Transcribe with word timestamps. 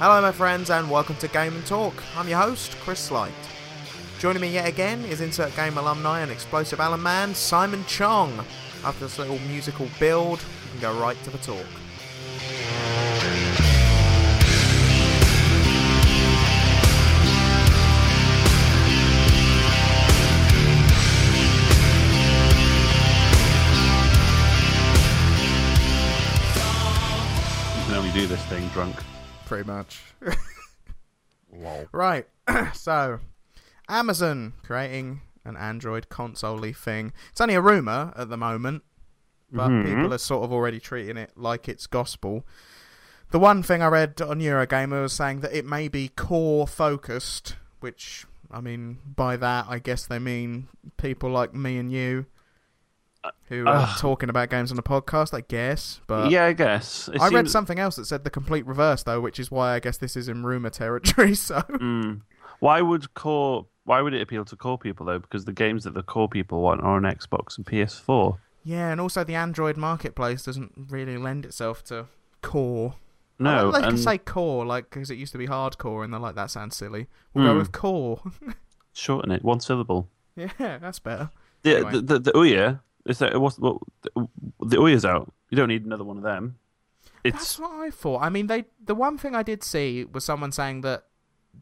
Hello, 0.00 0.22
my 0.22 0.30
friends, 0.30 0.70
and 0.70 0.88
welcome 0.88 1.16
to 1.16 1.26
Game 1.26 1.56
and 1.56 1.66
Talk. 1.66 1.92
I'm 2.14 2.28
your 2.28 2.38
host, 2.38 2.76
Chris 2.78 3.00
Slight. 3.00 3.32
Joining 4.20 4.40
me 4.40 4.48
yet 4.48 4.68
again 4.68 5.04
is 5.06 5.20
Insert 5.20 5.56
Game 5.56 5.76
alumni 5.76 6.20
and 6.20 6.30
explosive 6.30 6.78
Alan 6.78 7.02
man, 7.02 7.34
Simon 7.34 7.84
Chong. 7.86 8.32
After 8.84 9.06
this 9.06 9.18
little 9.18 9.40
musical 9.40 9.88
build, 9.98 10.38
we 10.38 10.70
can 10.70 10.80
go 10.82 11.00
right 11.00 11.20
to 11.24 11.30
the 11.30 11.38
talk. 11.38 11.66
You 27.74 27.84
can 27.84 27.94
only 27.96 28.12
do 28.12 28.28
this 28.28 28.44
thing 28.44 28.68
drunk. 28.68 28.94
Pretty 29.48 29.66
much. 29.66 30.00
Right, 31.92 32.26
so 32.74 33.20
Amazon 33.88 34.52
creating 34.62 35.22
an 35.44 35.56
Android 35.56 36.08
console 36.10 36.60
thing. 36.72 37.12
It's 37.30 37.40
only 37.40 37.54
a 37.54 37.60
rumour 37.60 38.12
at 38.16 38.28
the 38.28 38.36
moment, 38.36 38.82
but 39.50 39.70
Mhm. 39.70 39.84
people 39.84 40.12
are 40.14 40.18
sort 40.18 40.44
of 40.44 40.52
already 40.52 40.78
treating 40.78 41.16
it 41.16 41.32
like 41.36 41.68
it's 41.68 41.86
gospel. 41.86 42.46
The 43.30 43.38
one 43.38 43.62
thing 43.62 43.82
I 43.82 43.86
read 43.88 44.20
on 44.20 44.40
Eurogamer 44.40 45.02
was 45.02 45.12
saying 45.14 45.40
that 45.40 45.54
it 45.54 45.64
may 45.64 45.88
be 45.88 46.08
core 46.08 46.66
focused, 46.68 47.56
which, 47.80 48.26
I 48.50 48.60
mean, 48.60 48.98
by 49.16 49.36
that, 49.38 49.66
I 49.68 49.78
guess 49.78 50.06
they 50.06 50.18
mean 50.18 50.68
people 50.98 51.30
like 51.30 51.54
me 51.54 51.78
and 51.78 51.90
you 51.90 52.26
who 53.48 53.66
are 53.66 53.86
Ugh. 53.88 53.98
talking 53.98 54.28
about 54.30 54.50
games 54.50 54.70
on 54.70 54.76
the 54.76 54.82
podcast, 54.82 55.32
I 55.34 55.40
guess. 55.42 56.00
But 56.06 56.30
yeah, 56.30 56.44
I 56.46 56.52
guess. 56.52 57.08
It 57.12 57.20
I 57.20 57.26
read 57.28 57.44
seems- 57.46 57.52
something 57.52 57.78
else 57.78 57.96
that 57.96 58.06
said 58.06 58.24
the 58.24 58.30
complete 58.30 58.66
reverse, 58.66 59.02
though, 59.02 59.20
which 59.20 59.38
is 59.40 59.50
why 59.50 59.74
I 59.74 59.80
guess 59.80 59.96
this 59.98 60.16
is 60.16 60.28
in 60.28 60.44
rumour 60.44 60.70
territory, 60.70 61.34
so. 61.48 61.60
Mm. 61.62 62.22
Why 62.60 62.80
would 62.80 63.14
core? 63.14 63.66
Why 63.84 64.02
would 64.02 64.12
it 64.14 64.20
appeal 64.20 64.44
to 64.46 64.56
core 64.56 64.76
people 64.78 65.06
though? 65.06 65.18
Because 65.18 65.44
the 65.44 65.52
games 65.52 65.84
that 65.84 65.94
the 65.94 66.02
core 66.02 66.28
people 66.28 66.60
want 66.60 66.82
are 66.82 66.96
on 66.96 67.02
Xbox 67.02 67.56
and 67.56 67.64
PS4. 67.66 68.38
Yeah, 68.64 68.90
and 68.90 69.00
also 69.00 69.24
the 69.24 69.34
Android 69.36 69.76
marketplace 69.76 70.42
doesn't 70.42 70.72
really 70.90 71.16
lend 71.16 71.44
itself 71.46 71.82
to 71.84 72.06
core. 72.42 72.96
No, 73.38 73.68
like 73.70 73.82
to 73.82 73.88
and 73.90 73.98
say 74.00 74.18
core, 74.18 74.66
like 74.66 74.90
because 74.90 75.10
it 75.10 75.14
used 75.14 75.30
to 75.32 75.38
be 75.38 75.46
hardcore, 75.46 76.02
and 76.04 76.12
they're 76.12 76.20
like 76.20 76.34
that 76.34 76.50
sounds 76.50 76.76
silly. 76.76 77.06
We'll 77.32 77.44
go 77.46 77.52
Hmm. 77.52 77.58
with 77.58 77.70
core. 77.72 78.20
shorten 78.92 79.30
it 79.30 79.44
one 79.44 79.60
syllable. 79.60 80.08
yeah, 80.36 80.48
that's 80.58 80.98
better. 80.98 81.30
The 81.62 81.76
Anyway. 81.76 81.92
the, 81.92 82.00
the, 82.00 82.18
the 82.18 82.32
Ouya 82.32 82.80
is 83.06 83.18
that 83.18 83.40
what's 83.40 83.58
what 83.58 83.78
the, 84.02 84.28
the 84.60 84.76
Ouya's 84.80 85.04
out. 85.04 85.32
You 85.50 85.56
don't 85.56 85.68
need 85.68 85.84
another 85.84 86.04
one 86.04 86.16
of 86.16 86.22
them. 86.22 86.58
That's 87.24 87.42
It's 87.42 87.58
what 87.58 87.70
I 87.72 87.90
thought. 87.90 88.22
I 88.22 88.28
mean, 88.28 88.46
they 88.46 88.64
the 88.82 88.94
one 88.94 89.18
thing 89.18 89.34
I 89.34 89.42
did 89.42 89.62
see 89.62 90.04
was 90.04 90.24
someone 90.24 90.52
saying 90.52 90.82
that 90.82 91.04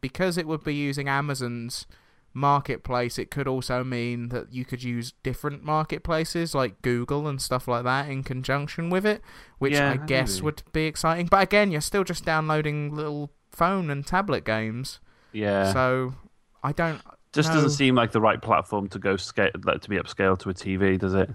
because 0.01 0.37
it 0.37 0.47
would 0.47 0.65
be 0.65 0.75
using 0.75 1.09
Amazon's 1.09 1.87
marketplace, 2.35 3.19
it 3.19 3.31
could 3.31 3.49
also 3.49 3.83
mean 3.83 4.29
that 4.29 4.53
you 4.53 4.65
could 4.65 4.83
use 4.83 5.13
different 5.23 5.65
marketplaces 5.65 6.55
like 6.55 6.83
Google 6.83 7.27
and 7.27 7.41
stuff 7.41 7.67
like 7.67 7.85
that 7.85 8.11
in 8.11 8.23
conjunction 8.23 8.91
with 8.91 9.07
it, 9.07 9.23
which 9.59 9.73
Yeah, 9.73 9.93
I 9.93 9.97
guess 9.97 10.37
maybe. 10.37 10.45
would 10.45 10.63
be 10.73 10.85
exciting. 10.85 11.27
But 11.27 11.43
again, 11.43 11.71
you're 11.71 11.81
still 11.81 12.05
just 12.05 12.25
downloading 12.25 12.95
little 12.95 13.31
phone 13.51 13.89
and 13.89 14.07
tablet 14.07 14.45
games, 14.45 15.01
yeah. 15.33 15.73
so 15.73 16.15
I 16.63 16.73
don't. 16.73 17.01
Just 17.37 17.51
no. 17.51 17.57
doesn't 17.57 17.71
seem 17.71 17.95
like 17.95 18.11
the 18.11 18.21
right 18.21 18.41
platform 18.41 18.89
to 18.89 18.99
go 18.99 19.17
scale 19.17 19.51
like, 19.65 19.83
to 19.83 19.89
be 19.89 19.97
upscaled 19.97 20.41
to 20.41 20.51
a 20.51 20.55
TV, 20.55 20.99
does 20.99 21.15
it? 21.15 21.31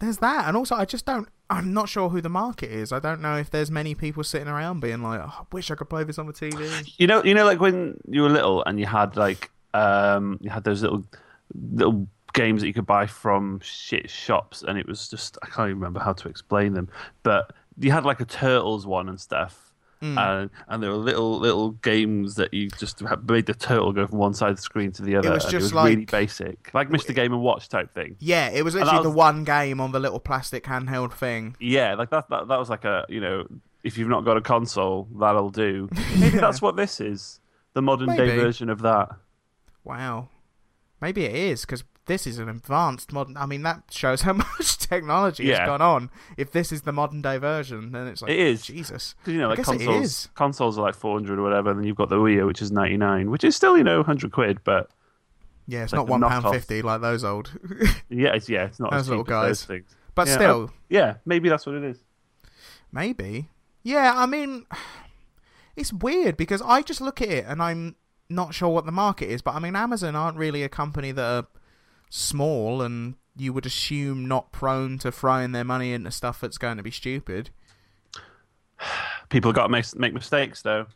There's 0.00 0.18
that, 0.18 0.48
and 0.48 0.56
also 0.56 0.74
I 0.74 0.84
just 0.84 1.06
don't. 1.06 1.28
I'm 1.48 1.72
not 1.72 1.88
sure 1.88 2.08
who 2.08 2.20
the 2.20 2.28
market 2.28 2.70
is. 2.70 2.92
I 2.92 2.98
don't 2.98 3.20
know 3.20 3.36
if 3.36 3.50
there's 3.50 3.70
many 3.70 3.94
people 3.94 4.24
sitting 4.24 4.48
around 4.48 4.80
being 4.80 5.02
like, 5.02 5.20
oh, 5.20 5.32
"I 5.40 5.42
wish 5.52 5.70
I 5.70 5.76
could 5.76 5.88
play 5.88 6.02
this 6.02 6.18
on 6.18 6.26
the 6.26 6.32
TV." 6.32 6.92
You 6.98 7.06
know, 7.06 7.22
you 7.22 7.34
know, 7.34 7.44
like 7.44 7.60
when 7.60 8.00
you 8.08 8.22
were 8.22 8.28
little 8.28 8.64
and 8.64 8.80
you 8.80 8.86
had 8.86 9.16
like 9.16 9.50
um, 9.74 10.38
you 10.42 10.50
had 10.50 10.64
those 10.64 10.82
little 10.82 11.04
little 11.54 12.08
games 12.32 12.62
that 12.62 12.66
you 12.66 12.74
could 12.74 12.86
buy 12.86 13.06
from 13.06 13.60
shit 13.62 14.10
shops, 14.10 14.62
and 14.62 14.78
it 14.78 14.86
was 14.88 15.08
just 15.08 15.38
I 15.42 15.46
can't 15.46 15.68
even 15.68 15.78
remember 15.78 16.00
how 16.00 16.14
to 16.14 16.28
explain 16.28 16.74
them, 16.74 16.88
but 17.22 17.52
you 17.78 17.92
had 17.92 18.04
like 18.04 18.20
a 18.20 18.24
turtles 18.24 18.86
one 18.86 19.08
and 19.08 19.20
stuff. 19.20 19.71
Mm. 20.02 20.18
And, 20.18 20.50
and 20.66 20.82
there 20.82 20.90
were 20.90 20.96
little 20.96 21.38
little 21.38 21.70
games 21.70 22.34
that 22.34 22.52
you 22.52 22.68
just 22.70 23.00
made 23.24 23.46
the 23.46 23.54
turtle 23.54 23.92
go 23.92 24.06
from 24.06 24.18
one 24.18 24.34
side 24.34 24.50
of 24.50 24.56
the 24.56 24.62
screen 24.62 24.90
to 24.92 25.02
the 25.02 25.14
other. 25.14 25.28
It 25.28 25.34
was 25.34 25.44
just 25.44 25.54
it 25.54 25.62
was 25.62 25.72
really 25.72 26.04
basic, 26.04 26.74
like 26.74 26.88
Mr. 26.88 27.14
Game 27.14 27.32
and 27.32 27.40
Watch 27.40 27.68
type 27.68 27.94
thing. 27.94 28.16
Yeah, 28.18 28.50
it 28.50 28.64
was 28.64 28.74
literally 28.74 29.04
the 29.04 29.10
one 29.10 29.44
game 29.44 29.80
on 29.80 29.92
the 29.92 30.00
little 30.00 30.18
plastic 30.18 30.64
handheld 30.64 31.12
thing. 31.12 31.56
Yeah, 31.60 31.94
like 31.94 32.10
that, 32.10 32.28
that. 32.30 32.48
That 32.48 32.58
was 32.58 32.68
like 32.68 32.84
a 32.84 33.06
you 33.08 33.20
know, 33.20 33.46
if 33.84 33.96
you've 33.96 34.08
not 34.08 34.24
got 34.24 34.36
a 34.36 34.40
console, 34.40 35.06
that'll 35.18 35.50
do. 35.50 35.88
Maybe 36.18 36.38
that's 36.38 36.60
what 36.60 36.74
this 36.74 37.00
is, 37.00 37.40
the 37.74 37.82
modern 37.82 38.08
day 38.16 38.36
version 38.36 38.70
of 38.70 38.82
that. 38.82 39.10
Wow. 39.84 40.28
Maybe 41.02 41.24
it 41.26 41.34
is 41.34 41.62
because 41.62 41.84
this 42.06 42.26
is 42.26 42.38
an 42.38 42.48
advanced 42.48 43.12
modern. 43.12 43.36
I 43.36 43.44
mean, 43.44 43.62
that 43.64 43.82
shows 43.90 44.22
how 44.22 44.32
much 44.58 44.78
technology 44.78 45.50
has 45.50 45.58
gone 45.66 45.82
on. 45.82 46.10
If 46.38 46.52
this 46.52 46.72
is 46.72 46.82
the 46.82 46.92
modern 46.92 47.20
day 47.20 47.36
version, 47.38 47.92
then 47.92 48.06
it's 48.06 48.22
like 48.22 48.30
It 48.30 48.38
is. 48.38 48.62
Jesus. 48.62 49.14
'Cause, 49.24 49.34
you 49.34 49.38
know, 49.40 49.46
I 49.50 49.54
like 49.56 49.64
consoles, 49.64 50.28
consoles 50.34 50.78
are 50.78 50.82
like 50.82 50.94
four 50.94 51.16
hundred 51.18 51.38
or 51.38 51.42
whatever, 51.42 51.70
and 51.70 51.80
then 51.80 51.86
you've 51.86 51.96
got 51.96 52.08
the 52.08 52.16
Wii 52.16 52.34
U, 52.36 52.46
which 52.46 52.62
is 52.62 52.72
ninety 52.72 52.96
nine, 52.96 53.30
which 53.30 53.44
is 53.44 53.54
still 53.54 53.76
you 53.76 53.84
know 53.84 54.02
hundred 54.02 54.32
quid, 54.32 54.60
but 54.64 54.90
Yeah, 55.66 55.82
it's 55.84 55.92
Like 55.92 55.98
not 56.00 56.08
one 56.08 56.20
pound 56.22 56.54
fifty 56.54 56.80
like 56.82 57.00
those 57.02 57.22
old. 57.24 57.52
yeah, 58.08 58.34
it's 58.34 58.48
yeah, 58.48 58.64
it's 58.64 58.80
not 58.80 58.92
Those 58.92 59.00
as 59.02 59.08
little 59.10 59.24
those 59.24 59.30
guys. 59.32 59.64
things. 59.64 59.96
but 60.14 60.28
Yeah, 60.28 60.34
still, 60.34 60.70
Yeah, 60.88 61.14
maybe 61.26 61.48
that's 61.48 61.66
what 61.66 61.74
it 61.74 61.84
is. 61.84 61.98
maybe. 62.92 63.48
Yeah, 63.82 64.12
I 64.16 64.26
mean, 64.26 64.66
it's 65.76 65.92
weird 65.92 66.36
because 66.36 66.62
I 66.62 66.82
just 66.82 67.00
look 67.00 67.20
at 67.22 67.28
it 67.28 67.44
and 67.48 67.60
I'm 67.62 67.96
not 68.32 68.54
sure 68.54 68.68
what 68.68 68.86
the 68.86 68.92
market 68.92 69.28
is. 69.28 69.42
But 69.42 69.54
I 69.54 69.58
mean, 69.58 69.76
Amazon 69.76 70.16
aren't 70.16 70.36
really 70.36 70.62
a 70.62 70.68
company 70.68 71.12
that 71.12 71.24
are 71.24 71.46
small, 72.10 72.82
and 72.82 73.14
you 73.36 73.52
would 73.52 73.66
assume 73.66 74.26
not 74.26 74.52
prone 74.52 74.98
to 74.98 75.12
throwing 75.12 75.52
their 75.52 75.64
money 75.64 75.92
into 75.92 76.10
stuff 76.10 76.40
that's 76.40 76.58
going 76.58 76.76
to 76.76 76.82
be 76.82 76.90
stupid. 76.90 77.50
People 79.28 79.52
got 79.52 79.64
to 79.64 79.68
make, 79.68 79.96
make 79.96 80.12
mistakes 80.12 80.62
though. 80.62 80.86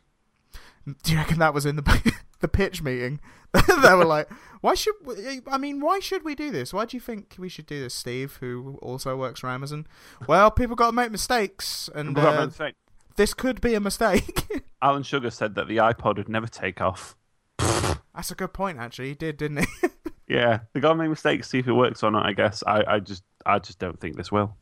Do 1.03 1.11
you 1.11 1.17
reckon 1.17 1.39
that 1.39 1.53
was 1.53 1.65
in 1.65 1.75
the 1.75 2.13
the 2.39 2.47
pitch 2.47 2.81
meeting? 2.81 3.19
they 3.81 3.93
were 3.93 4.05
like, 4.05 4.29
"Why 4.61 4.73
should 4.73 4.95
we, 5.03 5.41
I 5.47 5.57
mean, 5.57 5.81
why 5.81 5.99
should 5.99 6.23
we 6.23 6.35
do 6.35 6.51
this? 6.51 6.73
Why 6.73 6.85
do 6.85 6.95
you 6.95 7.01
think 7.01 7.35
we 7.37 7.49
should 7.49 7.65
do 7.65 7.81
this?" 7.81 7.93
Steve, 7.93 8.37
who 8.39 8.77
also 8.81 9.15
works 9.17 9.41
for 9.41 9.49
Amazon. 9.49 9.87
Well, 10.27 10.51
people 10.51 10.75
got 10.75 10.87
to 10.87 10.93
make 10.93 11.11
mistakes, 11.11 11.89
and 11.93 12.17
uh, 12.17 12.31
make 12.31 12.45
mistakes. 12.47 12.77
this 13.15 13.33
could 13.33 13.59
be 13.61 13.73
a 13.73 13.79
mistake. 13.79 14.47
Alan 14.81 15.03
Sugar 15.03 15.29
said 15.29 15.55
that 15.55 15.67
the 15.67 15.77
iPod 15.77 16.17
would 16.17 16.29
never 16.29 16.47
take 16.47 16.79
off. 16.81 17.16
That's 17.59 18.31
a 18.31 18.35
good 18.35 18.53
point, 18.53 18.79
actually. 18.79 19.09
He 19.09 19.15
did, 19.15 19.37
didn't 19.37 19.65
he? 19.65 19.87
Yeah, 20.27 20.59
they 20.73 20.81
got 20.81 20.89
to 20.89 20.95
make 20.95 21.09
mistakes, 21.09 21.49
see 21.49 21.59
if 21.59 21.67
it 21.67 21.73
works 21.73 22.03
or 22.03 22.11
not. 22.11 22.25
I 22.25 22.33
guess. 22.33 22.61
I, 22.67 22.83
I 22.85 22.99
just, 22.99 23.23
I 23.45 23.59
just 23.59 23.79
don't 23.79 23.97
think 23.99 24.17
this 24.17 24.29
will. 24.31 24.55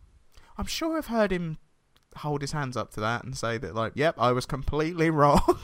I'm 0.57 0.67
sure 0.67 0.95
I've 0.95 1.07
heard 1.07 1.31
him 1.31 1.57
hold 2.17 2.41
his 2.41 2.51
hands 2.51 2.77
up 2.77 2.91
to 2.91 2.99
that 3.01 3.23
and 3.23 3.35
say 3.35 3.57
that, 3.57 3.73
like, 3.73 3.93
"Yep, 3.95 4.15
I 4.19 4.31
was 4.31 4.45
completely 4.45 5.09
wrong." 5.09 5.59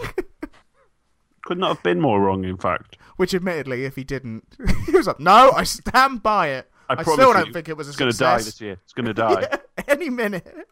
Could 1.43 1.59
not 1.59 1.75
have 1.75 1.83
been 1.83 2.01
more 2.01 2.19
wrong. 2.19 2.43
In 2.45 2.57
fact, 2.57 2.97
Which, 3.17 3.35
admittedly, 3.35 3.85
if 3.85 3.95
he 3.95 4.03
didn't, 4.03 4.57
he 4.87 4.91
was 4.91 5.05
like, 5.05 5.19
"No, 5.19 5.51
I 5.51 5.63
stand 5.65 6.23
by 6.23 6.47
it. 6.47 6.71
I, 6.89 6.95
I, 6.97 7.03
still 7.03 7.33
don't 7.33 7.53
think 7.53 7.69
it 7.69 7.77
was 7.77 7.87
a 7.87 7.93
success. 7.93 8.09
it's 8.09 8.19
going 8.19 8.31
to 8.31 8.41
die 8.41 8.43
this 8.43 8.61
year. 8.61 8.77
It's 8.83 8.93
going 8.93 9.05
to 9.05 9.13
die. 9.13 9.41
Yeah, 9.77 9.83
any 9.87 10.09
minute. 10.09 10.67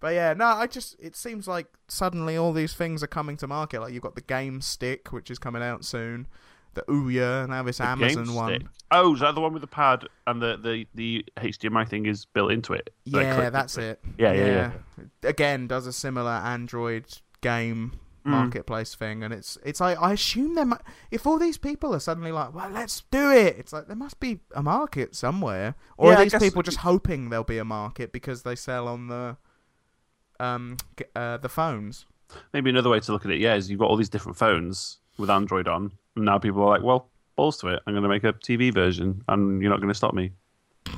But 0.00 0.14
yeah, 0.14 0.32
no, 0.34 0.46
I 0.46 0.66
just 0.66 0.96
it 1.00 1.14
seems 1.14 1.46
like 1.46 1.66
suddenly 1.88 2.36
all 2.36 2.52
these 2.52 2.74
things 2.74 3.02
are 3.02 3.06
coming 3.08 3.36
to 3.38 3.46
market. 3.46 3.80
Like 3.80 3.92
you've 3.92 4.02
got 4.02 4.14
the 4.16 4.20
Game 4.22 4.60
Stick, 4.60 5.12
which 5.12 5.30
is 5.30 5.38
coming 5.38 5.62
out 5.62 5.84
soon, 5.84 6.26
the 6.74 6.82
Ouya, 6.82 7.48
now 7.48 7.62
this 7.62 7.78
The 7.78 7.84
Amazon 7.84 8.34
one. 8.34 8.68
Oh, 8.90 9.14
is 9.14 9.20
that 9.20 9.34
the 9.36 9.40
one 9.40 9.52
with 9.52 9.60
the 9.62 9.68
pad 9.68 10.04
and 10.26 10.42
the, 10.42 10.56
the, 10.56 10.86
the 10.96 11.24
HDMI 11.36 11.88
thing 11.88 12.06
is 12.06 12.24
built 12.24 12.50
into 12.50 12.72
it? 12.72 12.90
Like, 13.06 13.22
Yeah, 13.24 13.50
that's 13.50 13.76
into 13.76 13.90
it. 13.90 14.00
Yeah, 14.18 14.32
yeah, 14.32 14.46
yeah. 14.46 15.04
Again, 15.28 15.68
does 15.68 15.86
a 15.86 15.92
similar 15.92 16.30
Android 16.32 17.04
game 17.40 17.92
Mm. 18.26 18.32
marketplace 18.32 18.94
thing, 18.94 19.22
and 19.24 19.32
it's 19.32 19.56
it's 19.64 19.80
like 19.80 19.96
I 19.98 20.12
assume 20.12 20.54
there. 20.54 20.66
mu- 20.66 20.76
If 21.10 21.26
all 21.26 21.38
these 21.38 21.56
people 21.56 21.94
are 21.94 21.98
suddenly 22.00 22.30
like, 22.32 22.52
well, 22.54 22.68
let's 22.68 23.02
do 23.10 23.30
it. 23.30 23.56
It's 23.58 23.72
like 23.72 23.86
there 23.86 23.96
must 23.96 24.20
be 24.20 24.40
a 24.54 24.62
market 24.62 25.14
somewhere, 25.16 25.74
or 25.96 26.12
Yeah, 26.12 26.18
are 26.18 26.24
these 26.24 26.34
people 26.34 26.60
just 26.62 26.76
hoping 26.80 27.30
there'll 27.30 27.44
be 27.44 27.56
a 27.56 27.64
market 27.64 28.12
because 28.12 28.42
they 28.42 28.54
sell 28.56 28.88
on 28.88 29.06
the 29.08 29.38
um 30.40 30.76
uh, 31.14 31.36
the 31.36 31.48
phones? 31.48 32.06
Maybe 32.52 32.70
another 32.70 32.90
way 32.90 33.00
to 33.00 33.12
look 33.12 33.24
at 33.24 33.30
it, 33.30 33.40
yeah, 33.40 33.54
is 33.54 33.70
you've 33.70 33.80
got 33.80 33.88
all 33.90 33.96
these 33.96 34.08
different 34.08 34.38
phones 34.38 34.98
with 35.18 35.30
Android 35.30 35.66
on, 35.68 35.92
and 36.16 36.24
now 36.24 36.38
people 36.38 36.62
are 36.62 36.68
like, 36.68 36.82
well, 36.82 37.08
balls 37.36 37.58
to 37.58 37.68
it. 37.68 37.82
I'm 37.86 37.92
going 37.92 38.02
to 38.04 38.08
make 38.08 38.24
a 38.24 38.32
TV 38.32 38.72
version, 38.72 39.22
and 39.28 39.60
you're 39.60 39.70
not 39.70 39.80
going 39.80 39.88
to 39.88 39.94
stop 39.94 40.14
me. 40.14 40.32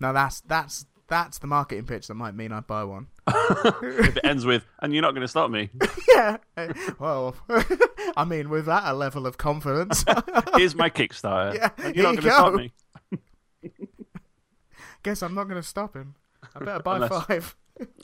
No, 0.00 0.12
that's 0.12 0.40
that's 0.42 0.86
that's 1.08 1.38
the 1.38 1.46
marketing 1.46 1.84
pitch 1.84 2.08
that 2.08 2.14
might 2.14 2.34
mean 2.34 2.52
I 2.52 2.60
buy 2.60 2.84
one. 2.84 3.06
if 3.28 4.16
it 4.16 4.24
ends 4.24 4.44
with, 4.44 4.64
and 4.80 4.92
you're 4.92 5.02
not 5.02 5.12
going 5.12 5.22
to 5.22 5.28
stop 5.28 5.50
me. 5.50 5.70
yeah. 6.08 6.38
Well, 6.98 7.36
I 8.16 8.24
mean, 8.24 8.48
with 8.48 8.66
that 8.66 8.84
a 8.86 8.92
level 8.94 9.26
of 9.26 9.38
confidence, 9.38 10.04
Here's 10.56 10.74
my 10.74 10.90
Kickstarter. 10.90 11.54
Yeah, 11.54 11.70
and 11.78 11.94
you're 11.94 12.04
not 12.04 12.22
going 12.22 12.24
to 12.24 12.30
stop 12.30 12.54
me. 12.54 12.72
guess 15.02 15.22
I'm 15.22 15.34
not 15.34 15.44
going 15.44 15.60
to 15.60 15.66
stop 15.68 15.94
him. 15.94 16.14
I 16.54 16.58
better 16.64 16.82
buy 16.82 16.96
Unless- 16.96 17.24
five. 17.26 17.56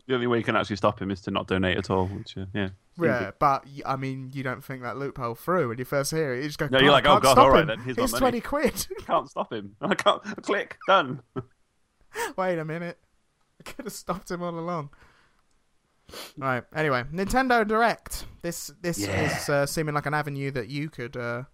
The 0.07 0.15
only 0.15 0.27
way 0.27 0.39
you 0.39 0.45
can 0.45 0.57
actually 0.57 0.77
stop 0.77 1.01
him 1.01 1.11
is 1.11 1.21
to 1.23 1.31
not 1.31 1.47
donate 1.47 1.77
at 1.79 1.91
all. 1.91 2.07
Which, 2.09 2.37
uh, 2.37 2.47
yeah. 2.53 2.71
Yeah, 3.01 3.31
but 3.39 3.65
I 3.87 3.97
mean, 3.97 4.31
you 4.35 4.43
don't 4.43 4.63
think 4.65 4.83
that 4.83 4.99
loophole 4.99 5.35
through 5.37 5.69
when 5.69 5.79
you 5.79 5.85
first 5.85 6.11
hear 6.11 6.35
it. 6.35 6.39
You 6.43 6.49
just 6.49 6.59
go, 6.59 6.67
No, 6.71 6.81
you're 6.81 6.91
like, 6.91 7.07
oh, 7.07 7.21
God, 7.21 7.39
all 7.39 7.51
right 7.51 7.61
him. 7.63 7.69
then, 7.69 7.79
here's 7.79 7.97
my 7.97 8.01
Here's 8.03 8.13
money." 8.13 8.21
twenty 8.21 8.41
quid. 8.41 8.87
can't 9.07 9.31
stop 9.31 9.53
him. 9.53 9.77
I 9.81 9.95
can't. 9.95 10.23
Click. 10.43 10.77
Done. 10.87 11.23
Wait 12.37 12.59
a 12.59 12.65
minute. 12.65 12.99
I 13.61 13.71
could 13.71 13.85
have 13.87 13.93
stopped 13.93 14.31
him 14.31 14.43
all 14.43 14.59
along. 14.59 14.91
Right. 16.37 16.65
Anyway, 16.75 17.05
Nintendo 17.13 17.67
Direct. 17.67 18.25
This 18.43 18.73
this 18.83 18.99
Yeah. 18.99 19.27
is 19.41 19.49
uh, 19.49 19.67
seeming 19.67 19.95
like 19.95 20.07
an 20.07 20.15
avenue 20.15 20.51
that 20.51 20.69
you 20.69 20.91
could 20.91 21.17
uh, 21.17 21.45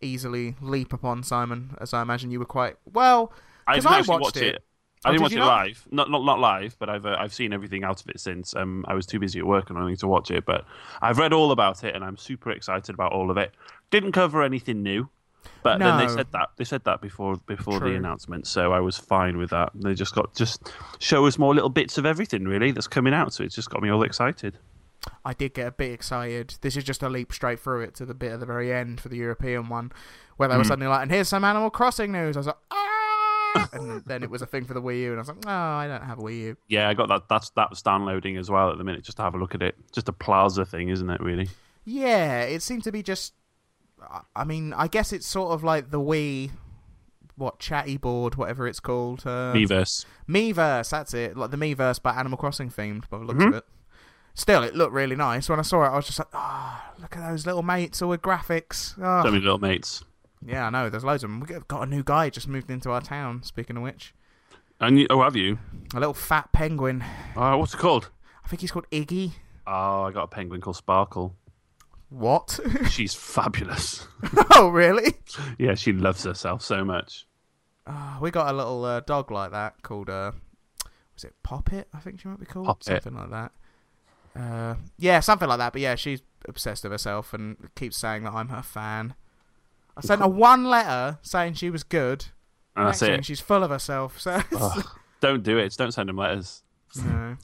easily 0.00 0.54
leap 0.60 0.92
upon, 0.92 1.22
Simon. 1.22 1.74
As 1.80 1.94
I 1.94 2.02
imagine 2.02 2.30
you 2.30 2.38
were 2.38 2.44
quite 2.44 2.76
well. 2.84 3.32
I 3.66 3.76
didn't 3.76 3.86
I 3.90 3.96
watched 4.02 4.08
watch 4.08 4.36
it. 4.36 4.56
it. 4.56 4.64
Oh, 5.04 5.10
I 5.10 5.12
didn't 5.12 5.18
did 5.18 5.22
watch 5.22 5.32
it 5.32 5.38
not? 5.38 5.46
live. 5.66 5.88
Not, 5.90 6.10
not 6.10 6.24
not 6.24 6.38
live, 6.40 6.76
but 6.78 6.88
I've 6.88 7.06
uh, 7.06 7.16
I've 7.18 7.32
seen 7.32 7.52
everything 7.52 7.84
out 7.84 8.00
of 8.02 8.08
it 8.08 8.18
since. 8.20 8.54
Um, 8.56 8.84
I 8.88 8.94
was 8.94 9.06
too 9.06 9.18
busy 9.20 9.38
at 9.38 9.46
work 9.46 9.70
and 9.70 9.78
I 9.78 9.88
need 9.88 9.98
to 10.00 10.08
watch 10.08 10.30
it. 10.30 10.44
But 10.44 10.64
I've 11.00 11.18
read 11.18 11.32
all 11.32 11.52
about 11.52 11.84
it 11.84 11.94
and 11.94 12.04
I'm 12.04 12.16
super 12.16 12.50
excited 12.50 12.94
about 12.94 13.12
all 13.12 13.30
of 13.30 13.36
it. 13.36 13.52
Didn't 13.90 14.12
cover 14.12 14.42
anything 14.42 14.82
new, 14.82 15.08
but 15.62 15.78
then 15.78 15.98
they 15.98 16.08
said 16.08 16.26
that 16.32 16.48
they 16.56 16.64
said 16.64 16.82
that 16.84 17.00
before 17.00 17.36
before 17.46 17.78
True. 17.78 17.90
the 17.90 17.96
announcement, 17.96 18.46
so 18.48 18.72
I 18.72 18.80
was 18.80 18.98
fine 18.98 19.38
with 19.38 19.50
that. 19.50 19.70
They 19.74 19.94
just 19.94 20.14
got 20.14 20.34
just 20.34 20.72
show 20.98 21.26
us 21.26 21.38
more 21.38 21.54
little 21.54 21.70
bits 21.70 21.96
of 21.96 22.04
everything 22.04 22.44
really 22.44 22.72
that's 22.72 22.88
coming 22.88 23.14
out. 23.14 23.32
So 23.32 23.44
it's 23.44 23.54
just 23.54 23.70
got 23.70 23.80
me 23.82 23.90
all 23.90 24.02
excited. 24.02 24.58
I 25.24 25.32
did 25.32 25.54
get 25.54 25.68
a 25.68 25.70
bit 25.70 25.92
excited. 25.92 26.56
This 26.60 26.76
is 26.76 26.82
just 26.82 27.02
a 27.04 27.08
leap 27.08 27.32
straight 27.32 27.60
through 27.60 27.82
it 27.82 27.94
to 27.94 28.04
the 28.04 28.14
bit 28.14 28.32
at 28.32 28.40
the 28.40 28.46
very 28.46 28.72
end 28.74 29.00
for 29.00 29.08
the 29.08 29.16
European 29.16 29.68
one, 29.68 29.92
where 30.36 30.48
they 30.48 30.56
were 30.56 30.64
Mm. 30.64 30.68
suddenly 30.68 30.88
like, 30.88 31.02
"And 31.02 31.10
here's 31.12 31.28
some 31.28 31.44
Animal 31.44 31.70
Crossing 31.70 32.10
news." 32.10 32.36
I 32.36 32.40
was 32.40 32.46
like, 32.48 32.56
"Ah!" 32.72 32.84
and 33.72 34.02
then 34.06 34.22
it 34.22 34.30
was 34.30 34.42
a 34.42 34.46
thing 34.46 34.64
for 34.64 34.74
the 34.74 34.82
Wii 34.82 35.00
U, 35.02 35.10
and 35.10 35.18
I 35.18 35.20
was 35.20 35.28
like, 35.28 35.44
"No, 35.44 35.50
I 35.52 35.86
don't 35.88 36.02
have 36.04 36.18
a 36.18 36.22
Wii 36.22 36.38
U." 36.40 36.56
Yeah, 36.68 36.88
I 36.88 36.94
got 36.94 37.08
that. 37.08 37.28
That's 37.28 37.50
that's 37.50 37.82
downloading 37.82 38.36
as 38.36 38.50
well 38.50 38.70
at 38.70 38.78
the 38.78 38.84
minute. 38.84 39.02
Just 39.04 39.16
to 39.18 39.22
have 39.22 39.34
a 39.34 39.38
look 39.38 39.54
at 39.54 39.62
it. 39.62 39.76
Just 39.92 40.08
a 40.08 40.12
plaza 40.12 40.64
thing, 40.64 40.88
isn't 40.88 41.08
it? 41.10 41.20
Really. 41.20 41.48
Yeah, 41.84 42.42
it 42.42 42.62
seemed 42.62 42.84
to 42.84 42.92
be 42.92 43.02
just. 43.02 43.34
I- 44.02 44.20
I 44.36 44.44
mean, 44.44 44.72
I 44.74 44.86
guess 44.88 45.12
it's 45.12 45.26
sort 45.26 45.52
of 45.52 45.64
like 45.64 45.90
the 45.90 45.98
Wii, 46.00 46.50
what 47.36 47.58
chatty 47.58 47.96
board, 47.96 48.36
whatever 48.36 48.68
it's 48.68 48.80
called. 48.80 49.20
Uh, 49.26 49.52
Miiverse. 49.54 50.04
Miiverse, 50.28 50.90
that's 50.90 51.14
it. 51.14 51.36
Like 51.36 51.50
the 51.50 51.56
Miiverse, 51.56 52.00
but 52.02 52.16
Animal 52.16 52.38
Crossing 52.38 52.70
themed, 52.70 53.08
by 53.10 53.18
the 53.18 53.24
looks 53.24 53.42
Mhm. 53.42 53.48
of 53.48 53.54
it. 53.54 53.64
Still, 54.34 54.62
it 54.62 54.76
looked 54.76 54.92
really 54.92 55.16
nice. 55.16 55.48
When 55.48 55.58
I 55.58 55.62
saw 55.62 55.82
it, 55.84 55.88
I 55.88 55.96
was 55.96 56.06
just 56.06 56.20
like, 56.20 56.28
"Oh, 56.32 56.80
look 57.00 57.16
at 57.16 57.28
those 57.28 57.44
little 57.44 57.64
mates 57.64 58.00
all 58.00 58.10
with 58.10 58.22
graphics." 58.22 58.94
Oh. 59.02 59.22
So 59.24 59.30
many 59.32 59.42
little 59.42 59.58
mates. 59.58 60.04
Yeah, 60.44 60.66
I 60.66 60.70
know. 60.70 60.88
There's 60.88 61.04
loads 61.04 61.24
of 61.24 61.30
them. 61.30 61.40
We've 61.40 61.66
got 61.68 61.82
a 61.82 61.86
new 61.86 62.02
guy 62.02 62.30
just 62.30 62.48
moved 62.48 62.70
into 62.70 62.90
our 62.90 63.00
town. 63.00 63.42
Speaking 63.42 63.76
of 63.76 63.82
which, 63.82 64.14
And 64.80 64.98
you, 65.00 65.06
oh, 65.10 65.22
have 65.22 65.36
you? 65.36 65.58
a 65.94 65.98
little 65.98 66.14
fat 66.14 66.52
penguin. 66.52 67.04
Oh, 67.36 67.58
what's 67.58 67.74
it 67.74 67.78
called? 67.78 68.10
I 68.44 68.48
think 68.48 68.60
he's 68.60 68.70
called 68.70 68.88
Iggy. 68.90 69.32
Oh, 69.66 70.02
I 70.02 70.12
got 70.12 70.22
a 70.24 70.28
penguin 70.28 70.60
called 70.60 70.76
Sparkle. 70.76 71.34
What? 72.10 72.58
She's 72.90 73.12
fabulous. 73.14 74.06
oh, 74.54 74.68
really? 74.70 75.14
yeah, 75.58 75.74
she 75.74 75.92
loves 75.92 76.24
herself 76.24 76.62
so 76.62 76.84
much. 76.84 77.26
Oh, 77.86 78.18
we 78.20 78.30
got 78.30 78.52
a 78.52 78.56
little 78.56 78.84
uh, 78.84 79.00
dog 79.00 79.30
like 79.30 79.50
that 79.50 79.82
called 79.82 80.08
uh, 80.08 80.32
was 81.14 81.24
it 81.24 81.34
Poppet? 81.42 81.88
I 81.92 81.98
think 81.98 82.20
she 82.20 82.28
might 82.28 82.40
be 82.40 82.46
called 82.46 82.66
Poppet. 82.66 83.02
something 83.02 83.14
like 83.14 83.30
that. 83.30 83.52
Uh, 84.40 84.74
yeah, 84.98 85.20
something 85.20 85.48
like 85.48 85.58
that. 85.58 85.72
But 85.72 85.82
yeah, 85.82 85.96
she's 85.96 86.22
obsessed 86.46 86.84
with 86.84 86.92
herself 86.92 87.34
and 87.34 87.56
keeps 87.74 87.96
saying 87.98 88.24
that 88.24 88.32
I'm 88.34 88.48
her 88.48 88.62
fan. 88.62 89.14
I 89.98 90.00
sent 90.02 90.20
her 90.22 90.28
one 90.28 90.64
letter 90.64 91.18
saying 91.22 91.54
she 91.54 91.70
was 91.70 91.82
good. 91.82 92.26
And 92.76 92.86
that's 92.86 93.02
Next 93.02 93.18
it. 93.18 93.24
She's 93.26 93.40
full 93.40 93.64
of 93.64 93.70
herself. 93.70 94.20
So 94.20 94.40
Ugh, 94.56 94.86
don't 95.20 95.42
do 95.42 95.58
it. 95.58 95.74
Don't 95.76 95.92
send 95.92 96.08
them 96.08 96.16
letters. 96.16 96.62
no. 97.04 97.36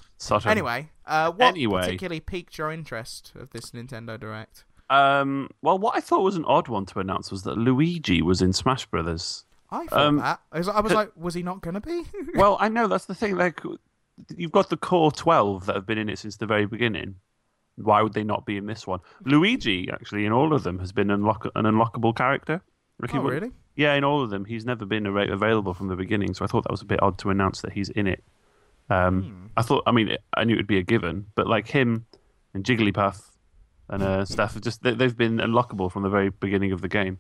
Anyway, 0.46 0.90
uh, 1.04 1.32
what 1.32 1.48
Anyway. 1.48 1.82
particularly 1.82 2.20
piqued 2.20 2.56
your 2.56 2.70
interest 2.70 3.32
of 3.38 3.50
this 3.50 3.72
Nintendo 3.72 4.18
Direct? 4.18 4.64
Um, 4.88 5.50
well, 5.60 5.78
what 5.78 5.96
I 5.96 6.00
thought 6.00 6.22
was 6.22 6.36
an 6.36 6.44
odd 6.46 6.68
one 6.68 6.86
to 6.86 7.00
announce 7.00 7.30
was 7.30 7.42
that 7.42 7.58
Luigi 7.58 8.22
was 8.22 8.40
in 8.40 8.52
Smash 8.52 8.86
Brothers. 8.86 9.44
I 9.70 9.86
thought 9.86 10.00
Um, 10.00 10.16
that. 10.18 10.40
I 10.52 10.58
was, 10.58 10.68
I 10.68 10.80
was 10.80 10.92
like, 11.00 11.10
was 11.16 11.34
he 11.34 11.42
not 11.42 11.60
going 11.62 11.74
to 11.74 11.80
be? 11.80 12.04
well, 12.36 12.56
I 12.60 12.68
know 12.68 12.86
that's 12.86 13.06
the 13.06 13.14
thing. 13.14 13.36
Like, 13.36 13.60
you've 14.36 14.52
got 14.52 14.70
the 14.70 14.76
core 14.76 15.10
twelve 15.10 15.66
that 15.66 15.74
have 15.74 15.86
been 15.86 15.98
in 15.98 16.08
it 16.08 16.18
since 16.20 16.36
the 16.36 16.46
very 16.46 16.66
beginning. 16.66 17.16
Why 17.76 18.03
would 18.03 18.12
they 18.12 18.25
not 18.25 18.47
be 18.47 18.56
in 18.56 18.67
this 18.67 18.87
one? 18.87 19.00
Luigi, 19.25 19.91
actually, 19.91 20.26
in 20.26 20.32
all 20.32 20.53
of 20.53 20.62
them, 20.62 20.79
has 20.79 20.93
been 20.93 21.11
unlock- 21.11 21.50
an 21.56 21.65
unlockable 21.65 22.15
character. 22.17 22.62
You 23.12 23.19
oh, 23.19 23.23
would- 23.23 23.32
really? 23.32 23.50
Yeah, 23.76 23.94
in 23.94 24.05
all 24.05 24.23
of 24.23 24.31
them, 24.31 24.44
he's 24.44 24.65
never 24.65 24.85
been 24.87 25.05
available 25.06 25.75
from 25.75 25.88
the 25.88 25.97
beginning. 25.97 26.32
So 26.35 26.44
I 26.44 26.49
thought 26.49 26.62
that 26.62 26.71
was 26.71 26.82
a 26.82 26.87
bit 26.87 27.03
odd 27.03 27.19
to 27.19 27.31
announce 27.31 27.61
that 27.62 27.73
he's 27.73 27.88
in 27.88 28.06
it. 28.06 28.23
Um, 28.88 29.23
Hmm. 29.23 29.47
I 29.56 29.62
thought, 29.62 29.82
I 29.87 29.91
mean, 29.93 30.17
I 30.37 30.44
knew 30.44 30.55
it 30.55 30.59
would 30.59 30.67
be 30.69 30.79
a 30.79 30.82
given, 30.85 31.26
but 31.35 31.49
like 31.49 31.67
him 31.69 32.06
and 32.53 32.62
Jigglypuff 32.62 33.21
and 33.88 34.03
uh, 34.03 34.25
stuff, 34.25 34.61
just 34.61 34.82
they, 34.85 34.94
they've 34.94 35.17
been 35.17 35.38
unlockable 35.38 35.91
from 35.91 36.03
the 36.05 36.09
very 36.09 36.29
beginning 36.31 36.71
of 36.71 36.82
the 36.82 36.88
game. 36.88 37.19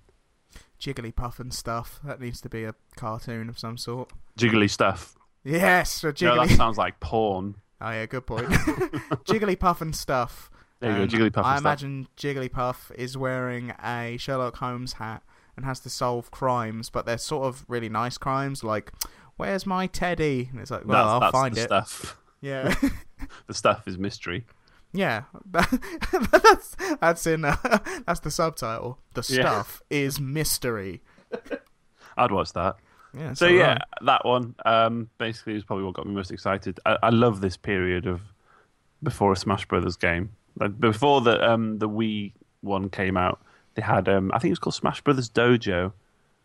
Jigglypuff 0.80 1.40
and 1.40 1.52
stuff. 1.52 1.98
That 2.04 2.20
needs 2.20 2.40
to 2.42 2.48
be 2.48 2.64
a 2.64 2.74
cartoon 2.96 3.48
of 3.48 3.58
some 3.58 3.76
sort. 3.76 4.12
Jiggly 4.38 4.70
stuff. 4.70 5.16
Yes, 5.42 6.04
a 6.04 6.08
No, 6.08 6.12
Jiggly. 6.12 6.48
that 6.48 6.56
sounds 6.56 6.78
like 6.78 7.00
porn. 7.00 7.56
Oh 7.80 7.90
yeah, 7.90 8.06
good 8.06 8.26
point. 8.26 8.46
Jigglypuff 9.26 9.80
and 9.80 9.94
stuff. 9.94 10.50
There 10.80 10.90
you 10.96 11.02
And 11.02 11.10
go, 11.10 11.16
Jigglypuff. 11.18 11.44
I 11.44 11.52
and 11.56 11.60
stuff. 11.60 11.60
imagine 11.60 12.08
Jigglypuff 12.16 12.94
is 12.94 13.16
wearing 13.16 13.72
a 13.82 14.16
Sherlock 14.18 14.56
Holmes 14.56 14.94
hat 14.94 15.22
and 15.56 15.64
has 15.64 15.80
to 15.80 15.90
solve 15.90 16.30
crimes, 16.30 16.90
but 16.90 17.06
they're 17.06 17.18
sort 17.18 17.46
of 17.46 17.64
really 17.68 17.88
nice 17.88 18.18
crimes, 18.18 18.64
like 18.64 18.92
"Where's 19.36 19.66
my 19.66 19.86
teddy?" 19.86 20.48
And 20.50 20.60
it's 20.60 20.70
like, 20.70 20.84
"Well, 20.84 20.96
that's, 20.98 21.08
I'll 21.12 21.20
that's 21.20 21.32
find 21.32 21.58
it." 21.58 21.62
stuff. 21.62 22.16
Yeah, 22.40 22.74
The 23.46 23.54
stuff 23.54 23.88
is 23.88 23.96
mystery. 23.96 24.44
yeah. 24.92 25.22
that's 25.50 26.76
that's 27.00 27.26
in 27.26 27.44
uh, 27.46 27.56
that's 28.06 28.20
the 28.20 28.30
subtitle. 28.30 28.98
The 29.14 29.24
Yeah. 29.30 29.40
stuff 29.40 29.82
is 29.88 30.20
mystery. 30.20 31.02
I'd 32.18 32.30
watch 32.32 32.52
that. 32.52 32.76
Yeah. 33.16 33.32
So 33.34 33.46
yeah, 33.46 33.68
right. 33.72 33.82
that 34.02 34.24
one 34.24 34.54
um, 34.64 35.08
basically 35.18 35.54
is 35.56 35.64
probably 35.64 35.84
what 35.84 35.94
got 35.94 36.06
me 36.06 36.14
most 36.14 36.30
excited. 36.30 36.80
I, 36.84 36.96
I 37.04 37.10
love 37.10 37.40
this 37.40 37.56
period 37.56 38.06
of 38.06 38.20
before 39.02 39.32
a 39.32 39.36
Smash 39.36 39.66
Brothers 39.66 39.96
game. 39.96 40.30
Like 40.58 40.78
before 40.78 41.20
the 41.20 41.48
um, 41.50 41.78
the 41.78 41.88
Wii 41.88 42.32
one 42.62 42.88
came 42.90 43.16
out, 43.16 43.40
they 43.74 43.82
had 43.82 44.08
um, 44.08 44.30
I 44.32 44.38
think 44.38 44.50
it 44.50 44.52
was 44.52 44.58
called 44.58 44.74
Smash 44.74 45.00
Brothers 45.02 45.28
Dojo, 45.28 45.92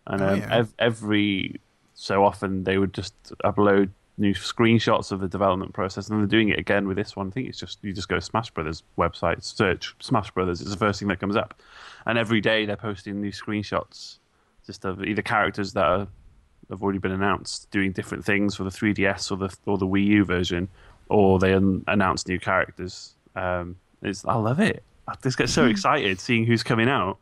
and 0.07 0.21
Oh, 0.21 0.27
um, 0.29 0.39
yeah. 0.39 0.55
ev- 0.57 0.73
every 0.79 1.59
so 1.93 2.23
often 2.23 2.63
they 2.63 2.77
would 2.77 2.93
just 2.93 3.13
upload 3.43 3.89
new 4.17 4.33
screenshots 4.33 5.11
of 5.13 5.21
the 5.21 5.27
development 5.27 5.73
process, 5.73 6.09
and 6.09 6.19
they're 6.19 6.27
doing 6.27 6.49
it 6.49 6.59
again 6.59 6.87
with 6.87 6.97
this 6.97 7.15
one. 7.15 7.27
I 7.27 7.31
think 7.31 7.47
it's 7.49 7.59
just 7.59 7.79
you 7.81 7.93
just 7.93 8.09
go 8.09 8.15
to 8.15 8.21
Smash 8.21 8.51
Brothers 8.51 8.83
website, 8.97 9.43
search 9.43 9.95
Smash 9.99 10.31
Brothers. 10.31 10.61
It's 10.61 10.71
the 10.71 10.77
first 10.77 10.99
thing 10.99 11.07
that 11.07 11.19
comes 11.19 11.35
up, 11.35 11.61
and 12.05 12.17
every 12.17 12.41
day 12.41 12.65
they're 12.65 12.75
posting 12.75 13.21
new 13.21 13.31
screenshots, 13.31 14.17
just 14.65 14.85
of 14.85 15.03
either 15.03 15.21
characters 15.21 15.73
that 15.73 15.85
are 15.85 16.07
have 16.69 16.81
already 16.83 16.99
been 16.99 17.11
announced 17.11 17.69
doing 17.71 17.91
different 17.91 18.23
things 18.25 18.55
for 18.55 18.63
the 18.63 18.69
3DS 18.69 19.31
or 19.31 19.37
the 19.37 19.55
or 19.65 19.77
the 19.77 19.87
Wii 19.87 20.05
U 20.05 20.25
version, 20.25 20.67
or 21.09 21.39
they 21.39 21.53
an- 21.53 21.83
announce 21.87 22.27
new 22.27 22.39
characters. 22.39 23.15
Um, 23.35 23.77
it's 24.01 24.25
I 24.25 24.35
love 24.35 24.59
it. 24.59 24.83
I 25.07 25.15
just 25.23 25.37
get 25.37 25.49
so 25.49 25.65
excited 25.65 26.19
seeing 26.19 26.45
who's 26.45 26.63
coming 26.63 26.87
out. 26.89 27.17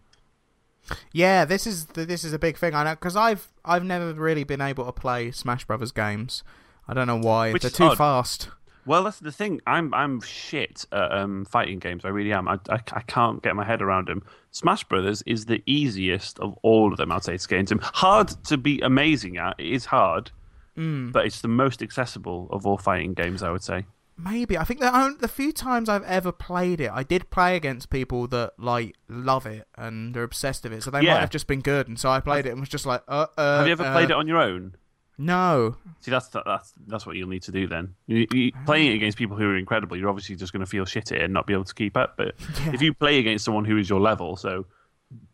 Yeah, 1.12 1.46
this 1.46 1.68
is 1.68 1.88
the, 1.88 2.06
this 2.06 2.24
is 2.24 2.34
a 2.34 2.40
big 2.40 2.58
thing. 2.58 2.74
I 2.74 2.84
know 2.84 2.92
because 2.96 3.16
I've 3.16 3.48
I've 3.66 3.84
never 3.84 4.14
really 4.14 4.44
been 4.44 4.62
able 4.62 4.86
to 4.86 4.92
play 4.92 5.32
Smash 5.32 5.66
Brothers 5.66 5.92
games. 5.92 6.44
I 6.88 6.94
don't 6.94 7.08
know 7.08 7.18
why. 7.18 7.52
Which 7.52 7.62
They're 7.64 7.72
too 7.72 7.84
odd. 7.86 7.98
fast. 7.98 8.50
Well, 8.88 9.04
that's 9.04 9.20
the 9.20 9.32
thing. 9.32 9.60
I'm 9.68 9.94
I'm 9.94 10.22
shit 10.22 10.86
at 10.92 11.12
um, 11.12 11.46
fighting 11.46 11.80
games. 11.80 12.06
I 12.06 12.08
really 12.10 12.32
am. 12.34 12.48
I, 12.48 12.58
I, 12.70 12.80
I 12.94 13.02
can't 13.02 13.44
get 13.44 13.56
my 13.56 13.66
head 13.66 13.82
around 13.82 14.08
them. 14.08 14.24
Smash 14.52 14.84
Brothers 14.86 15.22
is 15.28 15.46
the 15.46 15.62
easiest 15.66 16.40
of 16.40 16.58
all 16.64 16.92
of 16.92 16.98
them. 16.98 17.12
I'd 17.12 17.24
say 17.24 17.38
to 17.38 17.48
get 17.48 17.60
into. 17.60 17.78
Hard 17.82 18.30
to 18.46 18.58
be 18.58 18.80
amazing 18.82 19.38
at. 19.38 19.56
It 19.60 19.68
is 19.68 19.86
hard, 19.86 20.32
Mm. 20.78 21.12
but 21.12 21.26
it's 21.26 21.42
the 21.42 21.48
most 21.48 21.82
accessible 21.82 22.48
of 22.52 22.66
all 22.66 22.78
fighting 22.78 23.14
games. 23.14 23.44
I 23.44 23.52
would 23.52 23.64
say. 23.64 23.86
Maybe 24.20 24.58
I 24.58 24.64
think 24.64 24.80
the 24.80 25.16
the 25.20 25.28
few 25.28 25.52
times 25.52 25.90
I've 25.90 26.04
ever 26.04 26.32
played 26.32 26.82
it, 26.82 26.90
I 26.92 27.04
did 27.04 27.30
play 27.30 27.56
against 27.56 27.90
people 27.92 28.26
that 28.30 28.54
like 28.58 28.96
love 29.08 29.46
it 29.46 29.68
and 29.76 30.16
are 30.18 30.24
obsessed 30.24 30.64
with 30.64 30.74
it. 30.74 30.82
So 30.84 30.90
they 30.92 31.02
Yeah. 31.02 31.14
might 31.16 31.20
have 31.20 31.30
just 31.30 31.46
been 31.46 31.62
good, 31.62 31.88
and 31.88 32.00
so 32.00 32.10
I 32.10 32.20
played 32.20 32.46
it 32.48 32.50
and 32.52 32.60
was 32.60 32.70
just 32.70 32.86
like, 32.88 33.04
uh, 33.08 33.28
uh 33.38 33.58
Have 33.60 33.68
you 33.68 33.74
ever 33.74 33.84
uh, 33.84 33.92
played 33.94 34.10
it 34.10 34.16
on 34.16 34.28
your 34.28 34.38
own? 34.38 34.76
No. 35.18 35.76
See, 36.02 36.12
that's 36.12 36.28
that's 36.28 36.74
that's 36.86 37.06
what 37.06 37.16
you'll 37.16 37.30
need 37.30 37.42
to 37.44 37.52
do 37.52 37.68
then. 37.68 37.96
You, 38.06 38.28
you, 38.32 38.52
ah. 38.56 38.60
playing 38.66 38.92
it 38.92 38.96
against 38.96 39.18
people 39.18 39.36
who 39.36 39.46
are 39.46 39.58
incredible, 39.58 39.98
you're 39.98 40.10
obviously 40.10 40.36
just 40.36 40.54
going 40.54 40.62
to 40.62 40.70
feel 40.70 40.86
shit 40.86 41.12
at 41.12 41.18
it 41.18 41.24
and 41.24 41.34
not 41.34 41.48
be 41.48 41.54
able 41.54 41.64
to 41.64 41.74
keep 41.74 41.98
up. 41.98 42.16
But 42.18 42.36
Yeah. 42.64 42.74
if 42.74 42.82
you 42.82 42.94
play 42.94 43.20
against 43.20 43.46
someone 43.46 43.66
who 43.66 43.78
is 43.78 43.90
your 43.90 44.00
level, 44.00 44.36
so 44.36 44.66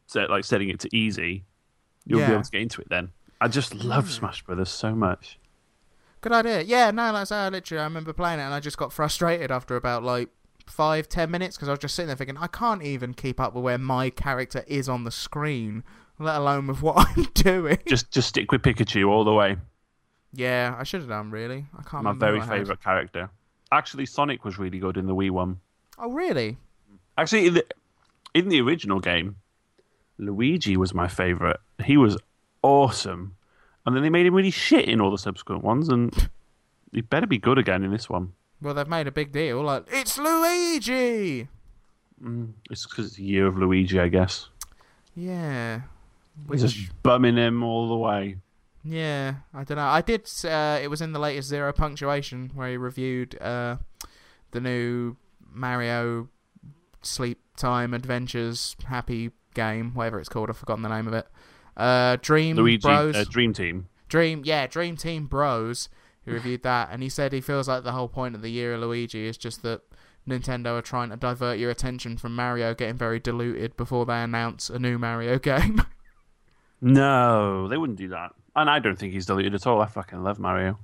set, 0.07 0.29
like 0.29 0.45
setting 0.45 0.69
it 0.69 0.79
to 0.81 0.95
easy, 0.95 1.43
you'll 2.05 2.21
Yeah. 2.21 2.27
be 2.27 2.33
able 2.33 2.43
to 2.43 2.51
get 2.51 2.61
into 2.61 2.81
it. 2.81 2.87
Then 2.89 3.09
I 3.41 3.49
just 3.49 3.75
love 3.75 4.05
mm. 4.05 4.11
Smash 4.11 4.43
Brothers 4.43 4.69
so 4.69 4.95
much. 4.95 5.37
Good 6.21 6.31
idea. 6.31 6.61
Yeah, 6.61 6.91
no, 6.91 7.11
that's 7.11 7.31
how 7.31 7.47
I 7.47 7.49
literally 7.49 7.81
I 7.81 7.83
remember 7.83 8.13
playing 8.13 8.39
it 8.39 8.43
and 8.43 8.53
I 8.53 8.61
just 8.61 8.77
got 8.77 8.93
frustrated 8.93 9.51
after 9.51 9.75
about 9.75 10.03
like 10.03 10.29
five, 10.65 11.09
ten 11.09 11.29
minutes 11.29 11.57
because 11.57 11.67
I 11.67 11.71
was 11.73 11.79
just 11.79 11.95
sitting 11.95 12.07
there 12.07 12.15
thinking 12.15 12.37
I 12.37 12.47
can't 12.47 12.81
even 12.81 13.13
keep 13.13 13.41
up 13.41 13.53
with 13.53 13.65
where 13.65 13.77
my 13.77 14.09
character 14.09 14.63
is 14.65 14.87
on 14.87 15.03
the 15.03 15.11
screen, 15.11 15.83
let 16.19 16.37
alone 16.37 16.67
with 16.67 16.81
what 16.81 17.05
I'm 17.17 17.25
doing. 17.33 17.79
Just 17.85 18.11
just 18.11 18.29
stick 18.29 18.53
with 18.53 18.61
Pikachu 18.61 19.09
all 19.09 19.25
the 19.25 19.33
way. 19.33 19.57
Yeah, 20.33 20.75
I 20.77 20.83
should 20.83 21.01
have 21.01 21.09
done 21.09 21.31
really. 21.31 21.65
I 21.77 21.83
can't 21.83 22.03
My 22.03 22.13
very 22.13 22.41
favorite 22.41 22.81
character. 22.83 23.29
Actually, 23.71 24.05
Sonic 24.05 24.43
was 24.43 24.57
really 24.57 24.79
good 24.79 24.97
in 24.97 25.05
the 25.05 25.15
Wii 25.15 25.31
one. 25.31 25.59
Oh 25.97 26.11
really? 26.11 26.57
Actually, 27.17 27.47
in 27.47 27.53
the, 27.53 27.65
in 28.33 28.49
the 28.49 28.59
original 28.61 28.99
game, 28.99 29.35
Luigi 30.17 30.75
was 30.75 30.93
my 30.93 31.07
favorite. 31.07 31.59
He 31.83 31.97
was 31.97 32.17
awesome, 32.63 33.35
and 33.85 33.95
then 33.95 34.01
they 34.01 34.09
made 34.09 34.25
him 34.25 34.33
really 34.33 34.51
shit 34.51 34.89
in 34.89 34.99
all 34.99 35.11
the 35.11 35.17
subsequent 35.17 35.63
ones, 35.63 35.89
and 35.89 36.29
he 36.91 37.01
better 37.01 37.27
be 37.27 37.37
good 37.37 37.57
again 37.57 37.83
in 37.83 37.91
this 37.91 38.09
one. 38.09 38.33
Well, 38.61 38.73
they've 38.73 38.87
made 38.87 39.07
a 39.07 39.11
big 39.11 39.31
deal. 39.31 39.61
Like 39.61 39.85
it's 39.91 40.17
Luigi. 40.17 41.47
Mm, 42.23 42.53
it's 42.71 42.87
because 42.87 43.07
it's 43.07 43.17
a 43.17 43.23
year 43.23 43.47
of 43.47 43.57
Luigi, 43.57 43.99
I 43.99 44.07
guess. 44.07 44.47
Yeah. 45.15 45.81
We're 46.47 46.57
just 46.57 46.77
bumming 47.03 47.37
him 47.37 47.63
all 47.63 47.89
the 47.89 47.97
way. 47.97 48.37
Yeah, 48.83 49.35
I 49.53 49.63
don't 49.63 49.77
know. 49.77 49.85
I 49.85 50.01
did. 50.01 50.29
Uh, 50.43 50.79
it 50.81 50.89
was 50.89 51.01
in 51.01 51.13
the 51.13 51.19
latest 51.19 51.47
Zero 51.49 51.71
Punctuation 51.73 52.51
where 52.53 52.69
he 52.69 52.77
reviewed 52.77 53.39
uh, 53.41 53.77
the 54.51 54.61
new 54.61 55.15
Mario 55.51 56.29
Sleep 57.01 57.39
Time 57.55 57.93
Adventures 57.93 58.75
Happy 58.85 59.31
game, 59.53 59.93
whatever 59.93 60.19
it's 60.19 60.29
called. 60.29 60.49
I've 60.49 60.57
forgotten 60.57 60.83
the 60.83 60.89
name 60.89 61.07
of 61.07 61.13
it. 61.13 61.27
Uh, 61.77 62.17
Dream 62.21 62.55
Luigi, 62.55 62.81
Bros. 62.87 63.15
uh, 63.15 63.25
Dream 63.29 63.53
Team. 63.53 63.87
Dream, 64.09 64.41
yeah, 64.45 64.67
Dream 64.67 64.95
Team 64.97 65.27
Bros. 65.27 65.89
Who 66.25 66.31
reviewed 66.31 66.63
that, 66.63 66.87
and 66.89 67.03
he 67.03 67.09
said 67.09 67.33
he 67.33 67.41
feels 67.41 67.67
like 67.67 67.83
the 67.83 67.91
whole 67.91 68.07
point 68.07 68.33
of 68.33 68.41
the 68.41 68.49
year 68.49 68.73
of 68.75 68.79
Luigi 68.79 69.27
is 69.27 69.37
just 69.37 69.61
that 69.63 69.81
Nintendo 70.25 70.77
are 70.79 70.81
trying 70.81 71.09
to 71.09 71.17
divert 71.17 71.59
your 71.59 71.69
attention 71.69 72.17
from 72.17 72.33
Mario 72.33 72.73
getting 72.73 72.95
very 72.95 73.19
diluted 73.19 73.75
before 73.75 74.05
they 74.05 74.21
announce 74.21 74.69
a 74.69 74.79
new 74.79 74.97
Mario 74.97 75.37
game. 75.39 75.81
No, 76.79 77.67
they 77.67 77.75
wouldn't 77.77 77.97
do 77.97 78.07
that. 78.09 78.31
And 78.55 78.69
I 78.69 78.79
don't 78.79 78.98
think 78.98 79.13
he's 79.13 79.25
deleted 79.25 79.55
at 79.55 79.65
all. 79.65 79.81
I 79.81 79.88
fucking 79.88 80.24
love 80.24 80.39
Mario. 80.39 80.79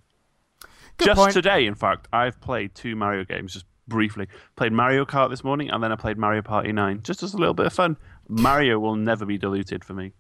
Good 0.98 1.06
just 1.06 1.18
point. 1.18 1.34
today, 1.34 1.66
in 1.66 1.76
fact, 1.76 2.08
I've 2.12 2.42
played 2.42 2.76
two 2.76 2.96
Mario 2.96 3.24
games 3.24 3.54
just 3.54 3.66
briefly. 3.88 4.28
Played 4.56 4.74
Mario 4.74 5.06
Kart 5.06 5.30
this 5.30 5.44
morning, 5.44 5.70
and 5.70 5.84
then 5.84 5.92
I 5.92 5.96
played 5.96 6.18
Mario 6.18 6.42
Party 6.42 6.72
9, 6.72 7.02
just 7.04 7.24
as 7.24 7.34
a 7.34 7.38
little 7.38 7.54
bit 7.54 7.68
of 7.68 7.74
fun. 7.74 7.98
Mario 8.28 8.80
will 8.80 8.96
never 8.96 9.26
be 9.26 9.38
deleted 9.38 9.84
for 9.84 9.94
me. 9.94 10.14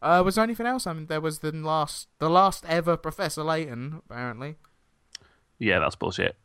Uh, 0.00 0.22
was 0.24 0.36
there 0.36 0.44
anything 0.44 0.66
else? 0.66 0.86
I 0.86 0.92
mean, 0.92 1.06
there 1.06 1.20
was 1.20 1.40
the 1.40 1.52
last, 1.52 2.08
the 2.18 2.30
last 2.30 2.64
ever 2.68 2.96
Professor 2.96 3.42
Layton, 3.42 4.00
apparently. 4.08 4.56
Yeah, 5.58 5.80
that's 5.80 5.96
bullshit. 5.96 6.36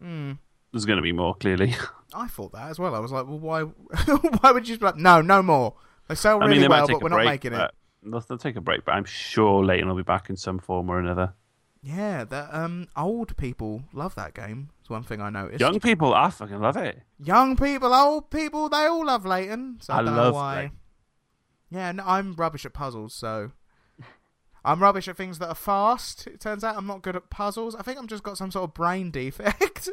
Hmm. 0.00 0.32
There's 0.72 0.86
going 0.86 0.96
to 0.96 1.02
be 1.02 1.12
more, 1.12 1.34
clearly. 1.34 1.74
I 2.14 2.26
thought 2.28 2.52
that 2.52 2.70
as 2.70 2.78
well. 2.78 2.94
I 2.94 2.98
was 2.98 3.12
like, 3.12 3.26
well, 3.26 3.38
why? 3.38 3.62
why 4.40 4.52
would 4.52 4.68
you? 4.68 4.78
Be 4.78 4.86
like, 4.86 4.96
no, 4.96 5.20
no 5.20 5.42
more. 5.42 5.74
They 6.08 6.14
sell 6.14 6.42
I 6.42 6.46
really 6.46 6.52
mean, 6.52 6.62
they 6.62 6.68
well, 6.68 6.86
but 6.86 7.02
we're 7.02 7.10
break. 7.10 7.24
not 7.24 7.30
making 7.30 7.52
it. 7.52 7.70
They'll, 8.02 8.20
they'll 8.20 8.38
take 8.38 8.56
a 8.56 8.60
break, 8.60 8.84
but 8.84 8.92
I'm 8.92 9.04
sure 9.04 9.64
Layton 9.64 9.88
will 9.88 9.96
be 9.96 10.02
back 10.02 10.30
in 10.30 10.36
some 10.36 10.58
form 10.58 10.90
or 10.90 10.98
another. 10.98 11.34
Yeah, 11.82 12.24
that 12.24 12.52
um, 12.52 12.88
old 12.96 13.36
people 13.36 13.84
love 13.92 14.14
that 14.14 14.34
game. 14.34 14.70
It's 14.80 14.90
one 14.90 15.02
thing 15.02 15.20
I 15.20 15.30
noticed. 15.30 15.60
Young 15.60 15.80
people, 15.80 16.12
I 16.14 16.28
fucking 16.30 16.60
love 16.60 16.76
it. 16.76 17.00
Young 17.18 17.56
people, 17.56 17.94
old 17.94 18.30
people, 18.30 18.68
they 18.68 18.84
all 18.84 19.06
love 19.06 19.24
Layton. 19.24 19.78
So 19.80 19.94
I, 19.94 19.98
I 19.98 20.02
don't 20.02 20.14
love 20.16 20.32
know 20.34 20.38
why. 20.38 20.56
Layton. 20.56 20.76
Yeah, 21.70 21.92
no, 21.92 22.04
I'm 22.06 22.34
rubbish 22.34 22.66
at 22.66 22.74
puzzles, 22.74 23.14
so 23.14 23.52
I'm 24.64 24.82
rubbish 24.82 25.08
at 25.08 25.16
things 25.16 25.38
that 25.38 25.48
are 25.48 25.54
fast. 25.54 26.26
It 26.26 26.40
turns 26.40 26.64
out 26.64 26.76
I'm 26.76 26.86
not 26.86 27.00
good 27.02 27.16
at 27.16 27.30
puzzles. 27.30 27.74
I 27.74 27.82
think 27.82 27.98
I'm 27.98 28.08
just 28.08 28.22
got 28.24 28.36
some 28.36 28.50
sort 28.50 28.64
of 28.64 28.74
brain 28.74 29.10
defect. 29.12 29.88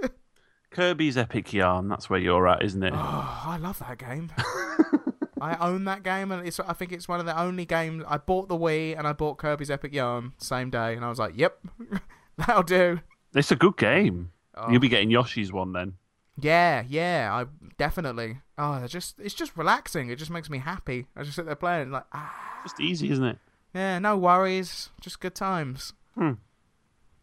Kirby's 0.71 1.17
Epic 1.17 1.53
Yarn, 1.53 1.87
that's 1.87 2.09
where 2.09 2.19
you're 2.19 2.47
at, 2.47 2.63
isn't 2.63 2.83
it? 2.83 2.93
oh, 2.93 3.43
I 3.45 3.57
love 3.57 3.79
that 3.79 3.97
game. 3.97 4.31
I 5.41 5.55
own 5.67 5.85
that 5.85 6.03
game, 6.03 6.31
and 6.31 6.47
it's. 6.47 6.59
I 6.59 6.73
think 6.73 6.91
it's 6.91 7.07
one 7.07 7.19
of 7.19 7.25
the 7.25 7.39
only 7.39 7.65
games 7.65 8.03
I 8.07 8.17
bought 8.17 8.49
the 8.49 8.57
Wii 8.57 8.97
and 8.97 9.07
I 9.07 9.13
bought 9.13 9.37
Kirby's 9.37 9.69
Epic 9.71 9.93
Yarn 9.93 10.33
same 10.37 10.69
day, 10.69 10.95
and 10.95 11.03
I 11.05 11.09
was 11.09 11.19
like, 11.19 11.33
"Yep, 11.35 11.59
that'll 12.37 12.63
do." 12.63 12.99
It's 13.35 13.51
a 13.51 13.55
good 13.55 13.77
game. 13.77 14.31
Oh. 14.55 14.69
You'll 14.71 14.79
be 14.79 14.89
getting 14.89 15.11
Yoshi's 15.11 15.51
one 15.51 15.73
then. 15.73 15.93
Yeah, 16.39 16.83
yeah, 16.87 17.29
I 17.31 17.45
definitely. 17.77 18.39
Oh, 18.57 18.79
they're 18.79 18.87
just 18.87 19.19
it's 19.19 19.33
just 19.33 19.55
relaxing. 19.57 20.09
It 20.09 20.15
just 20.17 20.31
makes 20.31 20.49
me 20.49 20.59
happy. 20.59 21.07
I 21.15 21.23
just 21.23 21.35
sit 21.35 21.45
there 21.45 21.55
playing 21.55 21.91
like 21.91 22.05
ah, 22.13 22.59
Just 22.63 22.79
easy, 22.79 23.09
isn't 23.11 23.23
it? 23.25 23.37
yeah, 23.73 23.99
no 23.99 24.17
worries, 24.17 24.89
just 25.01 25.19
good 25.19 25.35
times. 25.35 25.93
Hmm. 26.15 26.33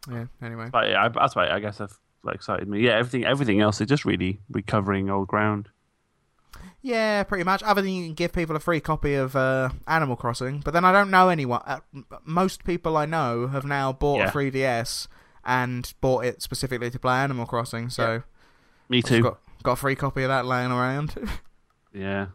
Yeah. 0.09 0.25
Anyway, 0.41 0.69
But 0.71 0.89
yeah, 0.89 1.07
that's 1.09 1.35
why 1.35 1.49
I 1.49 1.59
guess 1.59 1.81
I've 1.81 1.97
like, 2.23 2.35
excited 2.35 2.67
me. 2.67 2.79
Yeah, 2.81 2.97
everything, 2.97 3.25
everything 3.25 3.59
else 3.59 3.81
is 3.81 3.87
just 3.87 4.05
really 4.05 4.39
recovering 4.51 5.09
old 5.09 5.27
ground. 5.27 5.69
Yeah, 6.81 7.23
pretty 7.23 7.43
much. 7.43 7.61
Other 7.63 7.81
than 7.81 7.91
you 7.91 8.05
can 8.05 8.13
give 8.13 8.33
people 8.33 8.55
a 8.55 8.59
free 8.59 8.79
copy 8.79 9.13
of 9.15 9.35
uh, 9.35 9.69
Animal 9.87 10.15
Crossing, 10.15 10.59
but 10.63 10.71
then 10.73 10.85
I 10.85 10.91
don't 10.91 11.09
know 11.11 11.29
anyone. 11.29 11.61
Uh, 11.65 11.79
most 12.23 12.63
people 12.63 12.95
I 12.97 13.05
know 13.05 13.47
have 13.47 13.65
now 13.65 13.91
bought 13.93 14.19
Yeah. 14.19 14.29
a 14.29 14.31
3DS 14.31 15.07
and 15.43 15.93
bought 16.01 16.25
it 16.25 16.41
specifically 16.41 16.89
to 16.89 16.99
play 16.99 17.15
Animal 17.15 17.45
Crossing. 17.45 17.89
So 17.89 18.23
Me 18.89 18.99
I've 18.99 19.03
too. 19.05 19.21
got 19.21 19.39
got 19.63 19.71
a 19.73 19.75
free 19.77 19.95
copy 19.95 20.23
of 20.23 20.29
that 20.29 20.45
laying 20.45 20.71
around. 20.71 21.15
Yeah. 21.93 22.27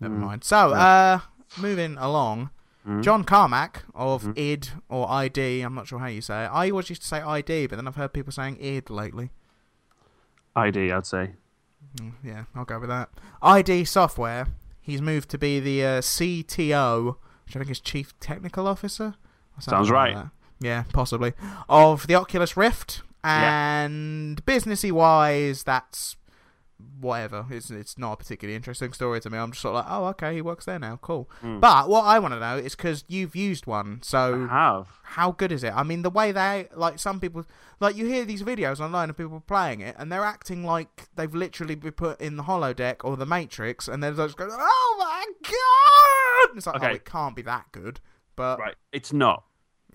Never 0.00 0.14
Mm. 0.14 0.20
mind. 0.20 0.44
So, 0.44 0.72
uh, 0.72 1.18
moving 1.58 1.98
along, 1.98 2.48
Mm. 2.88 3.02
John 3.02 3.24
Carmack 3.24 3.82
of 3.94 4.22
Mhm. 4.24 4.38
ID 4.38 4.70
or 4.88 5.10
ID, 5.10 5.60
I'm 5.60 5.74
not 5.74 5.86
sure 5.86 5.98
how 5.98 6.06
you 6.06 6.20
say 6.22 6.44
it. 6.44 6.48
I 6.48 6.70
always 6.70 6.88
used 6.88 7.02
to 7.02 7.08
say 7.08 7.20
ID, 7.20 7.66
but 7.66 7.76
then 7.76 7.86
I've 7.86 7.96
heard 7.96 8.12
people 8.14 8.32
saying 8.32 8.56
ID 8.60 8.88
lately. 8.92 9.30
ID, 10.56 10.92
I'd 10.92 11.06
say. 11.06 11.34
Mm, 12.00 12.12
Yeah, 12.22 12.44
I'll 12.54 12.64
go 12.64 12.78
with 12.78 12.88
that. 12.88 13.10
ID 13.42 13.84
Software. 13.84 14.46
He's 14.80 15.00
moved 15.00 15.28
to 15.30 15.38
be 15.38 15.60
the 15.60 15.84
uh, 15.84 16.00
CTO, 16.00 17.16
which 17.46 17.56
I 17.56 17.58
think 17.58 17.70
is 17.70 17.80
Chief 17.80 18.18
Technical 18.20 18.66
Officer. 18.66 19.14
Sounds 19.60 19.90
right. 19.90 20.26
Yeah, 20.60 20.84
possibly. 20.92 21.32
Of 21.68 22.06
the 22.06 22.14
Oculus 22.16 22.56
Rift. 22.56 23.02
Yeah. 23.24 23.84
And 23.84 24.44
businessy 24.44 24.92
wise, 24.92 25.62
that's 25.62 26.16
whatever. 27.00 27.46
It's 27.50 27.70
it's 27.70 27.96
not 27.98 28.12
a 28.12 28.16
particularly 28.16 28.56
interesting 28.56 28.92
story 28.92 29.20
to 29.20 29.30
me. 29.30 29.38
I'm 29.38 29.50
just 29.52 29.62
sort 29.62 29.76
of 29.76 29.84
like, 29.84 29.92
oh, 29.92 30.04
okay, 30.06 30.34
he 30.34 30.42
works 30.42 30.64
there 30.64 30.78
now. 30.78 30.98
Cool. 31.02 31.28
Mm. 31.42 31.60
But 31.60 31.88
what 31.88 32.04
I 32.04 32.18
want 32.18 32.34
to 32.34 32.40
know 32.40 32.56
is 32.56 32.74
because 32.76 33.04
you've 33.08 33.34
used 33.36 33.66
one, 33.66 34.00
so 34.02 34.46
I 34.50 34.52
have. 34.52 34.88
how 35.02 35.32
good 35.32 35.52
is 35.52 35.62
it? 35.64 35.72
I 35.74 35.82
mean, 35.82 36.02
the 36.02 36.10
way 36.10 36.32
they 36.32 36.68
like 36.74 36.98
some 36.98 37.20
people 37.20 37.44
like 37.80 37.96
you 37.96 38.06
hear 38.06 38.24
these 38.24 38.42
videos 38.42 38.80
online 38.80 39.10
of 39.10 39.16
people 39.16 39.40
playing 39.40 39.80
it, 39.80 39.96
and 39.98 40.10
they're 40.10 40.24
acting 40.24 40.64
like 40.64 41.08
they've 41.16 41.34
literally 41.34 41.74
been 41.74 41.92
put 41.92 42.20
in 42.20 42.36
the 42.36 42.44
holodeck 42.44 42.96
or 43.04 43.16
the 43.16 43.26
Matrix, 43.26 43.88
and 43.88 44.02
they're 44.02 44.12
just 44.12 44.36
going, 44.36 44.50
"Oh 44.52 44.96
my 44.98 45.24
god!" 45.42 46.50
And 46.50 46.58
it's 46.58 46.66
like, 46.66 46.76
oh, 46.76 46.84
Okay. 46.86 46.94
it 46.96 47.04
can't 47.04 47.34
be 47.36 47.42
that 47.42 47.66
good. 47.72 48.00
But 48.36 48.58
Right. 48.58 48.74
It's 48.92 49.12
not. 49.12 49.44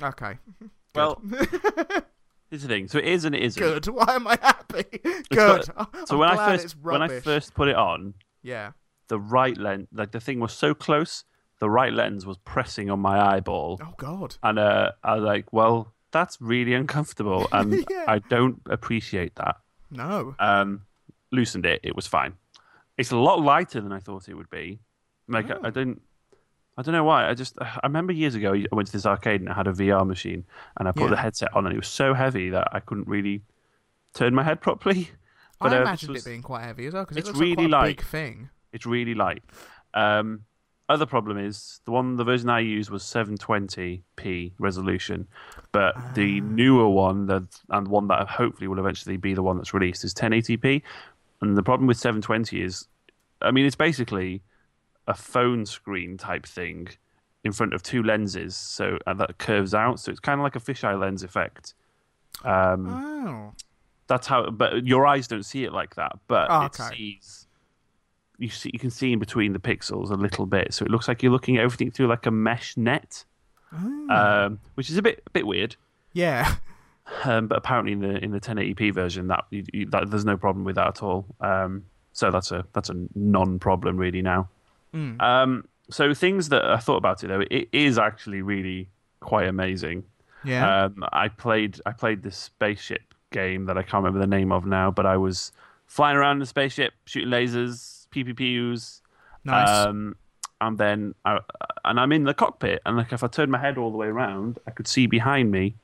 okay, 0.01 0.37
Well, 0.95 1.21
here's 2.49 2.61
the 2.63 2.67
thing. 2.67 2.87
So 2.87 2.97
it 2.99 3.05
is 3.05 3.25
and 3.25 3.35
it 3.35 3.41
isn't. 3.43 3.61
good. 3.61 3.85
Why 3.93 4.15
am 4.15 4.27
I 4.27 4.37
happy? 4.41 4.85
Good. 5.29 5.65
So 5.65 5.73
I'm 6.13 6.17
when 6.17 6.29
I 6.29 6.35
first 6.57 6.75
when 6.81 7.01
I 7.01 7.19
first 7.19 7.53
put 7.53 7.67
it 7.67 7.75
on, 7.75 8.13
yeah. 8.43 8.71
the 9.07 9.19
right 9.19 9.57
lens, 9.57 9.87
like 9.93 10.11
the 10.11 10.19
thing 10.19 10.39
was 10.39 10.53
so 10.53 10.73
close, 10.73 11.23
the 11.59 11.69
right 11.69 11.93
lens 11.93 12.25
was 12.25 12.37
pressing 12.39 12.89
on 12.89 12.99
my 12.99 13.19
eyeball, 13.35 13.79
Oh 13.81 13.93
god. 13.97 14.35
and 14.43 14.57
uh, 14.59 14.91
I 15.03 15.15
was 15.15 15.23
like, 15.23 15.51
"Well, 15.53 15.93
that's 16.11 16.37
really 16.41 16.73
uncomfortable, 16.73 17.47
and 17.51 17.85
Yeah. 17.89 18.05
I 18.07 18.19
don't 18.19 18.61
appreciate 18.69 19.35
that." 19.35 19.57
No. 19.91 20.35
Um, 20.39 20.81
loosened 21.31 21.65
it; 21.65 21.79
it 21.83 21.95
was 21.95 22.07
fine. 22.07 22.33
It's 22.97 23.11
a 23.11 23.17
lot 23.17 23.41
lighter 23.41 23.79
than 23.81 23.91
I 23.91 23.99
thought 23.99 24.27
it 24.29 24.33
would 24.35 24.49
be. 24.49 24.79
Like 25.27 25.49
Oh. 25.51 25.59
I, 25.63 25.67
I 25.67 25.69
didn't, 25.69 26.01
I 26.79 26.81
don't 26.81 26.93
know 26.93 27.03
why. 27.03 27.27
I 27.29 27.33
just 27.33 27.57
I 27.61 27.79
remember 27.83 28.13
years 28.13 28.35
ago 28.35 28.53
I 28.53 28.65
went 28.71 28.87
to 28.87 28.93
this 28.93 29.05
arcade 29.05 29.41
and 29.41 29.49
I 29.49 29.53
had 29.53 29.67
a 29.67 29.73
VR 29.73 30.07
machine, 30.07 30.45
and 30.77 30.87
I 30.87 30.91
put 30.93 31.03
Yeah. 31.03 31.09
the 31.09 31.17
headset 31.17 31.53
on, 31.53 31.65
and 31.65 31.73
it 31.75 31.77
was 31.77 31.89
so 31.89 32.13
heavy 32.13 32.49
that 32.51 32.69
I 32.71 32.79
couldn't 32.79 33.07
really 33.07 33.41
turn 34.13 34.33
my 34.33 34.43
head 34.43 34.61
properly. 34.67 35.09
But, 35.59 35.73
I 35.73 35.77
uh, 35.79 35.81
imagined 35.81 36.13
was- 36.13 36.25
it 36.25 36.29
being 36.29 36.41
quite 36.41 36.63
heavy 36.63 36.85
as 36.87 36.93
well 36.93 37.03
because 37.03 37.17
it 37.17 37.21
it's 37.21 37.29
like 37.31 37.41
really 37.41 37.55
quite 37.55 37.65
a 37.65 37.69
light. 37.69 37.97
big 37.97 38.05
thing. 38.05 38.49
It's 38.71 38.85
really 38.85 39.13
light. 39.13 39.43
Um, 39.93 40.45
other 40.87 41.05
problem 41.05 41.37
is 41.37 41.81
the 41.85 41.91
one, 41.91 42.15
the 42.15 42.23
version 42.23 42.49
I 42.49 42.59
used 42.61 42.89
was 42.89 43.03
720p 43.03 44.53
resolution, 44.57 45.27
but 45.71 45.95
the 46.15 46.39
Ah. 46.41 46.43
newer 46.45 46.87
one, 46.89 47.25
the 47.27 47.45
and 47.69 47.87
one 47.89 48.07
that 48.07 48.27
hopefully 48.29 48.67
will 48.67 48.79
eventually 48.79 49.17
be 49.17 49.33
the 49.33 49.43
one 49.43 49.57
that's 49.57 49.73
released, 49.73 50.03
is 50.03 50.13
1080p. 50.13 50.81
And 51.41 51.57
the 51.57 51.63
problem 51.63 51.87
with 51.87 51.97
720 51.97 52.61
is, 52.61 52.87
I 53.41 53.51
mean, 53.51 53.65
it's 53.65 53.75
basically 53.75 54.41
a 55.09 55.13
phone 55.13 55.65
screen 55.65 56.15
type 56.17 56.45
thing 56.45 56.87
in 57.43 57.51
front 57.51 57.73
of 57.73 57.83
two 57.83 58.01
lenses, 58.03 58.55
so 58.55 58.97
and 59.07 59.19
that 59.19 59.37
curves 59.37 59.73
out. 59.73 59.99
So 59.99 60.11
it's 60.11 60.19
kind 60.21 60.39
of 60.39 60.43
like 60.43 60.55
a 60.55 60.59
fisheye 60.59 60.97
lens 60.99 61.23
effect. 61.23 61.73
Um, 62.45 62.87
Oh. 62.87 63.53
that's 64.07 64.27
how, 64.27 64.49
but 64.49 64.85
your 64.87 65.05
eyes 65.05 65.27
don't 65.27 65.43
see 65.43 65.63
it 65.65 65.73
like 65.73 65.95
that. 65.95 66.13
But 66.27 66.47
Oh, 66.49 66.61
it 66.61 66.79
okay. 66.79 66.95
sees. 66.95 67.47
You 68.37 68.49
see, 68.49 68.69
you 68.73 68.79
can 68.79 68.89
see 68.89 69.11
in 69.11 69.19
between 69.19 69.51
the 69.51 69.59
pixels 69.59 70.09
a 70.11 70.15
little 70.15 70.45
bit, 70.45 70.73
so 70.73 70.85
it 70.85 70.91
looks 70.91 71.07
like 71.09 71.21
you're 71.21 71.31
looking 71.31 71.57
at 71.57 71.63
everything 71.63 71.91
through 71.91 72.07
like 72.07 72.25
a 72.25 72.31
mesh 72.31 72.77
net, 72.77 73.25
Oh. 73.73 74.07
um, 74.09 74.59
which 74.75 74.89
is 74.89 74.97
a 74.97 75.01
bit 75.01 75.21
a 75.27 75.29
bit 75.31 75.45
weird. 75.45 75.75
yeah. 76.13 76.55
Um, 77.25 77.47
but 77.47 77.57
apparently 77.57 77.93
in 77.93 78.01
the 78.01 78.23
in 78.23 78.29
the 78.31 78.39
1080p 78.39 78.93
version, 78.93 79.27
that, 79.29 79.43
you, 79.49 79.63
you, 79.73 79.85
that 79.87 80.11
there's 80.11 80.25
no 80.25 80.37
problem 80.37 80.63
with 80.63 80.75
that 80.75 80.87
at 80.87 81.01
all. 81.03 81.25
Um, 81.41 81.85
so 82.13 82.29
that's 82.29 82.51
a 82.51 82.65
that's 82.73 82.89
a 82.91 82.95
non-problem 83.15 83.97
really 83.97 84.21
now. 84.21 84.47
Mm. 84.93 85.21
Um, 85.21 85.65
so 85.89 86.13
things 86.13 86.49
that 86.49 86.65
I 86.65 86.77
thought 86.77 86.97
about 86.97 87.23
it 87.23 87.27
though, 87.27 87.43
it 87.49 87.69
is 87.71 87.97
actually 87.97 88.41
really 88.41 88.89
quite 89.19 89.47
amazing. 89.47 90.03
Yeah. 90.43 90.85
Um, 90.85 91.03
I 91.11 91.27
played 91.27 91.79
I 91.85 91.91
played 91.91 92.23
this 92.23 92.37
spaceship 92.37 93.13
game 93.31 93.65
that 93.65 93.77
I 93.77 93.81
can't 93.81 94.03
remember 94.03 94.19
the 94.19 94.27
name 94.27 94.51
of 94.51 94.65
now, 94.65 94.91
but 94.91 95.05
I 95.05 95.17
was 95.17 95.51
flying 95.85 96.17
around 96.17 96.37
in 96.37 96.41
a 96.43 96.45
spaceship, 96.45 96.93
shooting 97.05 97.29
lasers, 97.29 98.07
PPPs, 98.09 99.01
nice. 99.43 99.69
um, 99.69 100.15
and 100.61 100.77
then 100.77 101.15
I, 101.25 101.39
and 101.85 101.99
I'm 101.99 102.11
in 102.11 102.23
the 102.23 102.33
cockpit, 102.33 102.81
and 102.85 102.97
like 102.97 103.13
if 103.13 103.23
I 103.23 103.27
turned 103.27 103.51
my 103.51 103.59
head 103.59 103.77
all 103.77 103.91
the 103.91 103.97
way 103.97 104.07
around, 104.07 104.59
I 104.67 104.71
could 104.71 104.87
see 104.87 105.07
behind 105.07 105.51
me. 105.51 105.75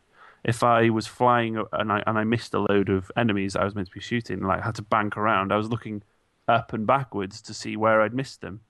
If 0.43 0.61
I 0.61 0.91
was 0.91 1.07
flying 1.07 1.57
and 1.73 1.91
I 1.91 2.03
and 2.05 2.19
I 2.19 2.23
missed 2.23 2.53
a 2.53 2.59
load 2.59 2.89
of 2.89 3.11
enemies 3.17 3.55
I 3.55 3.63
was 3.63 3.73
meant 3.73 3.87
to 3.87 3.93
be 3.93 3.99
shooting, 3.99 4.41
like 4.41 4.61
I 4.61 4.65
had 4.65 4.75
to 4.75 4.83
bank 4.83 5.17
around, 5.17 5.51
I 5.51 5.57
was 5.57 5.69
looking 5.69 6.03
up 6.47 6.71
and 6.71 6.85
backwards 6.85 7.41
to 7.41 7.53
see 7.53 7.75
where 7.75 8.01
I'd 8.01 8.13
missed 8.13 8.41
them, 8.41 8.61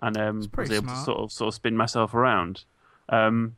and 0.00 0.16
um, 0.16 0.38
was 0.56 0.70
able 0.70 0.84
smart. 0.84 0.98
to 0.98 1.04
sort 1.04 1.18
of 1.18 1.32
sort 1.32 1.48
of 1.48 1.54
spin 1.54 1.76
myself 1.76 2.14
around. 2.14 2.64
Um, 3.08 3.56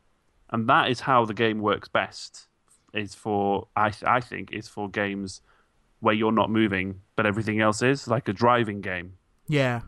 and 0.51 0.69
that 0.69 0.91
is 0.91 1.01
how 1.01 1.25
the 1.25 1.35
game 1.35 1.61
works 1.61 1.89
best. 1.89 2.49
Is 2.95 3.15
for 3.15 3.69
I 3.77 3.93
I 4.07 4.21
think 4.21 4.53
is 4.53 4.69
for 4.69 4.89
games 4.89 5.41
where 6.01 6.15
you're 6.15 6.33
not 6.33 6.51
moving 6.51 7.01
but 7.17 7.27
everything 7.27 7.61
else 7.61 7.83
is 7.83 8.07
like 8.07 8.29
a 8.29 8.33
driving 8.33 8.83
game 8.83 9.15
yeah. 9.49 9.81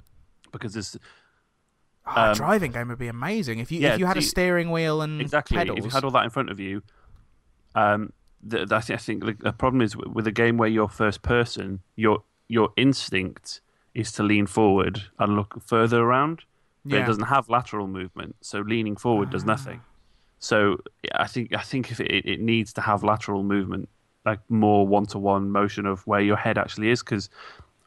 because 0.51 0.75
it's 0.75 0.97
Oh, 2.09 2.13
a 2.17 2.29
um, 2.31 2.35
driving 2.35 2.73
game 2.73 2.89
would 2.89 2.99
be 2.99 3.09
amazing 3.09 3.59
if 3.59 3.71
you 3.71 3.81
yeah, 3.81 3.95
if 3.95 3.99
you 4.01 4.07
had 4.07 4.17
a 4.17 4.23
steering 4.23 4.71
wheel 4.71 5.03
and 5.03 5.21
exactly 5.21 5.57
pedals. 5.59 5.79
if 5.79 5.85
you 5.85 5.91
had 5.91 6.05
all 6.05 6.11
that 6.13 6.25
in 6.25 6.31
front 6.31 6.51
of 6.51 6.59
you. 6.59 6.83
Um, 7.75 8.13
the, 8.43 8.65
the, 8.65 8.77
I 8.77 8.81
think 8.81 8.99
I 8.99 9.03
think 9.03 9.25
the, 9.25 9.33
the 9.35 9.53
problem 9.53 9.83
is 9.83 9.95
with 9.97 10.27
a 10.27 10.33
game 10.33 10.57
where 10.57 10.69
you're 10.69 10.89
first 10.89 11.23
person, 11.23 11.81
your 11.97 12.23
your 12.49 12.71
instinct 12.77 13.61
is 13.99 14.13
to 14.13 14.23
lean 14.23 14.47
forward 14.47 15.03
and 15.19 15.35
look 15.37 15.61
further 15.67 16.01
around, 16.03 16.37
but 16.85 16.97
Yeah. 16.97 17.03
it 17.03 17.07
doesn't 17.07 17.25
have 17.35 17.49
lateral 17.49 17.87
movement, 17.89 18.37
so 18.41 18.61
leaning 18.61 18.97
forward 18.97 19.31
does 19.31 19.45
nothing. 19.45 19.81
So 20.39 20.79
I 21.15 21.27
think 21.27 21.53
I 21.53 21.63
think 21.71 21.91
if 21.91 21.99
it, 22.01 22.25
it 22.33 22.41
needs 22.41 22.73
to 22.75 22.81
have 22.81 23.03
lateral 23.03 23.43
movement, 23.43 23.89
like 24.25 24.41
more 24.49 24.87
one 24.87 25.07
to 25.07 25.19
one 25.19 25.51
motion 25.51 25.85
of 25.87 26.07
where 26.07 26.21
your 26.21 26.37
head 26.37 26.57
actually 26.59 26.91
is, 26.91 27.01
because 27.03 27.29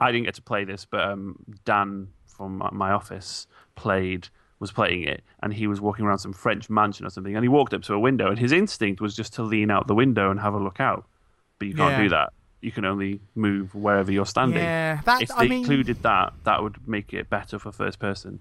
I 0.02 0.12
didn't 0.12 0.26
get 0.26 0.36
to 0.36 0.42
play 0.42 0.64
this, 0.66 0.84
but 0.86 1.02
um, 1.02 1.38
Dan 1.64 2.08
from 2.28 2.58
my- 2.58 2.72
my 2.72 2.92
office 2.92 3.48
played 3.76 4.28
was 4.60 4.72
playing 4.72 5.04
it, 5.04 5.24
and 5.42 5.54
he 5.54 5.66
was 5.68 5.80
walking 5.82 6.06
around 6.06 6.20
some 6.20 6.34
French 6.34 6.70
mansion 6.70 7.06
or 7.06 7.10
something, 7.10 7.36
and 7.36 7.44
he 7.44 7.50
walked 7.50 7.74
up 7.74 7.82
to 7.84 7.94
a 7.94 8.00
window, 8.00 8.28
and 8.30 8.38
his 8.38 8.52
instinct 8.52 9.00
was 9.02 9.16
just 9.16 9.34
to 9.36 9.44
lean 9.44 9.72
out 9.72 9.88
the 9.88 9.96
window 9.96 10.30
and 10.30 10.40
have 10.40 10.54
a 10.54 10.60
look 10.60 10.80
out, 10.80 11.06
but 11.58 11.68
you 11.70 11.74
can't 11.74 11.92
Yeah. 11.94 12.04
do 12.04 12.10
that. 12.10 12.34
You 12.62 12.72
can 12.72 12.86
only 12.86 13.22
move 13.36 13.74
wherever 13.74 14.12
you're 14.12 14.26
standing. 14.26 14.64
Yeah, 14.64 15.02
that 15.06 15.24
if 15.24 15.32
I 15.32 15.44
they 15.44 15.50
mean 15.50 15.60
included 15.60 16.04
that, 16.04 16.34
that 16.44 16.62
would 16.62 16.88
make 16.88 17.14
it 17.14 17.30
better 17.30 17.58
for 17.60 17.72
first 17.72 18.00
person. 18.00 18.40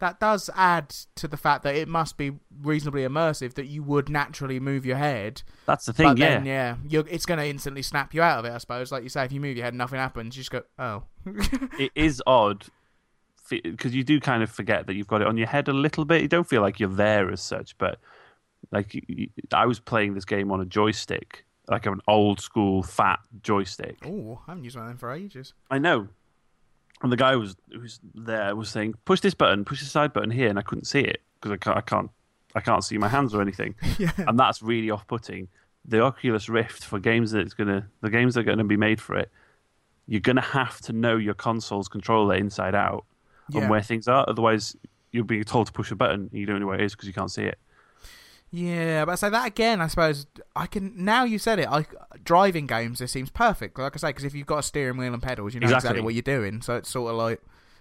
that 0.00 0.20
does 0.20 0.50
add 0.54 0.90
to 1.14 1.26
the 1.26 1.36
fact 1.36 1.62
that 1.62 1.74
it 1.74 1.88
must 1.88 2.18
be 2.18 2.32
reasonably 2.62 3.02
immersive 3.02 3.54
that 3.54 3.66
you 3.66 3.82
would 3.82 4.08
naturally 4.10 4.60
move 4.60 4.84
your 4.84 4.96
head. 4.96 5.42
That's 5.66 5.86
the 5.86 5.92
thing, 5.94 6.08
but 6.08 6.18
yeah. 6.18 6.38
then 6.40 6.46
yeah, 6.46 7.02
it's 7.08 7.24
going 7.24 7.38
to 7.38 7.46
instantly 7.46 7.82
snap 7.82 8.12
you 8.12 8.20
out 8.20 8.40
of 8.40 8.44
it. 8.44 8.52
I 8.52 8.58
suppose, 8.58 8.92
like 8.92 9.02
you 9.02 9.08
say, 9.08 9.24
if 9.24 9.32
you 9.32 9.40
move 9.40 9.56
your 9.56 9.64
head, 9.64 9.74
nothing 9.74 9.98
happens. 9.98 10.36
You 10.36 10.42
just 10.42 10.50
go, 10.50 10.62
oh, 10.78 11.04
it 11.78 11.90
is 11.94 12.22
odd 12.26 12.66
because 13.50 13.94
you 13.94 14.04
do 14.04 14.20
kind 14.20 14.42
of 14.42 14.50
forget 14.50 14.86
that 14.86 14.94
you've 14.94 15.06
got 15.06 15.20
it 15.20 15.26
on 15.26 15.36
your 15.36 15.46
head 15.46 15.68
a 15.68 15.72
little 15.72 16.04
bit. 16.04 16.22
You 16.22 16.28
don't 16.28 16.48
feel 16.48 16.62
like 16.62 16.80
you're 16.80 16.88
there 16.88 17.30
as 17.30 17.40
such, 17.40 17.76
but 17.78 17.98
like 18.72 19.04
I 19.52 19.66
was 19.66 19.80
playing 19.80 20.14
this 20.14 20.24
game 20.24 20.50
on 20.50 20.60
a 20.60 20.64
joystick, 20.64 21.44
like 21.68 21.86
an 21.86 22.00
old 22.08 22.40
school 22.40 22.82
fat 22.82 23.20
joystick. 23.42 23.96
oh, 24.04 24.40
I 24.46 24.50
haven't 24.52 24.64
used 24.64 24.76
one 24.76 24.84
of 24.86 24.90
them 24.90 24.98
for 24.98 25.12
ages. 25.12 25.54
I 25.70 25.78
know. 25.78 26.08
And 27.02 27.10
the 27.12 27.16
guy 27.16 27.36
was 27.36 27.56
who 27.72 27.80
was 27.80 28.00
there 28.14 28.54
was 28.56 28.68
saying, 28.70 28.94
"Push 29.04 29.20
this 29.20 29.34
button, 29.34 29.64
push 29.64 29.80
the 29.80 29.86
side 29.86 30.12
button 30.12 30.30
here," 30.30 30.48
and 30.48 30.58
I 30.58 30.62
couldn't 30.62 30.84
see 30.86 31.00
it 31.00 31.20
because 31.40 31.52
I 31.52 31.56
can't, 31.56 31.76
I 31.76 31.80
can't, 31.82 32.10
I 32.54 32.60
can't 32.60 32.84
see 32.84 32.96
my 32.98 33.08
hands 33.08 33.34
or 33.34 33.42
anything, 33.42 33.74
yeah, 33.98 34.12
and 34.18 34.38
that's 34.38 34.62
really 34.62 34.90
off-putting. 34.90 35.48
The 35.86 36.00
Oculus 36.00 36.48
Rift 36.48 36.84
for 36.84 36.98
games 36.98 37.32
that 37.32 37.40
it's 37.40 37.52
gonna, 37.52 37.86
the 38.00 38.08
games 38.08 38.34
that 38.34 38.40
are 38.40 38.44
gonna 38.44 38.64
be 38.64 38.76
made 38.78 39.00
for 39.02 39.16
it, 39.16 39.30
you're 40.06 40.20
gonna 40.20 40.40
have 40.40 40.80
to 40.82 40.92
know 40.94 41.16
your 41.16 41.34
console's 41.34 41.88
controller 41.88 42.36
inside 42.36 42.74
out 42.74 43.04
Yeah. 43.50 43.64
on 43.64 43.68
where 43.68 43.82
things 43.82 44.08
are. 44.08 44.24
Otherwise, 44.26 44.74
you're 45.12 45.24
being 45.24 45.44
told 45.44 45.66
to 45.66 45.72
push 45.74 45.90
a 45.90 45.96
button 45.96 46.28
and 46.30 46.40
you 46.40 46.46
don't 46.46 46.60
know 46.60 46.66
where 46.66 46.76
it 46.80 46.84
is 46.84 46.92
because 46.94 47.06
you 47.06 47.12
can't 47.12 47.30
see 47.30 47.42
it. 47.44 47.58
Yeah. 48.54 49.04
But 49.04 49.16
so 49.16 49.30
that 49.30 49.46
again, 49.46 49.80
I 49.80 49.86
suppose 49.88 50.26
I 50.54 50.66
can. 50.66 50.92
Now 50.96 51.24
you 51.24 51.38
said 51.38 51.58
it, 51.58 51.68
I 51.68 51.86
driving 52.22 52.66
games. 52.66 52.98
This 53.00 53.12
seems 53.12 53.30
perfect. 53.30 53.78
Like 53.78 53.94
I 53.94 53.98
say, 53.98 54.08
because 54.10 54.24
if 54.24 54.34
you've 54.34 54.46
got 54.46 54.58
a 54.58 54.62
steering 54.62 54.96
wheel 54.96 55.12
and 55.12 55.22
pedals, 55.22 55.54
you 55.54 55.60
know 55.60 55.64
exactly. 55.66 55.88
Exactly. 55.88 56.00
what 56.02 56.14
you're 56.14 56.22
doing. 56.22 56.62
So 56.62 56.76
it's 56.76 56.88
sort 56.90 57.10
of 57.10 57.16
like. 57.18 57.40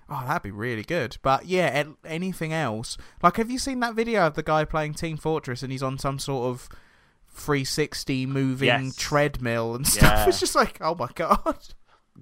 Oh, 0.09 0.21
that'd 0.27 0.43
be 0.43 0.51
really 0.51 0.83
good. 0.83 1.17
But 1.21 1.45
yeah, 1.45 1.85
anything 2.03 2.51
else? 2.51 2.97
Like, 3.23 3.37
have 3.37 3.49
you 3.49 3.57
seen 3.57 3.79
that 3.79 3.95
video 3.95 4.27
of 4.27 4.33
the 4.33 4.43
guy 4.43 4.65
playing 4.65 4.95
Team 4.95 5.15
Fortress 5.15 5.63
and 5.63 5.71
he's 5.71 5.81
on 5.81 5.97
some 5.97 6.19
sort 6.19 6.49
of 6.51 6.67
360 7.29 8.25
moving 8.25 8.67
Yes. 8.67 8.95
treadmill 8.97 9.75
and 9.75 9.87
stuff? 9.87 10.03
Yeah. 10.03 10.25
It's 10.27 10.41
just 10.41 10.55
like, 10.55 10.77
oh 10.81 10.93
my 10.95 11.07
god. 11.15 11.57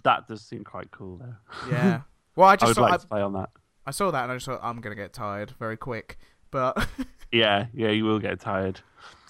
That 0.04 0.28
does 0.28 0.42
seem 0.44 0.64
quite 0.64 0.92
cool, 0.92 1.18
though. 1.18 1.36
Yeah. 1.72 2.02
Well, 2.36 2.48
I 2.48 2.52
I 2.54 2.56
just 2.56 2.70
would 2.70 2.76
saw, 2.76 2.82
like 2.84 2.94
I, 2.94 2.98
to 2.98 3.08
play 3.08 3.22
on 3.22 3.34
that. 3.34 3.50
I 3.86 3.92
saw 3.92 4.12
that 4.12 4.24
and 4.24 4.32
I 4.32 4.36
just 4.36 4.46
thought 4.46 4.60
I'm 4.62 4.80
gonna 4.80 4.96
get 4.96 5.12
tired 5.12 5.52
very 5.60 5.76
quick. 5.76 6.18
But 6.52 6.88
Yeah, 7.32 7.68
yeah, 7.74 7.90
you 7.90 8.04
will 8.06 8.20
get 8.20 8.40
tired. 8.40 8.80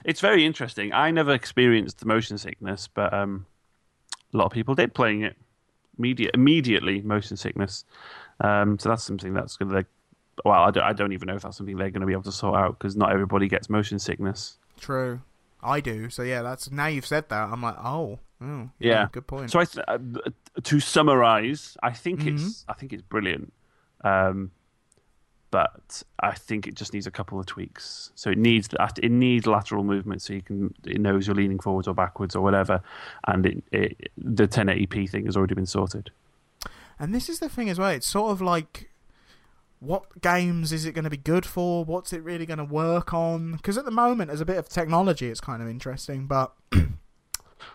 It's 0.04 0.20
very 0.22 0.46
interesting. 0.46 0.92
I 0.94 1.12
never 1.12 1.32
experienced 1.34 2.04
motion 2.06 2.38
sickness, 2.38 2.88
but 2.88 3.14
um, 3.14 3.46
a 4.34 4.38
lot 4.38 4.46
of 4.46 4.52
people 4.52 4.74
did 4.76 4.94
playing 4.94 5.22
it. 5.22 5.36
Immediate, 6.00 6.32
immediately 6.34 7.02
motion 7.02 7.38
sickness. 7.38 7.86
Um, 8.40 8.80
so 8.80 8.90
that's 8.90 9.04
something 9.04 9.34
that's 9.34 9.58
going 9.58 9.70
to. 9.72 9.86
Well, 10.44 10.60
I 10.64 10.72
don't, 10.72 10.84
I 10.84 10.94
don't 10.94 11.12
even 11.12 11.28
know 11.28 11.36
if 11.36 11.44
that's 11.44 11.58
something 11.58 11.78
they're 11.78 11.92
going 11.92 12.02
to 12.02 12.08
be 12.08 12.14
able 12.14 12.24
to 12.24 12.32
sort 12.32 12.58
out 12.58 12.80
because 12.80 12.96
not 12.96 13.12
everybody 13.12 13.48
gets 13.48 13.70
motion 13.70 14.00
sickness. 14.00 14.58
true, 14.80 15.22
I 15.62 15.80
do. 15.82 16.10
So 16.10 16.24
yeah, 16.24 16.42
that's 16.42 16.72
now 16.72 16.88
you've 16.88 17.06
said 17.06 17.30
that. 17.30 17.50
I'm 17.52 17.62
like, 17.62 17.76
oh, 17.78 18.18
oh 18.42 18.70
Yeah. 18.80 19.10
good 19.12 19.28
point. 19.28 19.52
So 19.52 19.60
I 19.60 19.66
th- 19.66 19.86
uh, 19.88 20.00
to 20.64 20.80
summarize, 20.80 21.78
I 21.84 21.92
think 21.92 22.22
Mm-hmm. 22.22 22.36
it's 22.38 22.66
I 22.68 22.74
think 22.74 22.94
it's 22.94 23.04
brilliant, 23.04 23.54
um, 24.04 24.50
but 25.52 26.02
I 26.22 26.32
think 26.32 26.66
it 26.66 26.76
just 26.76 26.94
needs 26.94 27.06
a 27.06 27.12
couple 27.12 27.40
of 27.40 27.46
tweaks. 27.46 28.12
So 28.16 28.30
it 28.30 28.38
needs 28.38 28.70
it 29.02 29.12
needs 29.12 29.46
lateral 29.46 29.84
movement, 29.84 30.22
so 30.22 30.34
you 30.34 30.42
can 30.42 30.74
it 30.86 31.00
knows 31.00 31.28
you're 31.28 31.36
leaning 31.36 31.60
forwards 31.60 31.88
or 31.88 31.94
backwards 31.94 32.36
or 32.36 32.42
whatever, 32.42 32.82
and 33.28 33.46
it, 33.46 33.64
it 33.72 34.12
the 34.18 34.48
1080p 34.48 35.10
thing 35.10 35.26
has 35.26 35.36
already 35.38 35.54
been 35.54 35.66
sorted. 35.66 36.10
And 36.98 37.14
this 37.14 37.30
is 37.30 37.40
the 37.40 37.50
thing 37.50 37.70
as 37.70 37.78
well. 37.78 37.90
It's 37.90 38.08
sort 38.08 38.32
of 38.32 38.42
like, 38.42 38.92
what 39.80 40.22
games 40.22 40.72
is 40.72 40.86
it 40.86 40.94
going 40.94 41.04
to 41.04 41.10
be 41.10 41.18
good 41.18 41.46
for? 41.46 41.84
What's 41.84 42.14
it 42.14 42.24
really 42.24 42.46
going 42.46 42.60
to 42.60 42.64
work 42.64 43.14
on? 43.14 43.54
Because 43.54 43.78
at 43.78 43.86
the 43.86 43.92
moment, 43.92 44.32
as 44.32 44.40
a 44.40 44.46
bit 44.46 44.58
of 44.58 44.70
technology, 44.70 45.28
it's 45.28 45.42
kind 45.42 45.62
of 45.62 45.68
interesting. 45.68 46.28
But 46.28 46.54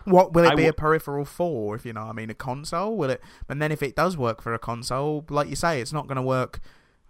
what 0.05 0.33
will 0.33 0.45
it 0.45 0.51
I 0.53 0.55
be 0.55 0.63
w- 0.63 0.69
a 0.69 0.73
peripheral 0.73 1.25
for? 1.25 1.75
If 1.75 1.85
you 1.85 1.93
know, 1.93 2.05
what 2.05 2.11
I 2.11 2.13
mean, 2.13 2.29
a 2.29 2.33
console. 2.33 2.95
Will 2.95 3.09
it? 3.09 3.21
And 3.49 3.61
then 3.61 3.71
if 3.71 3.83
it 3.83 3.95
does 3.95 4.17
work 4.17 4.41
for 4.41 4.53
a 4.53 4.59
console, 4.59 5.25
like 5.29 5.49
you 5.49 5.57
say, 5.57 5.81
it's 5.81 5.93
not 5.93 6.07
going 6.07 6.15
to 6.15 6.21
work 6.21 6.61